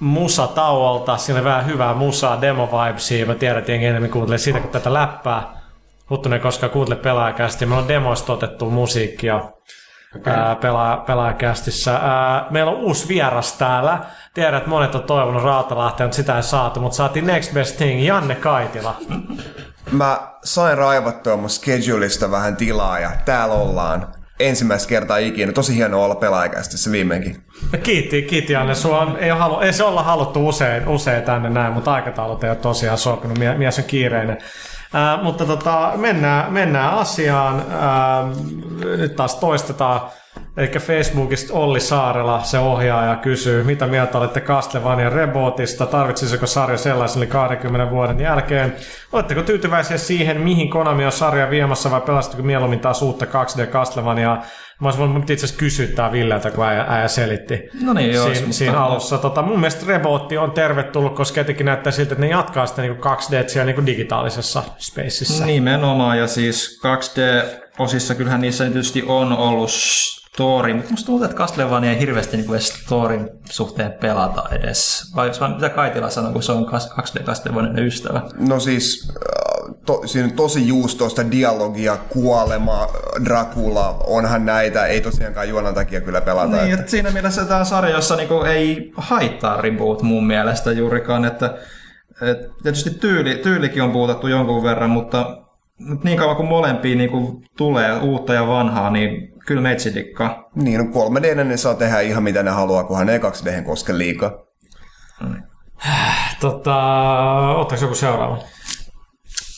[0.00, 1.16] musatauolta.
[1.16, 3.26] Siinä on vähän hyvää musaa, demo vibesia.
[3.26, 5.42] Mä tiedän, että jengi enemmän kuuntelee siitä kuin tätä läppää.
[6.10, 7.66] Huttunen koskaan kuuntele pelaajakästi.
[7.66, 9.36] Meillä on demoista otettu musiikkia
[10.16, 10.56] okay.
[10.60, 11.94] pelaa, pelaajakästissä.
[11.94, 13.98] Ää, meillä on uusi vieras täällä.
[14.34, 16.80] Tiedän, että monet on toivonut Rautalahteen, mutta sitä ei saatu.
[16.80, 18.96] Mutta saatiin Next Best Thing, Janne Kaitila.
[19.90, 24.06] Mä sain raivattua mun schedulista vähän tilaa ja täällä ollaan.
[24.40, 25.52] Ensimmäistä kertaa ikinä.
[25.52, 27.43] Tosi hienoa olla pelaajakästissä viimeinkin.
[27.82, 28.74] Kiitti, kiitti Janne.
[28.74, 32.56] Sua ei, halu, ei se olla haluttu usein, usein tänne näin, mutta aikataulut ei ole
[32.56, 33.38] tosiaan sopinut.
[33.38, 34.38] Mie, mies on kiireinen.
[34.92, 37.64] Ää, mutta tota, mennään, mennään asiaan.
[37.70, 38.24] Ää,
[38.96, 40.00] nyt taas toistetaan.
[40.56, 47.22] Eli Facebookista Olli Saarela, se ohjaaja, kysyy, mitä mieltä olette Castlevania Rebootista, tarvitsisiko sarja sellaisen
[47.22, 48.76] yli 20 vuoden jälkeen?
[49.12, 54.42] Oletteko tyytyväisiä siihen, mihin Konami on sarja viemässä vai pelastiko mieluummin taas uutta 2D Castlevaniaa?
[54.80, 58.24] Mä olisin voinut itse asiassa kysyä tää Villeltä, kun äijä, äijä selitti No niin, joo,
[58.24, 59.18] siinä, mutta- siinä alussa.
[59.18, 62.96] Tota, mun mielestä Rebootti on tervetullut, koska etenkin näyttää siltä, että ne jatkaa sitä niin
[62.96, 65.46] 2D siellä niin digitaalisessa spaceissa.
[65.46, 69.70] Nimenomaan, ja siis 2D-osissa kyllähän niissä tietysti on ollut
[70.34, 75.12] story, mutta musta tuntuu, että Castlevania ei hirveästi niin edes storin suhteen pelata edes.
[75.16, 78.22] Vai mitä Kaitila sanoo, kun se on 2D Castlevanian ystävä?
[78.38, 82.88] No siis, äh, to, siinä on tosi juustoista dialogia, kuolema,
[83.24, 86.56] Dracula, onhan näitä, ei tosiaankaan juonan takia kyllä pelata.
[86.56, 91.54] Niin, että- siinä mielessä tämä sarja, jossa niinku ei haittaa reboot mun mielestä juurikaan, että
[92.22, 95.36] et tietysti tyyli, tyylikin on puutattu jonkun verran, mutta,
[95.78, 100.50] mutta niin kauan kuin molempia niinku tulee uutta ja vanhaa, niin kyllä meitsi dikkaa.
[100.54, 103.62] Niin, no 3 d ne saa tehdä ihan mitä ne haluaa, kunhan ne 2 d
[103.62, 104.30] koske liikaa.
[106.40, 106.76] Tota,
[107.50, 108.38] ottaako joku seuraava?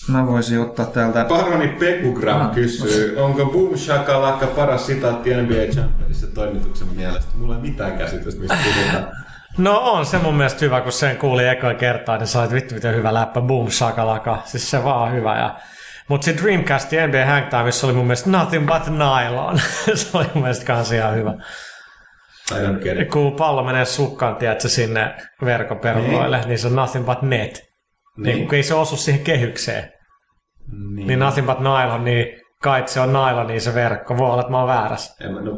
[0.08, 1.24] Mä voisin ottaa täältä...
[1.24, 7.36] Paroni Pekugram kysyy, onko Boom Shakalaka paras sitaatti NBA Championissa toimituksen mielestä?
[7.36, 9.12] Mulla ei mitään käsitystä, mistä puhutaan.
[9.58, 12.94] No on se mun mielestä hyvä, kun sen kuuli ekoa kertaa, niin sait vittu miten
[12.94, 14.42] hyvä läppä, boom, shakalaka.
[14.44, 15.38] Siis se vaan on hyvä.
[15.38, 15.56] Ja...
[16.08, 19.58] Mutta se Dreamcast ja NBA Hangtimeissa oli mun mielestä nothing but nylon.
[19.94, 21.34] se oli mun mielestä kans ihan hyvä.
[22.52, 23.10] I don't get it.
[23.10, 25.14] Kun pallo menee sukkaan, tiedätkö, sinne
[25.44, 26.48] verkkoperukoille, niin.
[26.48, 27.62] niin se on nothing but net.
[28.16, 28.36] Niin.
[28.36, 29.90] niin kun ei se osu siihen kehykseen.
[30.94, 31.06] Niin.
[31.06, 32.26] Niin nothing but nylon, niin
[32.62, 34.18] kai se on nylon, niin se verkko.
[34.18, 35.24] Voi olla, että mä oon väärässä.
[35.24, 35.50] En, mä- no,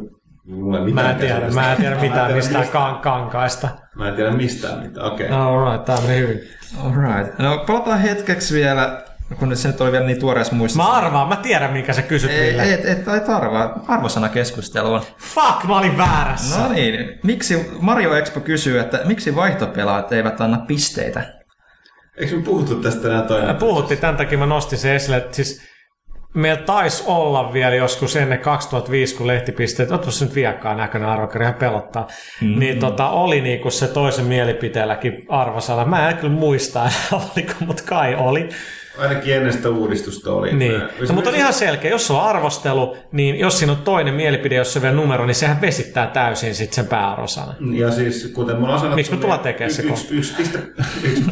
[0.45, 1.61] mulla ei mitään Mä en tiedä, käsitystä.
[1.61, 3.67] mä en tiedä mitään tiedä mistään mistä- kan- kankaista.
[3.95, 5.27] Mä en tiedä mistään mitään, okei.
[5.27, 5.37] Okay.
[5.39, 6.39] No, alright, tää meni hyvin.
[6.83, 7.39] Alright.
[7.39, 9.03] No palataan hetkeksi vielä,
[9.35, 10.83] kun nyt se nyt oli vielä niin tuoreessa muistissa.
[10.83, 12.73] Mä arvaan, mä tiedän minkä sä kysyt, Ei, Ville.
[12.73, 13.83] et, et, et arvaa.
[13.87, 15.01] Arvosana keskusteluun.
[15.17, 16.59] Fuck, mä olin väärässä.
[16.59, 21.33] No niin, miksi Mario Expo kysyy, että miksi vaihtopelaajat eivät anna pisteitä?
[22.17, 23.55] Eikö me puhuttu tästä enää Me toinen?
[23.55, 25.61] puhuttiin, tämän takia mä nostin se esille, että siis
[26.33, 31.45] meillä taisi olla vielä joskus ennen 2005, kun lehtipisteet, ootko se nyt viakkaan näköinen arvokari,
[31.45, 32.07] ihan pelottaa,
[32.41, 32.59] mm-hmm.
[32.59, 35.85] niin tota, oli niinku se toisen mielipiteelläkin arvosana.
[35.85, 36.89] Mä en kyllä muista,
[37.33, 38.49] oliko, mutta kai oli.
[38.99, 40.53] Ainakin ennen sitä uudistusta oli.
[40.53, 40.81] Niin.
[41.07, 44.73] No, mutta on ihan selkeä, jos on arvostelu, niin jos siinä on toinen mielipide, jos
[44.73, 47.55] se on vielä numero, niin sehän vesittää täysin sit sen pääarvosanan.
[47.75, 50.57] Ja siis, kuten me ollaan sanottu, Miksi me tullaan niin tekemään se yksi, yksi, piste,
[51.03, 51.23] yksi,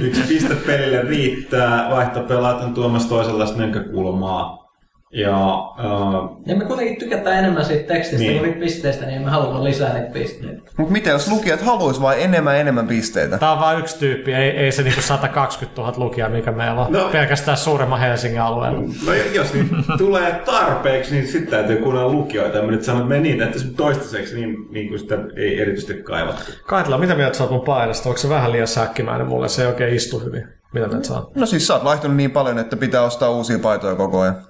[0.00, 4.69] yksi piste pelille riittää, vaihtopelaat on tuomassa toisenlaista näkökulmaa.
[5.12, 8.42] Ja äh, Ja me kuitenkin tykätään enemmän siitä tekstistä Niin.
[8.42, 8.52] niin.
[8.52, 10.62] kuin pisteistä, niin me haluamme lisää niitä pisteitä.
[10.76, 13.38] Mutta mitä jos lukijat haluaisi vain enemmän enemmän pisteitä?
[13.38, 16.92] Tämä on vain yksi tyyppi, ei, ei se niinku 120 000 lukijaa, mikä meillä on
[16.92, 17.08] No.
[17.12, 18.80] pelkästään suuremman Helsingin alueella.
[19.06, 19.68] no jos niin
[19.98, 22.56] tulee tarpeeksi, niin sitten täytyy kuunnella lukijoita.
[22.58, 25.60] Ja mä nyt sanon, että me niin, että se toistaiseksi niin, niin kuin sitä ei
[25.60, 26.52] erityisesti kaivattu.
[26.66, 28.08] Kaitila, mitä mieltä sä oot mun paidasta?
[28.08, 29.48] Onko se vähän liian säkkimäinen mulle?
[29.48, 30.48] Se ei oikein istu hyvin.
[30.74, 31.36] Mitä mieltä sä oot?
[31.36, 34.49] No siis sä oot vaihtunut niin paljon, että pitää ostaa uusia paitoja koko ajan.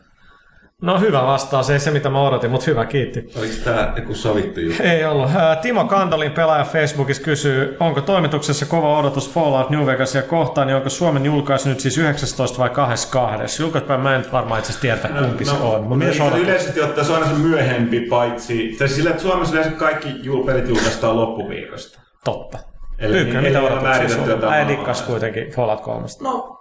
[0.81, 3.31] No hyvä vastaus, ei se mitä mä odotin, mutta hyvä, kiitti.
[3.39, 4.83] Oliko tämä joku sovittu juttu?
[4.83, 5.31] Ei ollut.
[5.63, 10.89] Timo Kandalin pelaaja Facebookissa kysyy, onko toimituksessa kova odotus Fallout New Vegasia kohtaan, niin onko
[10.89, 13.63] Suomen julkaisu nyt siis 19 vai 22?
[13.63, 15.59] Julkaispäivä mä en varmaan itse tiedä, kumpi se on.
[15.61, 16.43] Mutta No, myös niin, odotus.
[16.45, 18.77] yleisesti ottaen se on aina se myöhempi, paitsi...
[18.79, 20.09] Tai sillä, että Suomessa yleensä kaikki
[20.47, 22.01] pelit julkaistaan loppuviikosta.
[22.25, 22.59] Totta.
[22.99, 24.31] Eli- Ykkönen, eli mitä odotuksia määritetty sulla?
[24.35, 26.07] jotain Äi maa- dikkas kuitenkin Fallout 3.
[26.23, 26.60] No,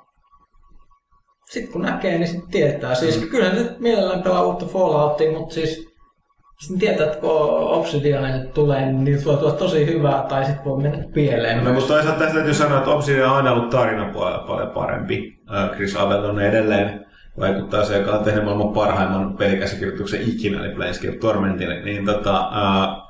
[1.49, 2.95] sitten kun näkee, niin sitten tietää.
[2.95, 3.27] Siis mm.
[3.27, 5.89] kyllä nyt mielellään pelaa uutta Falloutia, mutta siis
[6.59, 7.31] sitten tietää, että kun
[7.69, 12.19] Obsidianille tulee, niin voi tulla tosi hyvää, tai sitten voi mennä pieleen No, mutta toisaalta
[12.19, 15.39] tästä täytyy sanoa, että Obsidian on aina ollut tarinapuolella paljon parempi.
[15.53, 17.05] Äh, Chris Avellon edelleen
[17.39, 23.08] vaikuttaa se, joka on tehnyt maailman parhaimman pelikäsikirjoituksen ikinä, eli Planescape Tormentin, niin, tota, äh,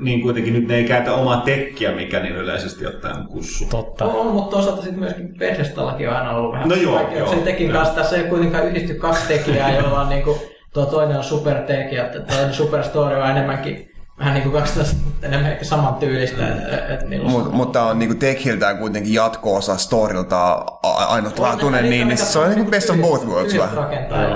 [0.00, 3.64] niin kuitenkin nyt ne ei käytä omaa tekkiä, mikä niin yleisesti ottaen on kussu.
[3.70, 4.04] Totta.
[4.04, 7.76] On, mutta toisaalta sitten myöskin Bethesdallakin on aina ollut vähän No joo, joo, tekin joo.
[7.76, 7.94] kanssa.
[7.94, 10.38] Tässä ei kuitenkaan yhdisty kaksi tekijää, joilla on niinku,
[10.74, 15.64] tuo toinen on supertekijä, että toinen superstory on enemmänkin vähän niin kuin 12 enemmän ehkä
[15.64, 16.48] saman tyylistä.
[16.48, 20.64] Et, et on Mut, mutta on niinku Techiltään kuitenkin jatko-osa storilta
[21.08, 23.54] ainutlaatuinen, niin, niin se on niinku best of both worlds.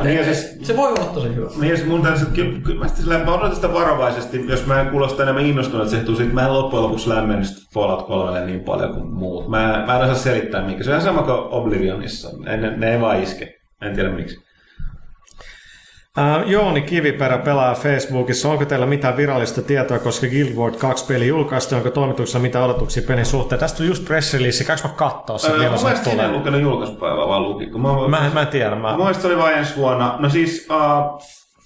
[0.03, 1.51] Niin Et- siis- se voi olla tosi hyvä.
[1.61, 4.81] Niin, siis mun täytyy, kyllä, kyllä mä, sitten silleen, mä odotan sitä varovaisesti, jos mä
[4.81, 8.47] en kuulosta enemmän innostunut, että se siitä, mä en loppujen lopuksi lämmennyt sitä Fallout 3
[8.47, 9.49] niin paljon kuin muut.
[9.49, 10.85] Mä, mä en osaa selittää mikä.
[10.85, 12.29] Se on ihan sama kuin Oblivionissa.
[12.39, 13.61] Ne, ne, ne ei vaan iske.
[13.83, 14.50] En tiedä miksi.
[16.47, 18.49] Jooni Kiviperä pelaa Facebookissa.
[18.49, 21.77] Onko teillä mitään virallista tietoa, koska Guild Wars 2 peli julkaistiin?
[21.77, 23.59] Onko toimituksella mitään odotuksia pelin suhteen?
[23.61, 24.65] Tästä on just press release.
[24.65, 25.71] Käykö mä kattoo sen, Öö,
[26.17, 27.73] mä en lukenut julkaisupäivää vaan lukin.
[27.73, 28.77] Kun mä, Mä, mä en tiedä.
[28.77, 28.97] Mä...
[28.97, 30.17] Mä oli vain ensi vuonna.
[30.19, 31.21] No siis, uh,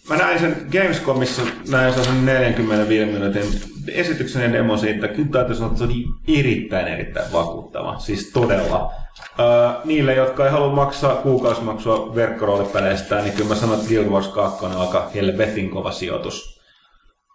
[0.08, 3.44] mä näin sen Gamescomissa, näin sen 45 minuutin
[3.88, 5.08] esityksen ja demo siitä.
[5.08, 6.04] Kyllä täytyy sanoa, että se oli
[6.38, 7.98] erittäin erittäin vakuuttava.
[7.98, 8.92] Siis todella.
[9.38, 14.28] Uh, niille, jotka ei halua maksaa kuukausimaksua verkkoroolipeleistä, niin kyllä mä sanon, että Guild Wars
[14.28, 16.60] 2 on aika helvetin kova sijoitus.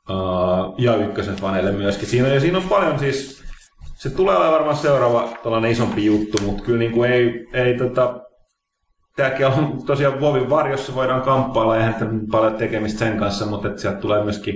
[0.09, 2.07] Uh, ja ykkösen faneille myöskin.
[2.07, 3.43] Siinä, ja siinä on paljon siis,
[3.95, 8.21] se tulee olemaan varmaan seuraava tällainen isompi juttu, mutta kyllä niin kuin ei, ei tota,
[9.19, 13.99] Tämäkin on tosiaan Vovin varjossa, voidaan kamppailla, eihän paljon tekemistä sen kanssa, mutta että sieltä
[13.99, 14.55] tulee myöskin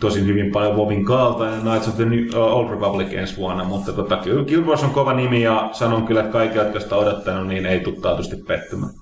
[0.00, 3.92] tosi hyvin paljon Vovin kaltainen Knights of the New, uh, Old Republic ensi vuonna, mutta
[3.92, 7.46] tota, kyllä Guild Wars on kova nimi ja sanon kyllä, että kaikki, jotka sitä odottanut,
[7.46, 8.92] niin ei tule taatusti pettymään.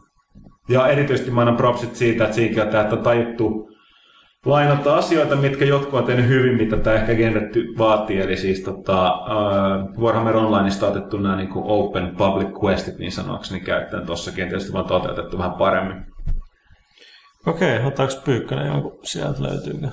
[0.68, 3.70] Ja erityisesti mä annan propsit siitä, että siinä että on tajuttu
[4.44, 8.20] lainata asioita, mitkä jotkut on tehnyt hyvin, mitä tämä ehkä genretty vaatii.
[8.20, 13.60] Eli siis tota, uh, Warhammer Onlineista otettu nämä niin kuin open public questit niin sanoakseni
[13.60, 14.48] käyttöön tuossakin.
[14.48, 15.96] Tietysti vaan toteutettu vähän paremmin.
[17.46, 19.86] Okei, okay, ottaako Pyykkönen jonkun sieltä löytyykö?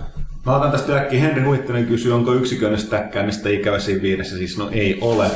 [0.45, 1.19] Mä otan tästä äkkiä.
[1.19, 4.37] Henri Huittonen kysyy, onko yksikön stäkkäämistä ikävä siinä viidessä.
[4.37, 5.27] Siis no ei ole.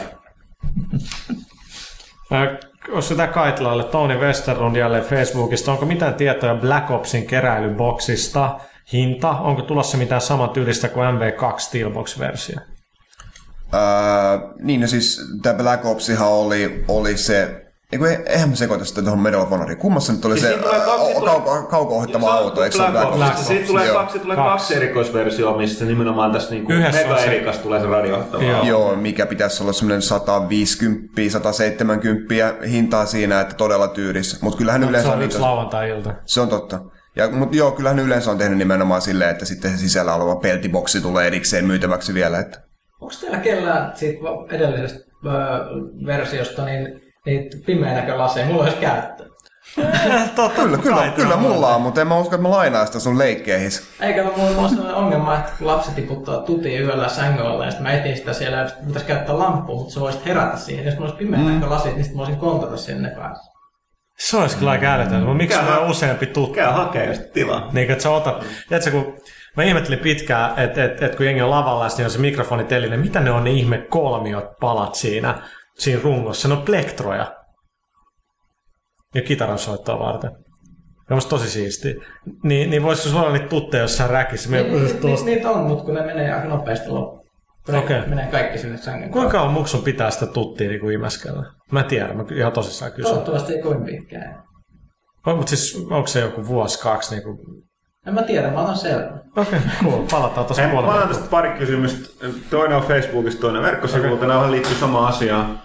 [2.91, 5.71] Olisi sitä Kaitlalle, Tony Westerlund jälleen Facebookista.
[5.71, 8.59] Onko mitään tietoja Black Opsin keräilyboksista?
[8.93, 9.29] Hinta?
[9.29, 12.59] Onko tulossa mitään samantyylistä kuin MV2 Steelbox-versio?
[13.73, 13.79] Öö,
[14.61, 19.19] niin, no siis tämä Black Opsihan oli, oli se Eiku, eihän me sekoita sitä tuohon
[19.19, 19.77] Medal of Honoriin.
[19.77, 22.91] Kummassa nyt oli Siis se siinä tulee kaksi- ö, kauko, kauko-ohjattava auto, eikö se ole
[22.91, 23.47] Black Ops?
[23.47, 23.95] Siitä tulee, Joo.
[23.99, 24.75] kaksi, tulee Kaksi.
[24.75, 28.43] erikoisversioa, missä nimenomaan tässä niinku Yhdessä on mega se- erikas tulee se radioihtava.
[28.43, 28.63] Joo.
[28.63, 34.37] Joo, mikä pitäisi olla semmoinen 150 170 hintaa siinä, että todella tyylissä.
[34.41, 36.13] Mutta kyllähän Se yleensä on niitä- yksi lauantai-ilta.
[36.25, 36.79] Se on totta.
[37.15, 41.01] Ja, mutta joo, kyllähän yleensä on tehnyt nimenomaan silleen, että sitten se sisällä oleva peltiboksi
[41.01, 42.39] tulee erikseen myytäväksi vielä.
[42.39, 42.59] Että.
[43.01, 44.19] Onko teillä kellään siitä
[44.51, 45.33] edellisestä öö,
[46.05, 48.45] versiosta niin niitä pimeän näkölaseja?
[48.45, 49.25] Mulla olisi käyttää.
[50.35, 53.17] Totta, Kyllä, kyllä, kyllä mulla on, mutta en mä usko, että mä lainaan sitä sun
[53.17, 53.71] leikkeihin.
[54.01, 57.87] Eikä mulla on sellainen ongelma, että kun lapsi tiputtaa tutia yöllä sängyn alle, ja sitten
[57.87, 60.85] mä etin sitä siellä, ja sitten pitäisi käyttää lamppua, mutta sä voisit herätä siihen.
[60.85, 61.51] Jos mulla olisi pimeän mm.
[61.51, 63.54] näkölasit, niin sitten mä voisin kontata sinne päässä.
[64.17, 66.53] Se olisi kyllä aika älytöntä, mutta miksi on useampi tuttu?
[66.53, 67.69] Käy hakee just tilaa.
[67.73, 69.17] Niin, että sä otat, tiedätkö, kun
[69.57, 73.19] mä ihmettelin pitkään, että et, et, kun jengi on lavalla, niin on se mikrofonitelinen, mitä
[73.19, 75.41] ne on ne ihme kolmiot palat siinä,
[75.79, 76.47] siinä rungossa?
[76.47, 77.35] Ne on plektroja.
[79.15, 80.31] Ja kitaran soittoa varten.
[81.09, 81.95] Ja musta tosi siisti.
[82.43, 84.49] Niin, niin voisiko sulla olla niitä tutteja jossain räkissä?
[84.49, 87.24] Me Ni, ni, ni, niitä on, mutta kun ne menee aika nopeasti loppuun.
[87.73, 88.01] Okei.
[88.07, 91.51] menee kaikki sinne sängyn Kuinka kauan muksun pitää sitä tuttia niin kuin imeskellä?
[91.71, 93.05] Mä en tiedä, mä ihan tosissaan kysyn.
[93.05, 94.43] Toivottavasti ei kovin pitkään.
[95.25, 97.15] On, mutta siis onko se joku vuosi, kaksi?
[97.15, 97.37] Niin kuin...
[98.07, 99.19] En mä tiedä, mä otan selvää.
[99.37, 100.05] Okei, okay, cool.
[100.11, 100.95] Palataan tuossa Hei, Mä puolella.
[100.95, 102.27] otan tästä pari kysymystä.
[102.49, 104.15] Toinen on Facebookista, toinen verkkosivuilta.
[104.15, 104.27] Okay.
[104.27, 105.61] Nämä liittyy samaan asiaan.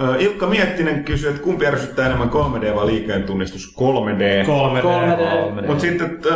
[0.00, 4.46] Ö, Ilkka Miettinen kysyy, että kumpi ärsyttää enemmän 3D vai liikkeen tunnistus 3D?
[4.46, 4.82] 3D.
[4.82, 5.66] 3D.
[5.66, 6.34] Mutta sitten äh,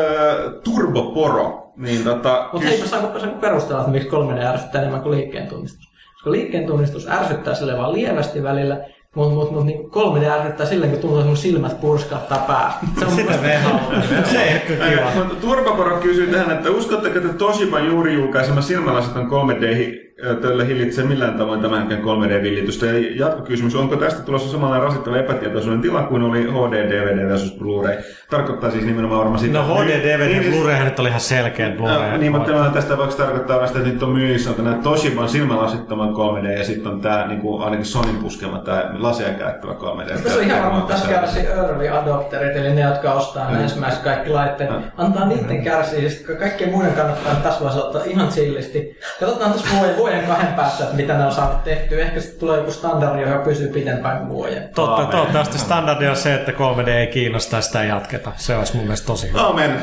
[0.65, 2.49] Turboporo, niin tota...
[2.53, 5.87] Mutta hei, mä saanko, saanko perustella, että miksi 3D ärsyttää enemmän kuin liikkeen tunnistus?
[6.15, 8.81] Koska liikkeen tunnistus ärsyttää sille vaan lievästi välillä,
[9.15, 12.79] mutta mut, mut, niin 3D ärsyttää silleen, kun tuntuu, että mun silmät purskahtaa pää.
[12.99, 13.61] Se on Sitä me
[14.33, 15.11] Se ei ole kyllä kiva.
[15.15, 20.06] Mutta Turboporo kysyy tähän, että uskotteko, että Toshiban juuri julkaisema silmälasit on 3D
[20.41, 22.87] tölle hillitsee millään tavoin tämän hetken 3D-villitystä?
[22.87, 27.97] Ja jatkokysymys, onko tästä tulossa samanlainen rasittava epätietoisuuden tila kuin oli HD, DVD versus Blu-ray?
[28.31, 29.59] Tarkoittaa siis nimenomaan varmaan sitä...
[29.59, 32.19] No HD, DVD, Niin, siis- Blu-rayhan nyt oli ihan selkeät No, Blu-ray.
[32.19, 36.09] niin, mutta tämä tästä tapauksessa tarkoittaa vasta, että nyt on myynnissä on nämä Toshiban silmälasittoman
[36.15, 40.29] 3D ja sitten on tämä niin kuin, ainakin Sonin puskema tämä lasia käyttävä 3D.
[40.29, 44.03] Se on ihan varma, että tässä kärsii early adopterit, eli ne, jotka ostaa ne ensimmäiset
[44.03, 44.71] kaikki laitteet.
[44.97, 48.99] Antaa niiden kärsiä, ja sitten kaikkien muiden kannattaa tässä vaiheessa ottaa ihan chillisti.
[49.21, 52.03] Katsotaan tässä vuoden, vuoden kahden päästä, että mitä ne on saanut tehtyä.
[52.03, 54.69] Ehkä sitten tulee joku standardi, joka pysyy pidempään kuin vuoden.
[54.75, 55.07] Totta, Aamen.
[55.11, 58.33] toivottavasti standardi on se, että 3D ei kiinnosta ja sitä ei jatketa.
[58.37, 59.41] Se olisi mun mielestä tosi hyvä.
[59.41, 59.81] Aamen.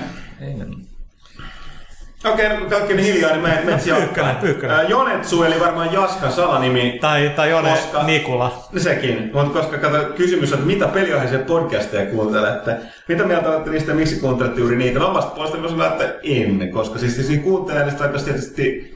[2.25, 4.89] Okei, no kun kaikki on hiljaa, niin me metsi Pyykkönen, Pyykkönen.
[4.89, 6.97] Jonetsu, eli varmaan Jaskan salanimi.
[7.01, 8.67] Tai, tai Jone Koska- Nikula.
[8.77, 12.75] Sekin, mutta koska kato, kysymys on, että mitä peliaiheisia podcasteja kuuntelette?
[13.07, 14.99] Mitä mieltä olette niistä ja miksi kuuntelette juuri niitä?
[14.99, 18.19] No omasta puolesta voisin sanoa, että en, koska siis jos niin kuuntelee, niin sitä aika
[18.19, 18.92] tietysti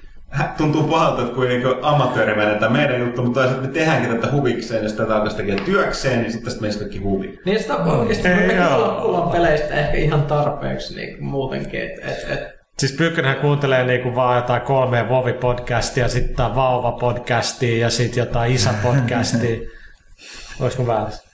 [0.57, 4.83] tuntuu pahalta, että kuin niinku amatööri menetään meidän juttu, mutta toisaalta me tehdäänkin tätä huvikseen,
[4.83, 7.39] ja sitä alkaisi tekee työkseen, niin sitten tästä menisi kaikki huvi.
[7.45, 8.53] Niin sitä oikeasti, Ei, me
[9.01, 11.81] kuullaan peleistä ehkä ihan tarpeeksi niin kuin muutenkin.
[11.81, 18.21] Et, et, et, Siis Pyykkönenhän kuuntelee niinku vaan jotain kolmea Vovi-podcastia, sitten Vauva-podcastia ja sitten
[18.21, 19.69] jotain Isa-podcastia.
[20.61, 21.27] Olisiko väärässä?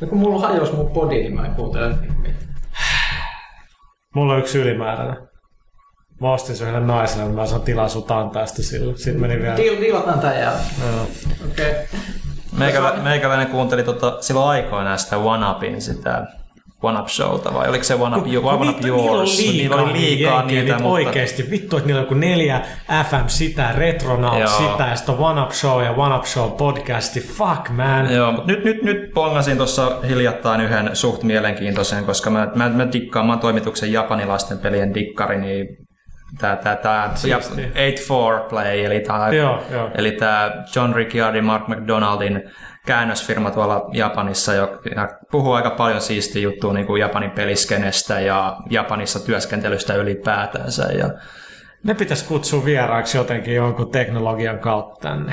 [0.00, 2.54] no kun mulla hajosi mun podi, niin mä en kuuntele niin mitään.
[4.14, 5.31] Mulla on yksi ylimääräinen.
[6.22, 8.96] Mä ostin sen yhdelle naiselle, mutta mä saan tilaa sut antaa sitä sille.
[8.96, 9.56] Sitten meni vielä.
[9.56, 10.66] Deal, dealataan tän jälkeen.
[10.86, 11.06] Joo.
[11.50, 11.70] Okei.
[11.70, 13.00] Okay.
[13.02, 16.26] Meikäläinen kuunteli tota, silloin aikoinaan sitä One Upin sitä
[16.82, 19.38] One Up Showta, vai oliko se One Up, One Up Vittu, niillä on Yours?
[19.38, 20.88] liikaa, Niillä oli liikaa jenkeä, niitä, mutta...
[20.88, 22.60] Oikeesti, vittu, että niillä on joku neljä
[23.10, 24.48] FM sitä, Retronaut Joo.
[24.48, 27.20] sitä, ja sitten on One Up Show ja One Up Show podcasti.
[27.20, 28.14] Fuck, man.
[28.14, 32.92] Joo, mutta nyt, nyt, nyt pongasin tuossa hiljattain yhden suht mielenkiintoisen, koska mä, mä, mä
[32.92, 35.81] dikkaan, mä oon toimituksen japanilaisten pelien dikkari, niin
[36.38, 37.66] tää, tää, tää Siistiä.
[37.66, 39.90] 8-4 Play, eli tää, Joo, joo.
[39.94, 42.50] eli tää John Ricciardin, Mark McDonaldin
[42.86, 49.26] käännösfirma tuolla Japanissa, joka puhuu aika paljon siistiä juttua niin kuin Japanin peliskenestä ja Japanissa
[49.26, 50.82] työskentelystä ylipäätänsä.
[50.82, 51.10] Ja,
[51.84, 55.32] Ne pitäisi kutsua vieraaksi jotenkin jonkun teknologian kautta tänne.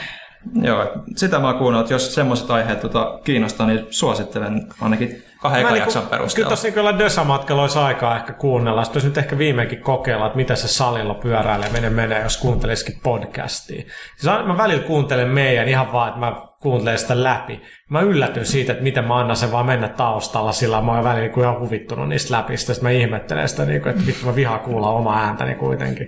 [0.62, 5.62] Joo, sitä mä oon kuunnellut, että jos semmoiset aiheet tota, kiinnostaa, niin suosittelen ainakin kahden
[5.62, 6.50] ekan jakson Kyllä perusteella.
[6.50, 8.84] tossa niin Dösa-matkalla olisi aikaa ehkä kuunnella.
[8.84, 13.84] Sitten nyt ehkä viimeinkin kokeilla, että mitä se salilla pyöräilee menee menee, jos kuuntelisikin podcastia.
[14.18, 17.62] Siis mä välillä kuuntelen meidän ihan vaan, että mä kuuntelen sitä läpi.
[17.90, 21.30] Mä yllätyn siitä, että miten mä annan sen vaan mennä taustalla, sillä mä oon välillä
[21.30, 22.74] kuin ihan huvittunut niistä läpistä.
[22.74, 26.08] Sitten mä ihmettelen sitä, niin kuin, että vittu mä vihaan kuulla omaa ääntäni kuitenkin.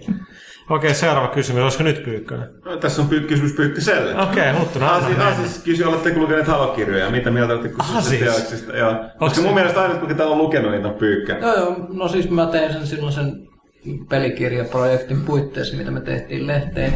[0.70, 1.64] Okei, seuraava kysymys.
[1.64, 2.50] Olisiko nyt pyykkönen?
[2.66, 4.22] No, tässä on pyy- kysymys Pyykkiselle.
[4.22, 4.96] Okei, huttuna.
[4.96, 5.28] Asi, mennä.
[5.28, 7.10] Asi kysyi, oletteko lukeneet Halo-kirjoja?
[7.10, 7.96] Mitä mieltä olette Asis.
[8.10, 8.78] kysyneet teoksista?
[8.78, 8.96] Joo.
[9.20, 11.38] Koska se- mun mielestä ainut, kuka täällä on lukenut niitä on Pyykkä.
[11.42, 11.76] Joo, joo.
[11.94, 13.32] No siis mä tein sen silloin sen
[14.10, 16.94] pelikirjaprojektin puitteissa, mitä me tehtiin lehteen.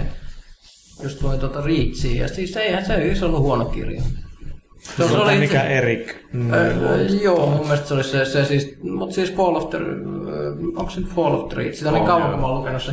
[1.04, 4.02] Just luin tuota Reachia, ja siis eihän se ei se ollut huono kirja.
[4.80, 6.16] Se, Se se oli mikä itse, Erik.
[6.34, 6.54] Mm.
[6.54, 6.74] Ö,
[7.24, 9.78] joo, mun mielestä se oli se, se siis, mutta siis Fall of the,
[10.76, 11.76] onko se Fall of the Reach?
[11.78, 12.92] Sitä on niin kauan, kun mä oon lukenut se.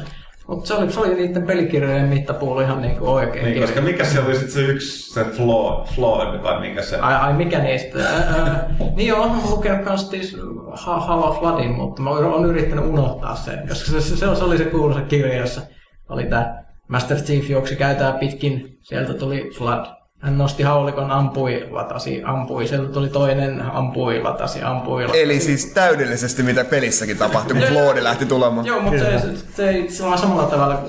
[0.48, 4.20] Mutta se oli, se oli niiden pelikirjojen mittapuulu ihan niinku oikein Niin, koska mikä se
[4.20, 6.96] oli sitten se yksi, se flaw, flaw vai mikä se?
[6.98, 7.98] Ai, ai mikä niistä?
[7.98, 10.36] Ää, niin joo, mä lukenut kans siis
[10.72, 14.64] Ha- Halo Floodin, mutta mä oon yrittänyt unohtaa sen, koska se, se, se oli se
[14.64, 15.60] kuuluisa kirja, jossa
[16.08, 20.01] oli tää Master Chief juoksi käytää pitkin, sieltä tuli Flood.
[20.22, 25.22] Hän nosti haulikon, ampui, latasi, ampui, sieltä tuli toinen, ampui, latasi, ampui, latasi.
[25.22, 28.66] Eli siis täydellisesti mitä pelissäkin tapahtui, kun Floodi lähti tulemaan.
[28.66, 30.82] Joo, mutta se, se, se, ei sillä samalla tavalla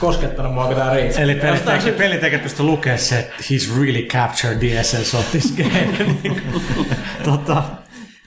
[0.00, 1.20] koskettanut mua kuin tää Reach.
[1.20, 5.54] Eli pelitekijät syystä- pelitekijät pysty lukemaan se, että he's really captured the essence of this
[5.56, 6.14] game.
[6.22, 6.42] Niin
[7.24, 7.62] tota,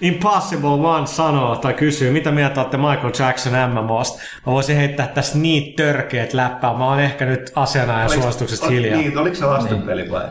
[0.01, 4.21] Impossible One sanoo tai kysyy, mitä mieltä olette Michael Jackson MMOsta?
[4.45, 6.77] Mä voisin heittää tässä niin törkeät läppää.
[6.77, 8.97] Mä oon ehkä nyt asianajan suosituksesta hiljaa.
[8.97, 10.23] Niin, oliko se lastenpeli vai?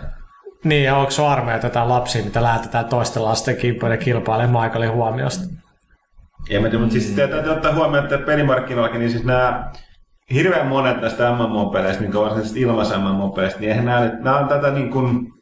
[0.65, 3.57] Niin, ja onko armeija tätä lapsia, mitä lähetetään toisten lasten
[3.91, 5.45] ja kilpailemaan Michaelin huomiosta?
[6.49, 9.73] Ja mä tiedän, mutta siis täytyy ottaa huomioon, että pelimarkkinoillakin, niin siis nämä
[10.35, 14.91] hirveän monet näistä MMO-peleistä, niin varsinaisista ilmais MMO-peleistä, niin eihän nämä, nämä on tätä niin
[14.91, 15.33] kuin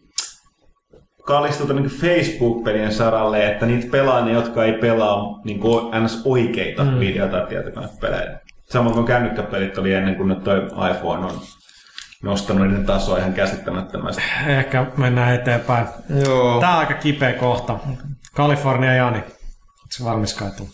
[1.24, 6.22] kallistuta niin Facebook-pelien saralle, että niitä pelaa ne, jotka ei pelaa niin kuin ns.
[6.24, 6.98] oikeita mm.
[7.00, 8.40] video- tai tietokonepelejä.
[8.70, 11.32] Samoin kuin kännykkäpelit oli ennen kuin toi iPhone on
[12.22, 14.22] nostanut niiden tasoa ihan käsittämättömästi.
[14.46, 15.86] Ehkä mennään eteenpäin.
[16.26, 16.60] Joo.
[16.60, 17.78] Tää on aika kipeä kohta.
[18.34, 19.24] Kalifornia Jani.
[19.90, 20.68] Se valmis Kaitu.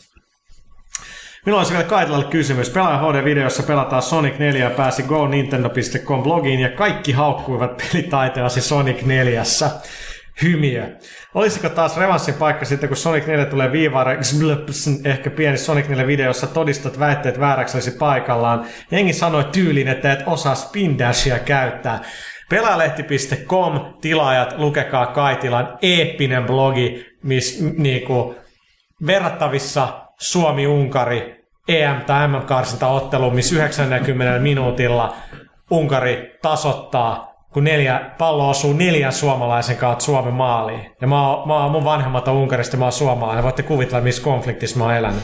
[1.47, 2.70] Minulla olisi vielä Kaitilalle kysymys.
[2.70, 9.43] Pelaaja HD-videossa pelataan Sonic 4 ja pääsi GoNintendo.com blogiin ja kaikki haukkuivat pelitaiteasi Sonic 4.
[10.43, 10.97] Hymiö.
[11.35, 14.13] Olisiko taas revanssin paikka sitten, kun Sonic 4 tulee viivaara,
[15.05, 18.67] ehkä pieni Sonic 4 videossa todistat väitteet vääräksi olisi paikallaan.
[18.91, 22.01] Jengi sanoi tyyliin, että et osaa spin dashia käyttää.
[22.51, 28.35] Pelaalehti.com, tilaajat, lukekaa Kaitilan eeppinen blogi, missä niinku,
[29.07, 29.89] verrattavissa
[30.19, 31.37] Suomi-Unkari
[31.69, 35.17] EM- tai MM-karsintaottelu, missä 90 minuutilla
[35.71, 40.91] Unkari tasoittaa, kun neljä, pallo osuu neljän suomalaisen kautta Suomen maaliin.
[41.01, 43.45] Ja mä oon, mä oon, mun vanhemmat on Unkarista, mä oon suomalainen.
[43.45, 45.23] Voitte kuvitella, missä konfliktissa mä oon elänyt.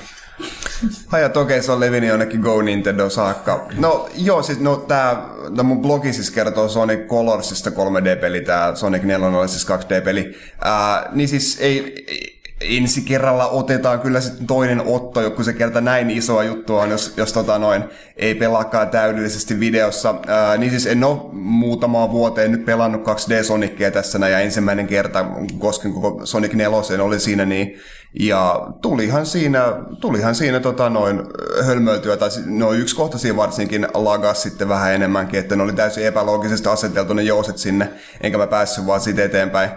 [1.06, 3.66] Hajat okei, se on levinnyt jonnekin Go Nintendo saakka.
[3.78, 5.22] No joo, siis no tää,
[5.56, 10.34] no mun blogi siis kertoo Sonic Colorsista 3D-peli, tää Sonic 4 oli siis 2D-peli.
[10.64, 15.80] Ää, niin siis ei, ei- ensi kerralla otetaan kyllä sitten toinen otto, kun se kerta
[15.80, 17.84] näin isoa juttua on, jos, jos tota noin
[18.16, 20.14] ei pelaakaan täydellisesti videossa.
[20.26, 24.86] Ää, niin siis en ole muutamaa vuoteen nyt pelannut 2D Sonicia tässä näin, ja ensimmäinen
[24.86, 25.26] kerta
[25.58, 27.80] kosken koko Sonic 4 oli siinä niin
[28.20, 29.64] ja tulihan siinä,
[30.00, 31.22] tulihan siinä tota noin
[31.66, 36.06] hölmöiltyä, tai no yksi kohta siinä varsinkin lagas sitten vähän enemmänkin, että ne oli täysin
[36.06, 37.88] epäloogisesti aseteltu ne jouset sinne,
[38.20, 39.70] enkä mä päässyt vaan siitä eteenpäin.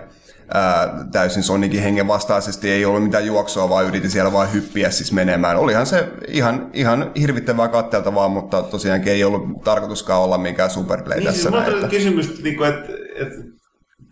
[0.53, 5.11] Ää, täysin Sonicin hengen vastaisesti ei ollut mitään juoksua, vaan yritin siellä vaan hyppiä siis
[5.11, 5.57] menemään.
[5.57, 11.25] Olihan se ihan, ihan hirvittävää katteltavaa, mutta tosiaankin ei ollut tarkoituskaan olla mikään superplay Niin,
[11.25, 11.67] tässä siis näin.
[11.69, 13.35] on että- kysymys, että, niinku, että, että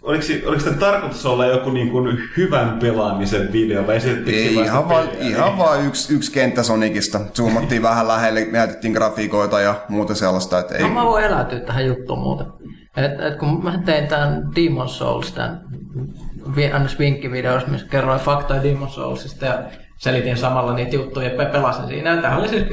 [0.01, 5.07] oliko, oliko tämä tarkoitus olla joku niin kuin hyvän pelaamisen video vai Ei, ihan, vaan,
[5.07, 5.27] peliä?
[5.27, 7.19] ihan vaan yksi, yksi kenttä Sonicista.
[7.35, 10.81] Zoomattiin vähän lähelle, näytettiin grafiikoita ja muuta sellaista, että ei.
[10.83, 12.47] No, mä voin eläytyä tähän juttuun muuten.
[12.97, 15.61] Et, et kun mä tein tämän Demon Souls, tämän
[16.99, 19.59] vinkkivideossa, missä kerroin faktoja Demon Soulsista ja
[19.97, 22.15] selitin samalla niitä juttuja ja pe- pelasin siinä.
[22.15, 22.63] Tämähän oli siis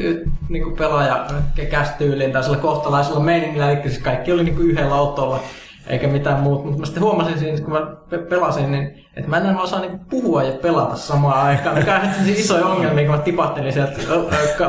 [0.48, 1.26] niin pelaaja
[1.70, 5.40] kästyyliin sillä kohtalaisella meiningillä, eli siis kaikki oli niin kuin yhdellä autolla
[5.86, 6.64] eikä mitään muuta.
[6.64, 9.80] Mutta mä sitten huomasin siinä, kun mä pe- pelasin, niin että mä en enää osaa
[9.80, 11.78] niin puhua ja pelata samaan aikaan.
[11.78, 14.00] Mikä on sellaisia isoja ongelmia, kun mä tipahtelin sieltä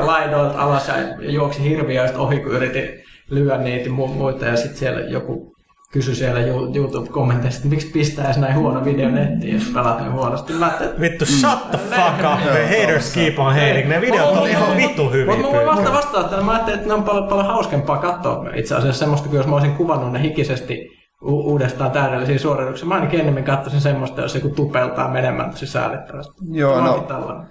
[0.00, 0.94] laidoilta alas ja
[1.30, 2.88] juoksin hirviöistä ohi, kun yritin
[3.30, 5.52] lyödä niitä mu- muita ja sitten siellä joku
[5.92, 10.12] kysyi siellä Yo- YouTube-kommenteissa, että miksi pistää edes näin huono video nettiin, jos pelaat niin
[10.12, 10.52] huonosti.
[10.52, 12.52] Mä ajattelin, Vittu, shut the fuck up.
[12.52, 13.88] The haters keep on hating.
[13.88, 15.36] Ne videot on ihan vittu hyviä.
[15.36, 18.74] Mutta mä vasta vastata, että mä ajattelin, että ne on paljon, paljon hauskempaa katsoa itse
[18.74, 22.86] asiassa semmoista, kuin jos mä olisin kuvannut ne hikisesti u- uudestaan täydellisiä suorituksia.
[22.86, 26.32] Mä ainakin enemmän katsoisin semmoista, jos joku tupeltaa menemään tosi säälittävästi.
[26.50, 27.46] Joo, no- tällainen.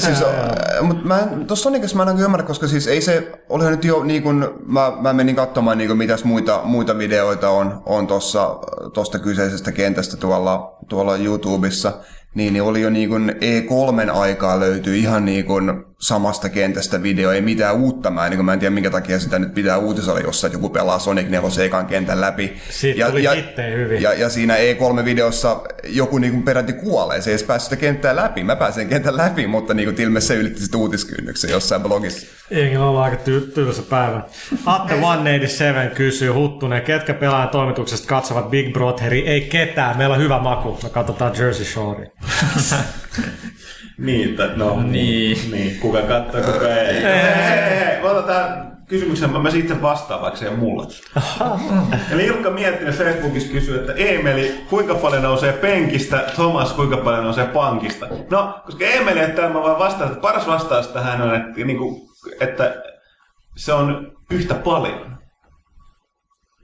[0.00, 0.24] Siis,
[0.82, 3.84] mutta mä en, tossa Sonicissa mä en oikein ymmärrä, koska siis ei se, olihan nyt
[3.84, 8.06] jo niin kun, mä, mä menin katsomaan niin kun, mitäs muita, muita videoita on, on
[8.06, 8.58] tossa,
[8.94, 11.92] tosta kyseisestä kentästä tuolla, tuolla YouTubessa,
[12.34, 17.32] niin, niin oli jo niin kun E3 aikaa löytyi ihan niin kun samasta kentästä video,
[17.32, 18.10] ei mitään uutta.
[18.10, 20.68] Mä en, niin mä en tiedä minkä takia sitä nyt pitää uutisella, jossa että joku
[20.68, 22.56] pelaa Sonic 4 ekan kentän läpi.
[22.70, 24.02] Siitä tuli hittejä hyvin.
[24.02, 28.16] Ja, ja siinä E3-videossa joku niin kuin peräti kuolee, se ei edes päässyt sitä kenttää
[28.16, 28.44] läpi.
[28.44, 32.26] Mä pääsen kentän läpi, mutta niin kuin ilmeisesti se ylitti sitten uutiskynnyksen jossain blogissa.
[32.50, 34.22] Jengillä on aika ty- tylsä päivä.
[34.66, 39.28] Atte 187 kysyy Huttunen, ketkä pelaajan toimituksesta katsovat Big Brotheri?
[39.28, 40.78] Ei ketään, meillä on hyvä maku.
[40.82, 42.10] Me katsotaan Jersey Shore.
[43.98, 45.50] Niin, että no Niin.
[45.50, 45.80] niin.
[45.80, 47.02] Kuka katsoo, kuka ei.
[47.02, 50.86] Hei, hei, hei, mä otan tähän kysymyksen, mä, mä sitten vastaan, vaikka se ei mulle.
[52.12, 57.46] Eli Ilkka Miettinen Facebookissa kysyy, että Emeli, kuinka paljon nousee penkistä, Thomas, kuinka paljon nousee
[57.46, 58.06] pankista?
[58.30, 62.00] No, koska Emeli, että mä voin vastata, että paras vastaus tähän on, että, niin kuin,
[62.40, 62.82] että
[63.56, 65.08] se on yhtä paljon.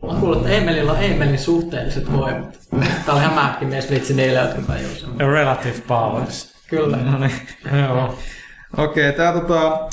[0.02, 2.59] Mä oon kuullut, että Emelillä on Emelin suhteelliset voimat.
[3.06, 5.20] Tää oli ihan mäkin mies vitsi niille, jotka tajuu sen.
[5.20, 6.53] Relative powers.
[6.76, 6.96] Kyllä.
[6.96, 7.32] No niin.
[7.88, 8.18] Joo.
[8.76, 9.88] Okei, tää tota,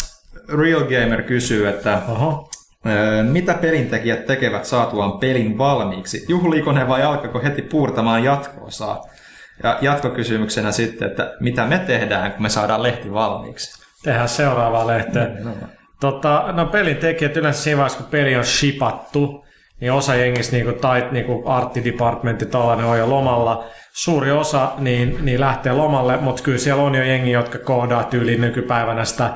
[0.60, 2.50] Real Gamer kysyy, että Oho.
[3.32, 6.26] Mitä pelintekijät tekevät saatuaan pelin valmiiksi?
[6.28, 9.02] Juhliiko ne vai alkaako heti puurtamaan jatko-osaa?
[9.64, 13.84] Ja jatkokysymyksenä sitten, että mitä me tehdään, kun me saadaan lehti valmiiksi?
[14.04, 15.28] Tehdään seuraavaa lehteä.
[16.00, 19.46] Tota, no pelin tekijät yleensä siinä vaiheessa, kun peli on shipattu,
[19.82, 23.66] niin osa jengistä, niin kuin, tai niin kuin arttidepartmentti tällainen on jo lomalla.
[23.94, 28.42] Suuri osa niin, niin lähtee lomalle, mutta kyllä siellä on jo jengi, jotka koodaa tyyliin
[28.42, 29.34] nykypäivänä sitä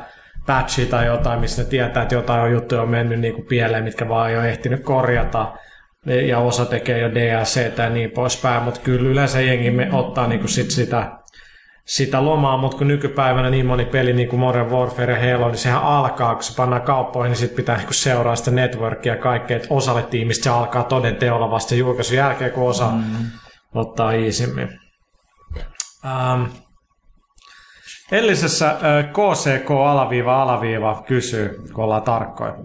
[0.47, 3.83] patchia tai jotain, missä ne tietää, että jotain on juttuja on mennyt niin kuin pieleen,
[3.83, 5.53] mitkä vaan ei ole ehtinyt korjata.
[6.05, 10.39] Ja osa tekee jo DLC ja niin poispäin, mutta kyllä yleensä jengi me ottaa niin
[10.39, 11.11] kuin sit sitä
[11.85, 15.57] sitä lomaa, mutta kun nykypäivänä niin moni peli niin kuin Modern Warfare ja Halo, niin
[15.57, 19.57] sehän alkaa, kun se pannaan kauppoihin, niin sitten pitää niin seuraa sitä networkia ja kaikkea,
[19.57, 23.25] että osalle tiimistä se alkaa toden teolla vasta julkaisun jälkeen, kun osa mm.
[23.75, 24.69] ottaa iisimmin.
[26.05, 26.43] Ähm.
[28.11, 32.55] Ellisessä äh, KCK alaviiva alaviiva kysyy, kun ollaan tarkkoja.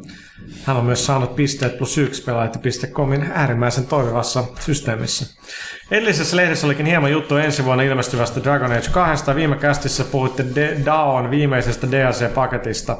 [0.65, 5.27] Hän on myös saanut pisteet plus yksi pelaajat.comin äärimmäisen toimivassa systeemissä.
[5.91, 9.35] Edellisessä lehdessä olikin hieman juttu ensi vuonna ilmestyvästä Dragon Age 2.
[9.35, 12.97] Viime kästissä puhuitte De- Daon viimeisestä DLC-paketista.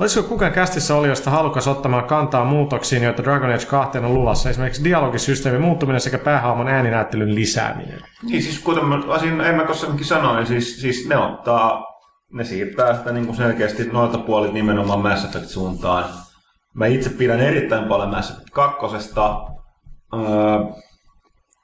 [0.00, 4.50] Olisiko kukaan kästissä olijoista halukas ottamaan kantaa muutoksiin, joita Dragon Age 2 on luvassa?
[4.50, 8.00] Esimerkiksi dialogisysteemin muuttuminen sekä päähahmon ääninäyttelyn lisääminen.
[8.22, 11.84] Niin siis kuten mä siinä Emmakossakin sanoin, siis, siis ne ottaa,
[12.32, 16.04] ne siirtää sitä niin kuin selkeästi noilta puolit nimenomaan Mass Effect suuntaan.
[16.74, 18.86] Mä itse pidän erittäin paljon Mass Effect 2.
[20.14, 20.20] Öö,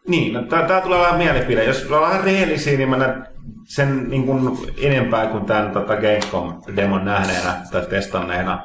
[0.08, 1.64] niin, no, tää tulee vähän mielipide.
[1.64, 3.26] Jos ollaan rehellisiä, niin mä näen
[3.66, 8.62] sen niin kuin enempää kuin tämän tota Gamescom-demon nähneenä tai testanneena.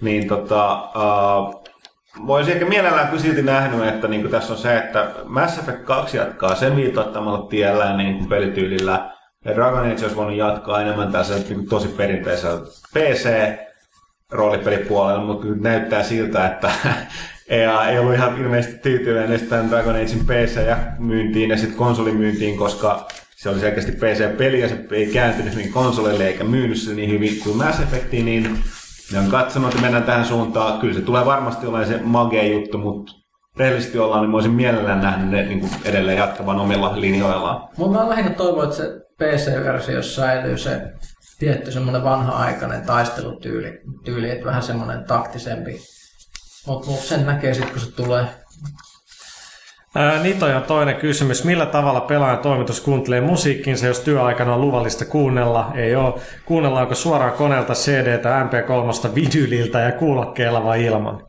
[0.00, 1.60] Niin tota, uh,
[2.26, 5.84] Voisin ehkä mielellään kyllä silti nähnyt, että niin kuin tässä on se, että Mass Effect
[5.84, 9.10] 2 jatkaa sen viitoittamalla tiellä niin kuin pelityylillä.
[9.44, 12.60] Ja Dragon Age olisi voinut jatkaa enemmän tässä niin kuin tosi perinteisellä
[12.94, 16.70] PC-roolipelipuolella, mutta kyllä näyttää siltä, että
[17.50, 20.68] EA ei ollut ihan ilmeisesti tyytyväinen tämän Dragon Agein PC-
[21.48, 26.44] ja sitten konsolimyyntiin, koska se oli selkeästi PC-peli ja se ei kääntynyt niin konsolille eikä
[26.44, 28.58] myynyt se niin hyvin kuin Mass Effectiin, niin
[29.12, 30.80] ne on katsonut, että mennään tähän suuntaan.
[30.80, 33.12] Kyllä se tulee varmasti olemaan se magea juttu, mutta
[33.56, 37.68] rehellisesti ollaan, niin mä olisin mielellään nähnyt ne niin kuin edelleen jatkavan omilla linjoillaan.
[37.76, 40.82] Mutta mä lähinnä toivon, että se PC-versiossa säilyy se
[41.38, 45.80] tietty semmoinen vanha-aikainen taistelutyyli, tyyli, että vähän semmoinen taktisempi.
[46.70, 48.24] Mutta mut sen näkee sitten, kun se tulee.
[49.94, 51.44] Ää, Nitoja on toinen kysymys.
[51.44, 55.72] Millä tavalla pelaajan toimitus kuuntelee musiikkinsa, jos työaikana on luvallista kuunnella?
[55.74, 56.14] Ei ole.
[56.44, 61.22] Kuunnellaanko suoraan koneelta CD-tä, MP3 vidyliltä ja kuulokkeella vai ilman?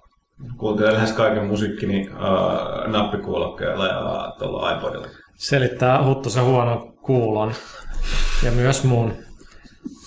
[0.58, 5.08] Kuuntelen lähes kaiken musiikkini uh, nappikuulokkeella ja tuolla iPodilla.
[5.36, 7.54] Selittää Huttusen huonon kuulon.
[8.44, 9.14] Ja myös mun.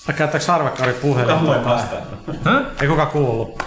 [0.09, 1.39] Vai käyttääkö Arvekkari puhelin?
[1.39, 1.99] Kuka voi vastaa?
[2.83, 3.63] Ei kuka kuullut.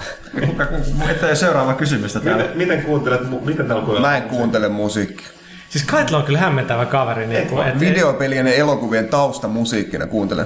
[1.10, 2.44] Että seuraava kysymystä täällä.
[2.44, 4.02] Miten, miten kuuntelet, mu- miten täällä kuulee?
[4.02, 5.28] Mä en kuuntele musiikkia.
[5.70, 7.28] Siis Kaitla on kyllä hämmentävä kaveri.
[7.28, 10.46] Niin kuin, et, Videopelien ja elokuvien taustamusiikkina kuuntelen.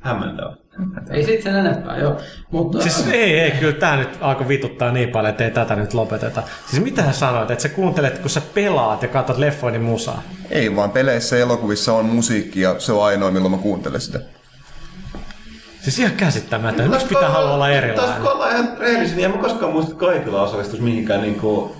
[0.00, 0.56] Hämmentävä.
[1.10, 2.16] Ei sit sen enempää, joo.
[2.50, 5.94] Mutta, Siis ei, ei, kyllä tämä nyt alkoi vituttaa niin paljon, että ei tätä nyt
[5.94, 6.42] lopeteta.
[6.70, 10.22] Siis mitä sä sanoit, että sä kuuntelet, kun sä pelaat ja katsot leffoini musaa?
[10.50, 14.20] Ei vaan peleissä ja elokuvissa on musiikki ja se on ainoa, milloin mä kuuntelen sitä.
[15.86, 16.90] Siis ihan käsittämätöntä.
[16.90, 18.06] Miksi pitää haluaa olla erilainen?
[18.06, 21.76] Taisko olla ihan rehellisen, en mä koskaan muista, että kaikilla osallistuisi mihinkään niinku,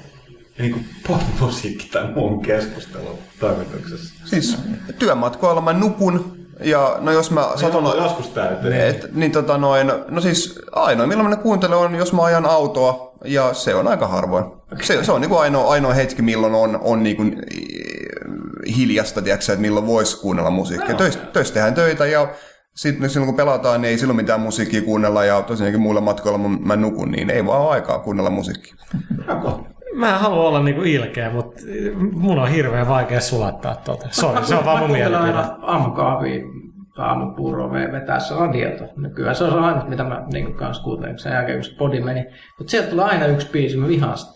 [0.58, 4.14] niinku popmusiikki tai muun keskustelun tarkoituksessa.
[4.24, 4.58] Siis
[4.98, 7.84] työmatkoilla mä nukun ja no jos mä satun...
[7.84, 8.82] Joo, joskus täytyy.
[8.82, 12.46] Et, niin tota noin, no siis ainoa milloin mä ne kuuntelen on, jos mä ajan
[12.46, 14.44] autoa, ja se on aika harvoin.
[14.82, 19.62] Se, se on niinku ainoa, ainoa hetki, milloin on, on niinku eh, hiljasta, tiedätkö, että
[19.62, 20.94] milloin voisi kuunnella musiikkia.
[20.94, 22.28] Töistä, töistä tehdään töitä, ja
[22.76, 26.48] sitten silloin kun pelataan, niin ei silloin mitään musiikkia kuunnella, ja tosiaankin muilla matkoilla mä,
[26.60, 28.74] mä nukun, niin ei vaan ole aikaa kuunnella musiikkia.
[29.94, 31.62] Mä en halua olla niinku ilkeä, mutta
[32.12, 34.08] mun on hirveän vaikea sulattaa tota.
[34.10, 35.16] Sori, se on vaan mun mielipide.
[35.18, 36.40] aina aamukahvia
[36.96, 38.84] tai aamupuuroa ve- vetää se radiota.
[38.96, 42.00] Nykyään se on se ainut, mitä mä niin kanssa kuuntelen sen jälkeen, kun se podi
[42.00, 42.24] meni.
[42.58, 44.32] Mutta sieltä tulee aina yksi biisi, mä vihaan sitä.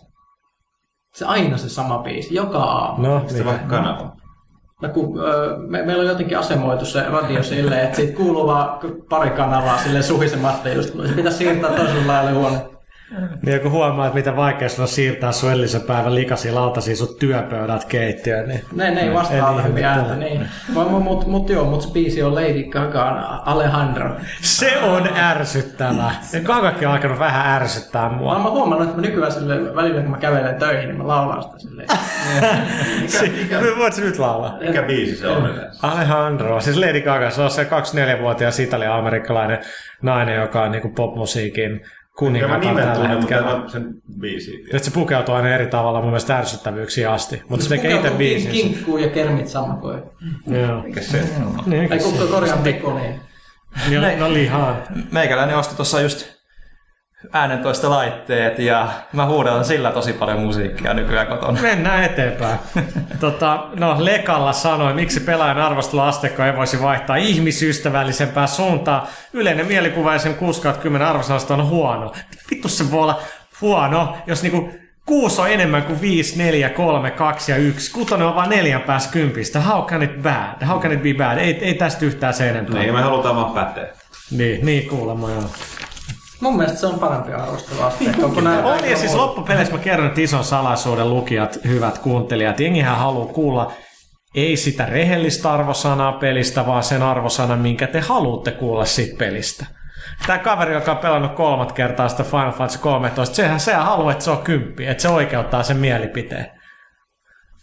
[1.13, 3.07] Se aina se sama biisi, joka aamu.
[3.07, 3.45] No, Sitten niin.
[3.45, 4.15] vaikka kanava.
[4.81, 5.19] No, kun,
[5.67, 8.79] me, meillä on jotenkin asemoitu se radio silleen, että siitä kuuluu vaan
[9.09, 10.93] pari kanavaa silleen suhisematta just.
[11.07, 12.70] Se pitäisi siirtää toiselle laajalle huone.
[13.45, 17.15] Niin kun huomaa, että miten vaikea sulla on siirtää sun edellisen päivän likaisia lautasia sun
[17.19, 19.85] työpöydät keittiöön, niin Ne, ne ei vastaa ihmettele.
[19.85, 20.47] ääntä, niin.
[20.73, 24.15] Mutta mut, mut, joo, mutta se biisi on Lady Gagaan Alejandro.
[24.41, 26.11] se on ärsyttävää.
[26.33, 28.33] Ja kakakin on alkanut vähän ärsyttää Mä mua.
[28.33, 31.59] oon huomannut, että mä nykyään sille, välillä kun mä kävelen töihin, niin mä laulan sitä
[31.59, 31.87] silleen.
[33.79, 34.57] Voit sä nyt laulaa?
[34.67, 35.49] Mikä biisi se on?
[35.81, 39.59] Alejandro, siis Lady Gaga, se on se 24-vuotias italia-amerikkalainen
[40.01, 41.81] nainen, joka on niin popmusiikin
[42.29, 43.63] Nimen tällä hetkellä.
[43.67, 44.69] sen biisiä tiedä.
[44.73, 48.51] Nyt se pukeutuu aina eri tavalla mun mielestä ärsyttävyyksiin asti, mutta se tekee itse biisinsä.
[48.51, 50.03] Kinkkuu ja kermit sammakoi.
[50.47, 50.81] Joo.
[50.83, 51.63] Mikä se on?
[51.65, 53.19] Niin, Ei kukko korjaan pikku niin.
[53.89, 54.77] niin, no lihaa.
[55.11, 56.40] Meikäläinen osti tuossa just
[57.33, 61.61] äänentoista laitteet ja mä huudan sillä tosi paljon musiikkia nykyään kotona.
[61.61, 62.59] Mennään eteenpäin.
[63.19, 69.07] tota, no, Lekalla sanoi, miksi pelaajan arvosteluasteikko ei voisi vaihtaa ihmisystävällisempää suuntaan.
[69.33, 72.11] Yleinen mielikuva sen 6 10 arvosanasta on huono.
[72.51, 73.21] Vittu se voi olla
[73.61, 74.69] huono, jos niinku
[75.05, 77.91] kuusi on enemmän kuin 5, 4, 3, 2 ja 1.
[77.91, 79.61] Kutonen on vaan neljän päässä kympistä.
[79.61, 80.65] How can it bad?
[80.67, 81.37] How can it be bad?
[81.37, 82.79] Ei, ei tästä yhtään se enempää.
[82.79, 83.87] Niin, me halutaan vaan päteä.
[84.31, 85.43] Niin, niin kuulemma joo.
[86.41, 90.17] Mun mielestä se on parempi arvosteluasteikko kuin nämä On ja siis loppupeleissä mä kerron nyt
[90.17, 92.59] ison salaisuuden lukijat, hyvät kuuntelijat.
[92.59, 93.71] Jengihän haluaa kuulla
[94.35, 99.65] ei sitä rehellistä arvosanaa pelistä, vaan sen arvosanan, minkä te haluatte kuulla siitä pelistä.
[100.27, 104.23] Tämä kaveri, joka on pelannut kolmat kertaa sitä Final Fantasy 13, sehän, sehän haluaa, että
[104.23, 106.47] se on kymppi, että se oikeuttaa sen mielipiteen.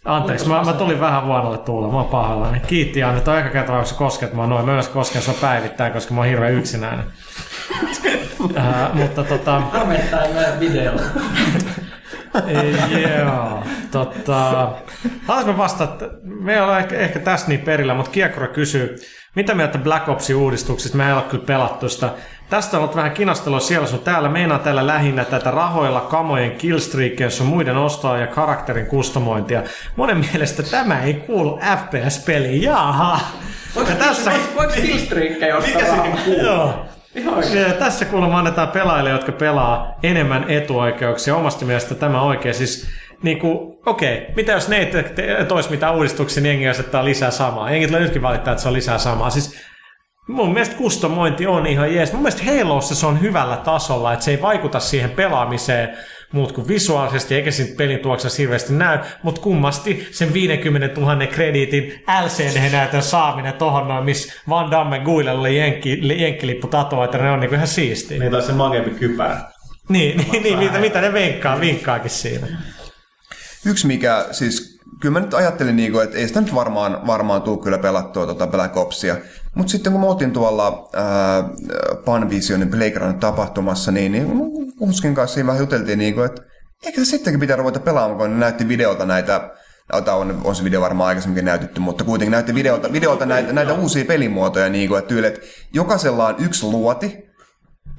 [0.05, 2.59] Anteeksi, mä, mä tulin vähän huonolle tuulle, mä oon pahoillani.
[2.59, 4.65] Kiitti Janne, toi eka kerta, kun sä kosket mua noin.
[4.65, 7.05] Mä myös kosken sua päivittäin, koska mä oon hirveän yksinäinen.
[8.57, 9.61] äh, mutta tota...
[9.87, 11.01] Meidän videolla.
[13.19, 14.71] Joo, tota...
[15.27, 18.95] Haluaisin vastata, me ei ole ehkä, ehkä tässä niin perillä, mutta Kiekura kysyy,
[19.35, 20.97] mitä mieltä Black Opsin uudistuksista?
[20.97, 22.09] Me ei ole kyllä pelattu sitä.
[22.49, 24.29] Tästä on ollut vähän kinastelua siellä sun täällä.
[24.29, 29.63] Meinaa täällä lähinnä tätä rahoilla kamojen killstreakia, sun muiden ostoa ja karakterin kustomointia.
[29.95, 32.63] Monen mielestä tämä ei kuulu FPS-peliin.
[32.63, 33.19] Jaha!
[33.75, 34.31] Ja tässä...
[34.55, 35.81] Voiko killstreakkejä ostaa?
[35.81, 35.83] Joo.
[35.83, 36.98] Ihan oikein.
[37.79, 41.35] Tässä kuulemma annetaan pelaajille, jotka pelaa enemmän etuoikeuksia.
[41.35, 42.55] Omasta mielestä tämä oikein.
[42.55, 42.87] Siis,
[43.23, 47.05] niin kuin, okei, mitä jos ne ei te- te- tois mitään uudistuksia, niin jengi asettaa
[47.05, 47.71] lisää samaa.
[47.71, 49.29] Jengi tulee nytkin valittaa, että se on lisää samaa.
[49.29, 49.61] Siis,
[50.27, 52.13] mun mielestä kustomointi on ihan jees.
[52.13, 55.97] Mun mielestä Halossa se on hyvällä tasolla, että se ei vaikuta siihen pelaamiseen
[56.31, 62.03] muut kuin visuaalisesti, eikä siinä pelin tuoksessa hirveästi näy, mutta kummasti sen 50 000 krediitin
[62.25, 67.55] LCD-näytön saaminen tohon noin, missä Van Damme Guilella oli jenkki, jenkkilippu tatoa, ne on niinku
[67.55, 68.19] ihan siistiä.
[68.19, 69.37] Niin, tai se makeampi kypärä.
[69.89, 72.47] Niin, niin, niin mitä, mitä ne venkkaa, vinkkaakin siinä.
[73.65, 77.63] Yksi mikä, siis kyllä mä nyt ajattelin, niinku, että ei sitä nyt varmaan, varmaan tule
[77.63, 79.15] kyllä pelattua tuota Black Opsia.
[79.55, 81.49] Mutta sitten kun me oltiin tuolla ää,
[82.05, 84.27] Panvisionin Playground tapahtumassa, niin, niin
[84.79, 86.41] Huskin kanssa siinä vähän juteltiin, niinku, että
[86.85, 89.49] eikö sittenkin pitää ruveta pelaamaan, kun ne näytti videolta näitä
[89.93, 93.73] Ota, on, on se video varmaan aikaisemminkin näytetty, mutta kuitenkin näytti videolta, videolta näitä, näitä
[93.73, 95.41] uusia pelimuotoja, niin kuin, että tyyli, että
[95.73, 97.29] jokaisella on yksi luoti,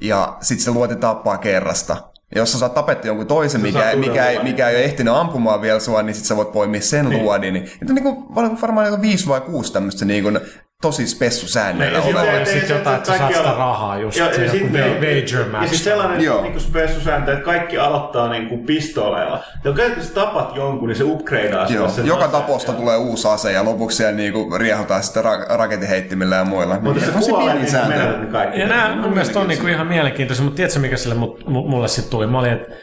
[0.01, 2.11] ja sitten se luoti tappaa kerrasta.
[2.35, 5.13] Ja jos sä saat tapettu jonkun toisen, mikä, saat mikä, uuden mikä ei ole ehtinyt
[5.13, 7.23] ampumaan vielä sua, niin sit sä voit poimia sen niin.
[7.23, 7.53] luodin.
[7.53, 10.39] Niin, että niin kuin, varmaan joku viisi vai kuusi tämmöistä niin kuin,
[10.81, 12.21] tosi spessusäännöillä Ja oleva.
[12.21, 14.45] oli et- sit et- jotain, et että sä saat sitä rahaa just, ja, se ja,
[14.45, 15.63] joku sit, wager match.
[15.63, 16.41] Ja sitten sellainen Joo.
[16.41, 19.43] niin spessusääntö, että kaikki aloittaa niin kuin pistoleilla.
[19.63, 22.31] Ja kun sä tapat jonkun, niin se upgradeaa Joo, sen joka aseen.
[22.41, 26.79] taposta tulee uusi ase ja lopuksi siellä niinku riehutaan sitten ra- raketinheittimillä ja muilla.
[26.81, 27.97] Mutta se kuolee, niin sääntö.
[27.97, 28.59] menee ne kaikki.
[28.59, 32.27] Ja nämä mun mielestä on niinku ihan mielenkiintoisia, mutta tiedätkö mikä sille mulle sitten tuli?
[32.27, 32.75] Mä olin, että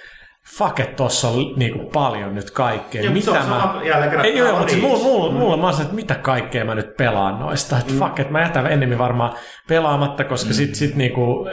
[0.56, 3.02] fuck, että tossa on niinku paljon nyt kaikkea.
[3.02, 3.80] Joo, se mitä on mä...
[3.84, 6.96] jälleen Ei, joo, mutta siis mulla, mulla, mulla mä olisin, että mitä kaikkea mä nyt
[6.96, 7.78] pelaan noista.
[7.78, 9.36] Että fuck, että mä jätän enemmän varmaan
[9.68, 11.46] pelaamatta, koska sit, sit niinku,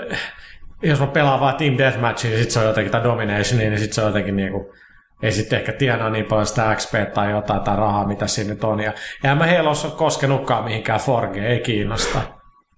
[0.83, 3.93] jos mä pelaan vaan Team Deathmatchia, niin sit se on jotenkin, tai Dominationia, niin sit
[3.93, 4.73] se on jotenkin niinku,
[5.21, 8.63] ei sitten ehkä tienaa niin paljon sitä XP tai jotain tai rahaa, mitä siinä nyt
[8.63, 8.79] on.
[8.79, 8.93] Ja,
[9.23, 12.21] ja en mä Halos ole koskenutkaan mihinkään Forge, ei kiinnosta.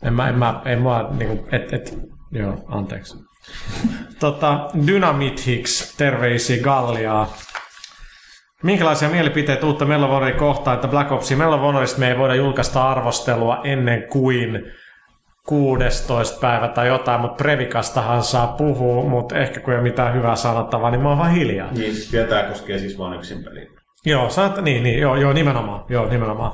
[0.04, 1.98] En mä, en mä, en mä niinku, et, et,
[2.32, 3.18] joo, anteeksi.
[4.20, 7.34] Tota, Dynamit Hicks, terveisiä Galliaa.
[8.64, 11.22] Minkälaisia mielipiteitä uutta Honoria kohtaan, että Black of
[11.62, 14.72] Honorista me ei voida julkaista arvostelua ennen kuin
[15.48, 16.40] 16.
[16.40, 20.92] päivä tai jotain, mutta Previkastahan saa puhua, mutta ehkä kun ei ole mitään hyvää sanottavaa,
[20.92, 21.72] niin mä oon vaan hiljaa.
[21.72, 23.70] Niin, siis vielä tämä koskee siis vain yksin peliä.
[24.06, 26.54] Joo, sanot, niin, niin, joo, joo, nimenomaan, joo, nimenomaan.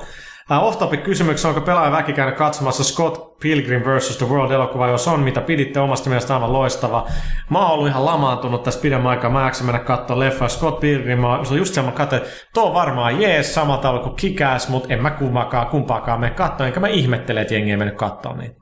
[0.50, 4.16] Uh, off-topic kysymyksessä, onko pelaaja väki käynyt katsomassa Scott Pilgrim vs.
[4.16, 7.06] The World elokuva, jos on, mitä piditte omasta mielestä aivan loistava.
[7.50, 11.18] Mä oon ollut ihan lamaantunut tästä pidemmän aikaa, mä jaksan mennä katsoa leffa Scott Pilgrim,
[11.42, 14.68] se on just se, mä katsoin, että tuo on varmaan jees, sama tavalla kuin Kick-Ass,
[14.68, 18.36] mutta en mä kumpaakaan, kumpaakaan mene katsoa, enkä mä ihmettele, että jengi ei mennyt katsoa
[18.36, 18.56] niin.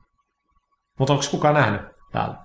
[0.98, 1.82] Mutta onko kukaan nähnyt
[2.12, 2.41] täällä?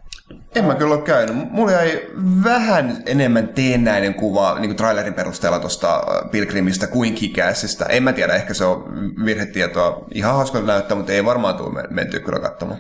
[0.55, 1.51] En mä kyllä ole käynyt.
[1.51, 2.01] Mulla jäi
[2.43, 7.85] vähän enemmän teennäinen kuva niin kuin trailerin perusteella tuosta Pilgrimistä kuin Kikäsistä.
[7.85, 8.83] En mä tiedä, ehkä se on
[9.25, 10.05] virhetietoa.
[10.13, 12.79] Ihan hauskalta näyttää, mutta ei varmaan tule men- mentyä kyllä katsomaan.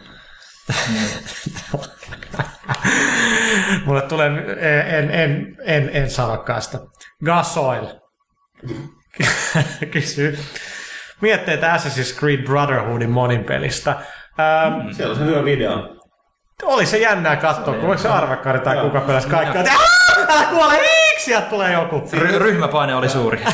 [3.85, 4.27] Mulle tulee,
[4.99, 6.79] en, en, en, en sitä.
[7.25, 7.85] Gasoil.
[9.91, 10.37] Kysyy.
[11.21, 13.91] Mietteitä Assassin's Creed Brotherhoodin monin pelistä.
[13.91, 15.96] Ähm, Siellä on se hyvä video.
[16.63, 19.63] Oli se jännää katsoa, kun oliko se arvekkari tai kuka pelasi kaikkea.
[20.29, 22.03] Älä kuole, iiksi, sieltä tulee joku.
[22.13, 23.39] Ry- ryhmäpaine oli suuri.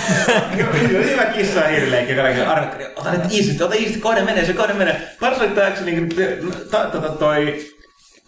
[1.12, 2.20] Hyvä kissa ja hirleikki.
[2.48, 5.02] Arvekkari, ota nyt iisisti, ota iisisti, kohde menee, se kohde menee.
[5.22, 6.10] Varsinaisesti tämä niin
[6.72, 7.73] ta, ta, ta, toi...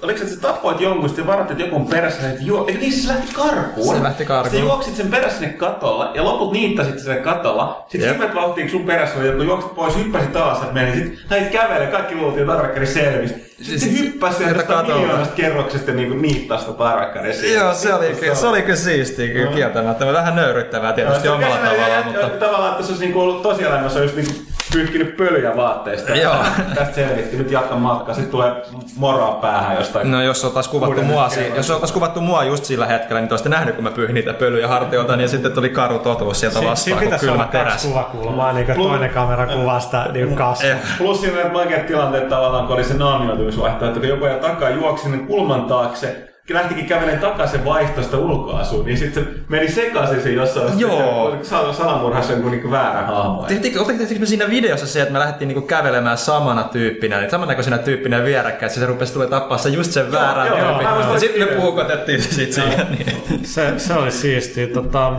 [0.04, 2.66] Oliko se, että sä tapoit jonkun, sitten varoitit, on perässä, että juo...
[2.68, 3.96] Eikö niin se lähti karkuun?
[3.98, 4.52] Se lähti karkuun.
[4.52, 7.86] Sitten juoksit sen perässä sinne katolla, ja loput niittasit sinne katolla.
[7.90, 8.18] Sitten Jep.
[8.20, 10.96] hypät vauhtiin, kun sun perässä oli, että juoksit pois, hyppäsit taas, että meni.
[10.96, 13.34] Sitten näit kävelee, kaikki luultiin, että arvekkari selvisi.
[13.34, 16.20] Sitten se Siis- hyppäsi sieltä miljoonasta kerroksesta niin
[16.60, 17.54] sitä arvekkaria.
[17.54, 20.06] Joo, se oli, ky- se oli kyllä siistiä, kyllä kieltämättä.
[20.14, 22.46] Vähän nöyryttävää tietysti Joo, omalla se- se- tavallaan, se- mutta...
[22.46, 24.34] Tavallaan, että se olisi niinku ollut tosielämässä olisi niinku
[24.76, 26.16] pyyhkinyt pölyjä vaatteista.
[26.16, 26.36] Joo.
[26.76, 28.16] Tästä selvitti, nyt jatkan matkaa.
[28.16, 28.52] Sitten tulee
[28.98, 30.12] moroa päähän jostain.
[30.12, 33.34] No jos oltais kuvattu, mua, si- jos oltais kuvattu mua just sillä hetkellä, niin te
[33.34, 36.72] olisitte nähnyt, kun mä pyyhin niitä pölyjä hartioilta, niin sitten tuli karu totuus sieltä Siinä
[36.72, 37.86] vastaan, kun pitäisi olla kylmä kaksi teräs.
[37.86, 40.70] kuvakulmaa, niin kuin toinen kamera kuvasta niin kasvaa.
[40.72, 44.40] Eh, Plus siinä ne vaikeat tilanteet tavallaan, kun oli se naamioitumisvaihtoehto, että kun joku jäi
[44.40, 50.22] takaa juoksi sinne kulman taakse, lähtikin kävelemään takaisin vaihtosta ulkoasuun, niin sitten se meni sekaisin
[50.22, 51.38] se jossain Joo.
[51.44, 53.44] sal- salamurhassa jonkun niinku väärä hahmo.
[53.48, 57.78] Tehtiinkö, otettiinko me siinä videossa se, että me lähdettiin niinku kävelemään samana tyyppinä, niin samannäköisenä
[57.78, 60.88] tyyppinä vierekkäin, että se rupesi tulee tappaa se just sen väärän joo, tyypin.
[60.88, 61.62] aivan Ja sitten me sitä.
[61.62, 62.88] puukotettiin se sit siihen.
[62.90, 63.46] Niin.
[63.46, 64.68] Se, se oli siistiä.
[64.68, 65.14] Tota,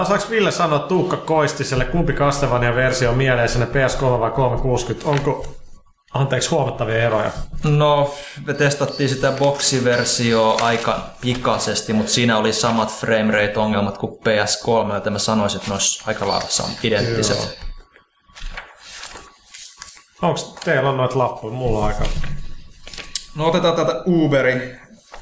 [0.00, 5.08] osaako Ville sanoa Tuukka Koistiselle, kumpi Castlevania-versio on mieleisenne PS3 vai 360?
[5.10, 5.46] Onko,
[6.14, 7.30] anteeksi, huomattavia eroja?
[7.64, 8.14] No,
[8.46, 15.18] me testattiin sitä boksiversioa aika pikaisesti, mutta siinä oli samat framerate-ongelmat kuin PS3, joten mä
[15.18, 17.58] sanoisin, että ne olisi aika lailla identtiset.
[20.22, 21.54] Onko teillä on noita lappuja?
[21.54, 22.04] Mulla on aika.
[23.34, 24.76] No otetaan tätä Uberi.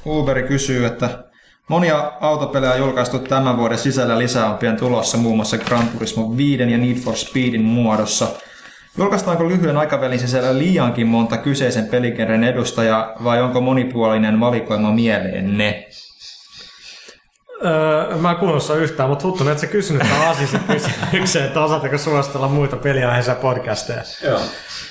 [0.06, 1.24] Uberi kysyy, että
[1.68, 6.36] monia autopelejä on julkaistu tämän vuoden sisällä lisää on pian tulossa muun muassa Gran Turismo
[6.36, 8.28] 5 ja Need for Speedin muodossa.
[8.98, 15.88] Julkaistaanko lyhyen aikavälin sisällä liiankin monta kyseisen pelikerran edustajaa vai onko monipuolinen valikoima mieleenne?
[17.64, 21.60] Öö, mä en kuunnellut sua yhtään, mutta Huttunen, että sä kysynyt tämän Asisen kysymyksen, että
[21.60, 24.02] osaatteko suositella muita peliaiheisia podcasteja.
[24.24, 24.40] Joo.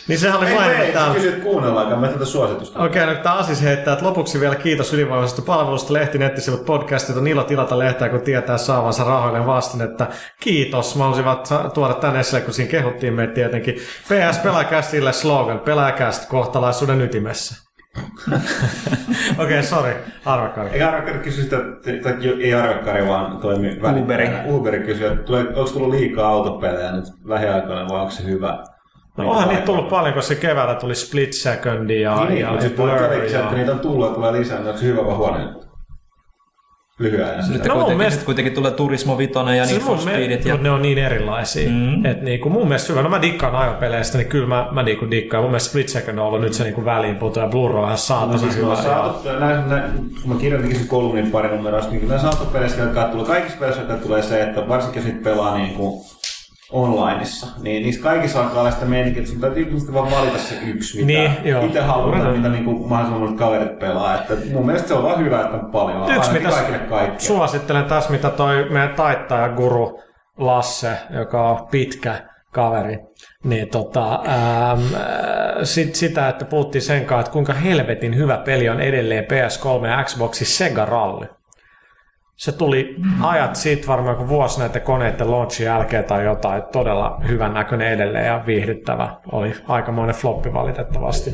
[0.07, 2.80] Niin sehän oli Ei, mainittu ei, kysyt kuunnellaankaan, mä tätä suositusta.
[2.80, 7.18] Okei, nyt tämä Asis heittää, että lopuksi vielä kiitos ylivoimaisesta palvelusta lehti nettisivut podcastit.
[7.18, 10.07] On ilo tilata lehteä, kun tietää saavansa rahoilleen vastin, että
[10.39, 10.95] kiitos.
[10.95, 11.26] Mä halusin
[11.73, 13.76] tuoda tänne esille, kun siinä kehuttiin meitä tietenkin.
[14.03, 17.66] PS Pelaakästille slogan, Pelaakäst kohtalaisuuden ytimessä.
[18.32, 19.94] Okei, okay, sorry,
[20.26, 20.69] arvakari.
[20.69, 21.57] Ei Arvekkari kysy sitä,
[22.03, 24.44] tai ei Arvekkari vaan toimi välittäjänä.
[24.44, 24.56] Uberi.
[24.56, 28.64] Uberi kysyy, että tulee, onko tullut liikaa autopelejä nyt lähiaikoina vai onko se hyvä?
[29.18, 32.84] No, onhan niitä tullut paljon, koska se keväällä tuli Split Second ja, Niin, ja että
[33.34, 33.52] Ja...
[33.52, 35.66] niitä on tullut ja tulee lisää, niin onko se hyvä vai huono juttu?
[35.66, 35.66] lyhyen ajan.
[35.66, 35.66] Nyt sitä.
[35.66, 35.66] No mun kuitenkin,
[37.98, 40.45] mielestä- nyt kuitenkin tulee Turismo Vitoinen ja Siis Need for Speedit.
[40.45, 40.57] Ja...
[40.57, 41.69] ne on niin erilaisia.
[41.69, 41.76] Mm.
[41.76, 42.06] Mm.
[42.06, 43.02] Et niinku mun mielestä hyvä.
[43.03, 45.44] No mä dikkaan ajopeleistä, niin kyllä mä, mä niinku dikkaan.
[45.44, 47.98] Mun mielestä Split Second on ollut nyt se niinku väliinputo ja Blur on ihan No
[47.98, 48.68] saatana siis hyvä.
[48.68, 49.84] mä saatu, näin, näin,
[50.22, 53.82] kun mä kirjoitinkin sen kolumnin pari numeroista, niin kyllä saatu peleissä, jotka tulee, kaikissa peleissä,
[53.82, 56.02] jotka tulee se, että varsinkin jos niitä pelaa niin kuin
[56.72, 60.56] onlineissa, niin niissä kaikissa alkaa olla sitä meininkiä, että sun täytyy ihmisesti vaan valita se
[60.68, 61.65] yksi, mitä Niin, joo.
[61.65, 62.38] itse haluaa, Mm.
[62.38, 64.15] mitä niin kuin mahdollisimman kaverit pelaa.
[64.15, 66.15] Että mun mielestä se on vaan hyvä, että on paljon.
[66.15, 66.49] Yksi, mitä
[66.89, 70.02] kaikille suosittelen taas, mitä toi meidän taittaja guru
[70.38, 72.15] Lasse, joka on pitkä
[72.52, 72.98] kaveri,
[73.44, 75.02] niin tota, ähm, äh,
[75.64, 80.03] sit, sitä, että puhuttiin sen kanssa, että kuinka helvetin hyvä peli on edelleen PS3 ja
[80.03, 81.27] Xboxin Sega Rally.
[82.38, 86.64] Se tuli ajat siitä varmaan kuin vuosi näiden koneiden launchin jälkeen tai jotain.
[86.72, 89.16] Todella hyvän näköinen edelleen ja viihdyttävä.
[89.32, 91.32] Oli aikamoinen floppi valitettavasti.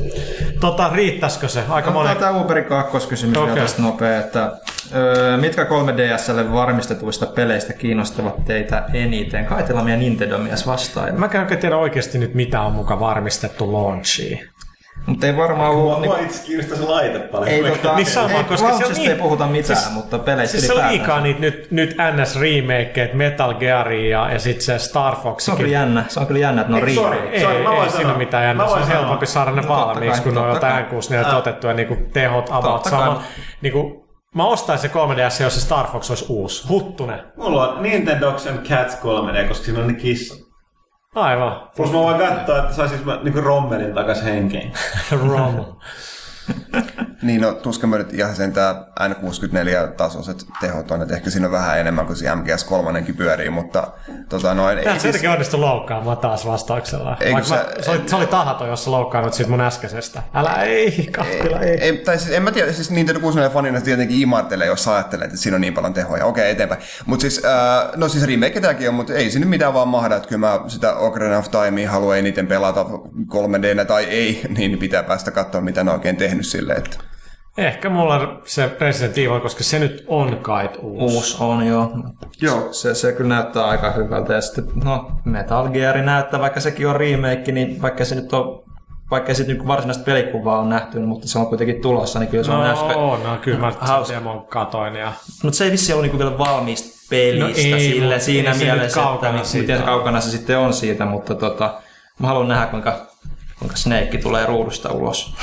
[0.60, 1.60] Tota, riittäisikö se?
[1.60, 2.16] Aika Otetaan monen...
[2.16, 3.54] tämä Uberin kakkoskysymys okay.
[3.54, 4.52] Tästä nopea, että
[4.94, 9.46] öö, mitkä 3DSlle varmistetuista peleistä kiinnostavat teitä eniten?
[9.46, 11.20] Kaitellaan meidän Nintendo-mies vastaan.
[11.20, 14.48] Mä en oikein tiedä oikeasti nyt, mitä on muka varmistettu launchiin.
[15.06, 16.06] Mutta ei varmaan Mua, ole...
[16.06, 17.48] mua itse kiinnostaa se laite paljon.
[17.48, 20.52] Ei, tota, Niin sama, ei, koska se on niin- ei puhuta mitään, siis- mutta peleistä
[20.52, 20.98] Siis se on ylipäätään.
[20.98, 25.56] liikaa niitä nyt, nyt ns remakeet Metal Gearia ja, ja sitten se Star Se on
[25.56, 27.16] kyllä jännä, se on kyllä jännä, että ne on Ei, sorry.
[27.16, 27.34] remake.
[27.36, 28.66] Ei, Sorry, ei voin siinä mitään jännä.
[28.66, 31.00] Se on helpompi saada ne No, valmiiksi, kun ne on jotain kai.
[31.32, 32.98] N64 otettu ja niinku tehot about Totta kai.
[33.00, 33.22] sama.
[33.60, 36.68] Niinku, mä ostaisin se 3DS, jos se Star Fox olisi uusi.
[36.68, 37.20] Huttunen.
[37.36, 40.43] Mulla on Nintendo and Cats 3D, koska siinä on ne kissat.
[41.14, 41.68] Aivan.
[41.76, 44.72] Plus mä voin katsoa, että saisis mä niinku rommelin takas henkiin.
[45.28, 45.64] Rom.
[47.24, 51.52] Niin no, tuskin mä nyt ihan sen tää N64-tasoiset tehot on, että ehkä siinä on
[51.52, 53.88] vähän enemmän kuin se MGS3 pyörii, mutta
[54.28, 54.78] tota noin...
[54.84, 57.16] Tää ei se jotenkin onnistu loukkaamaan taas vastauksella.
[57.20, 60.22] Ei, Vaikka kun mä, se- oli, se oli tahaton, jos sä loukkaannut siitä mun äskeisestä.
[60.34, 61.80] Älä ei, kahtila ei.
[61.80, 64.94] ei, tai siis en mä tiedä, siis Nintendo 64 fanina sitä jotenkin imartelee, jos sä
[64.94, 66.26] ajattelet, että siinä on niin paljon tehoja.
[66.26, 66.80] Okei, eteenpäin.
[67.06, 70.28] Mutta siis, äh, no siis remake tämäkin on, mutta ei siinä mitään vaan mahda, että
[70.28, 72.86] kyllä mä sitä Ocarina of Timea haluan eniten pelata
[73.28, 77.13] 3 d tai ei, niin pitää päästä katsoa, mitä ne on oikein tehnyt silleen, että...
[77.58, 81.16] Ehkä mulla on se Resident Evil, koska se nyt on kait uusi.
[81.16, 81.90] Uusi on jo.
[82.40, 82.72] Joo.
[82.72, 84.32] Se, se kyllä näyttää aika hyvältä.
[84.34, 88.64] Ja sitten, no, Metal Gear näyttää, vaikka sekin on remake, niin vaikka se nyt on
[89.10, 92.50] vaikka ei sitten varsinaista pelikuvaa on nähty, mutta se on kuitenkin tulossa, niin kyllä se
[92.50, 92.94] on No, nähty.
[93.28, 94.14] no kyllä mä Hauska.
[94.14, 94.94] demon katoin.
[94.94, 95.12] Ja...
[95.42, 99.00] Mutta se ei vissi ollut niinku vielä valmista pelistä No ei, sille, siinä ei mielessä,
[99.14, 101.74] että miten kaukana se sitten on siitä, mutta tota,
[102.18, 103.06] mä haluan nähdä, kuinka,
[103.58, 105.34] kuinka Snake tulee ruudusta ulos.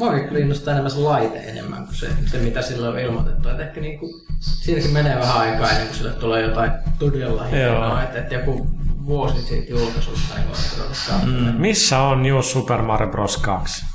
[0.00, 3.48] Mua kyllä kiinnostaa enemmän se laite enemmän kuin se, se mitä sille on ilmoitettu.
[3.48, 8.02] Et ehkä niinku, siinäkin menee vähän aikaa ennen kuin sille tulee jotain todella hienoa.
[8.02, 8.66] Että et joku
[9.06, 11.26] vuosi siitä julkaisusta ei voi odottaa.
[11.26, 11.60] Mm.
[11.60, 13.36] Missä on New Super Mario Bros.
[13.36, 13.86] 2?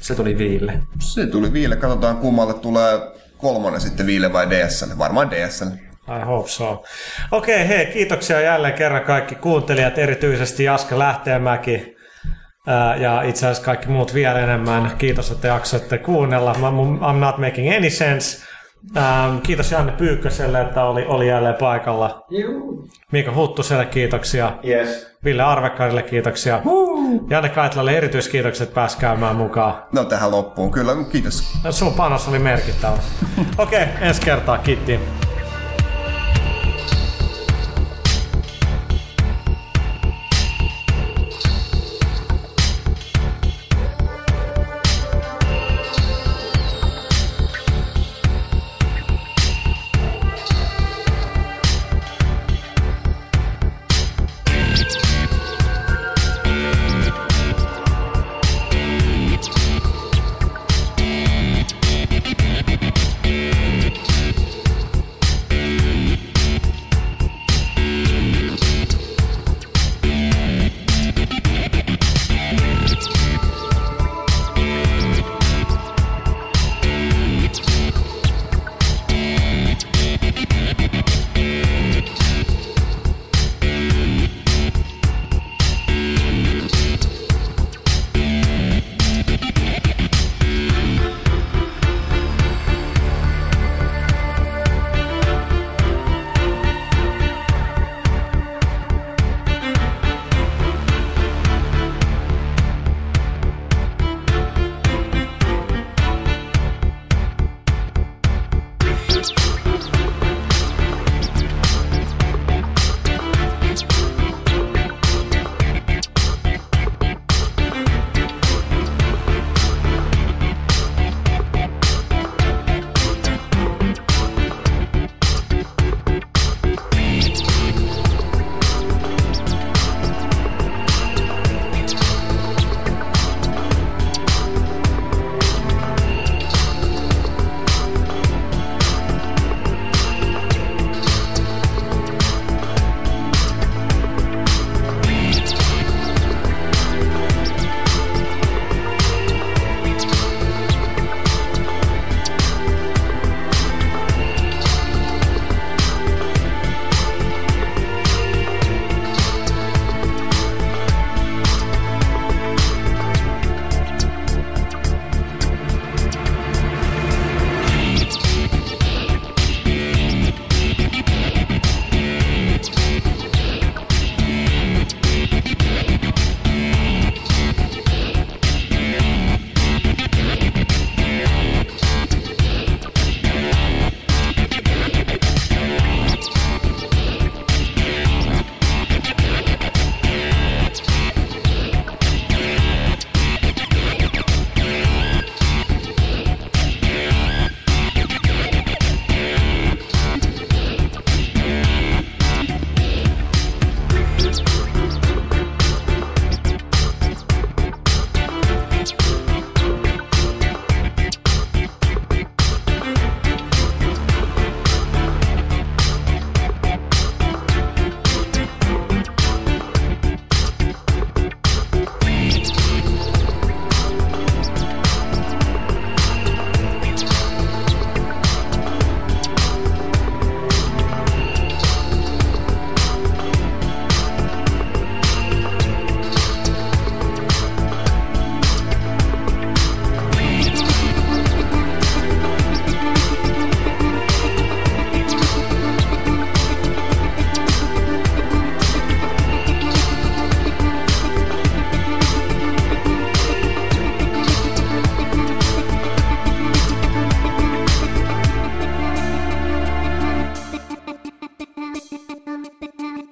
[0.00, 0.82] Se tuli viille.
[0.98, 3.00] Se tuli Viille, katsotaan kummalle tulee
[3.38, 4.98] kolmonen sitten Viille vai DSL.
[4.98, 5.68] Varmaan DSL.
[6.20, 6.84] I hope so.
[7.30, 11.99] Okei, hei, kiitoksia jälleen kerran kaikki kuuntelijat, erityisesti Jaska Lähteenmäki
[12.96, 14.92] ja itse asiassa kaikki muut vielä enemmän.
[14.98, 16.52] Kiitos, että jaksoitte kuunnella.
[16.52, 18.42] I'm not making any sense.
[18.96, 22.24] Ähm, kiitos Janne Pyykköselle, että oli, oli jälleen paikalla.
[22.30, 22.88] Juu.
[23.12, 24.52] Miika Huttuselle kiitoksia.
[24.68, 25.10] Yes.
[25.24, 26.60] Ville Arvekkarille kiitoksia.
[27.30, 29.82] Janne Kaitlalle erityiskiitokset että pääsi käymään mukaan.
[29.92, 31.52] No tähän loppuun, kyllä, kiitos.
[31.70, 32.98] Sun panos oli merkittävä.
[33.58, 35.00] Okei, ensi kertaa, kiitti.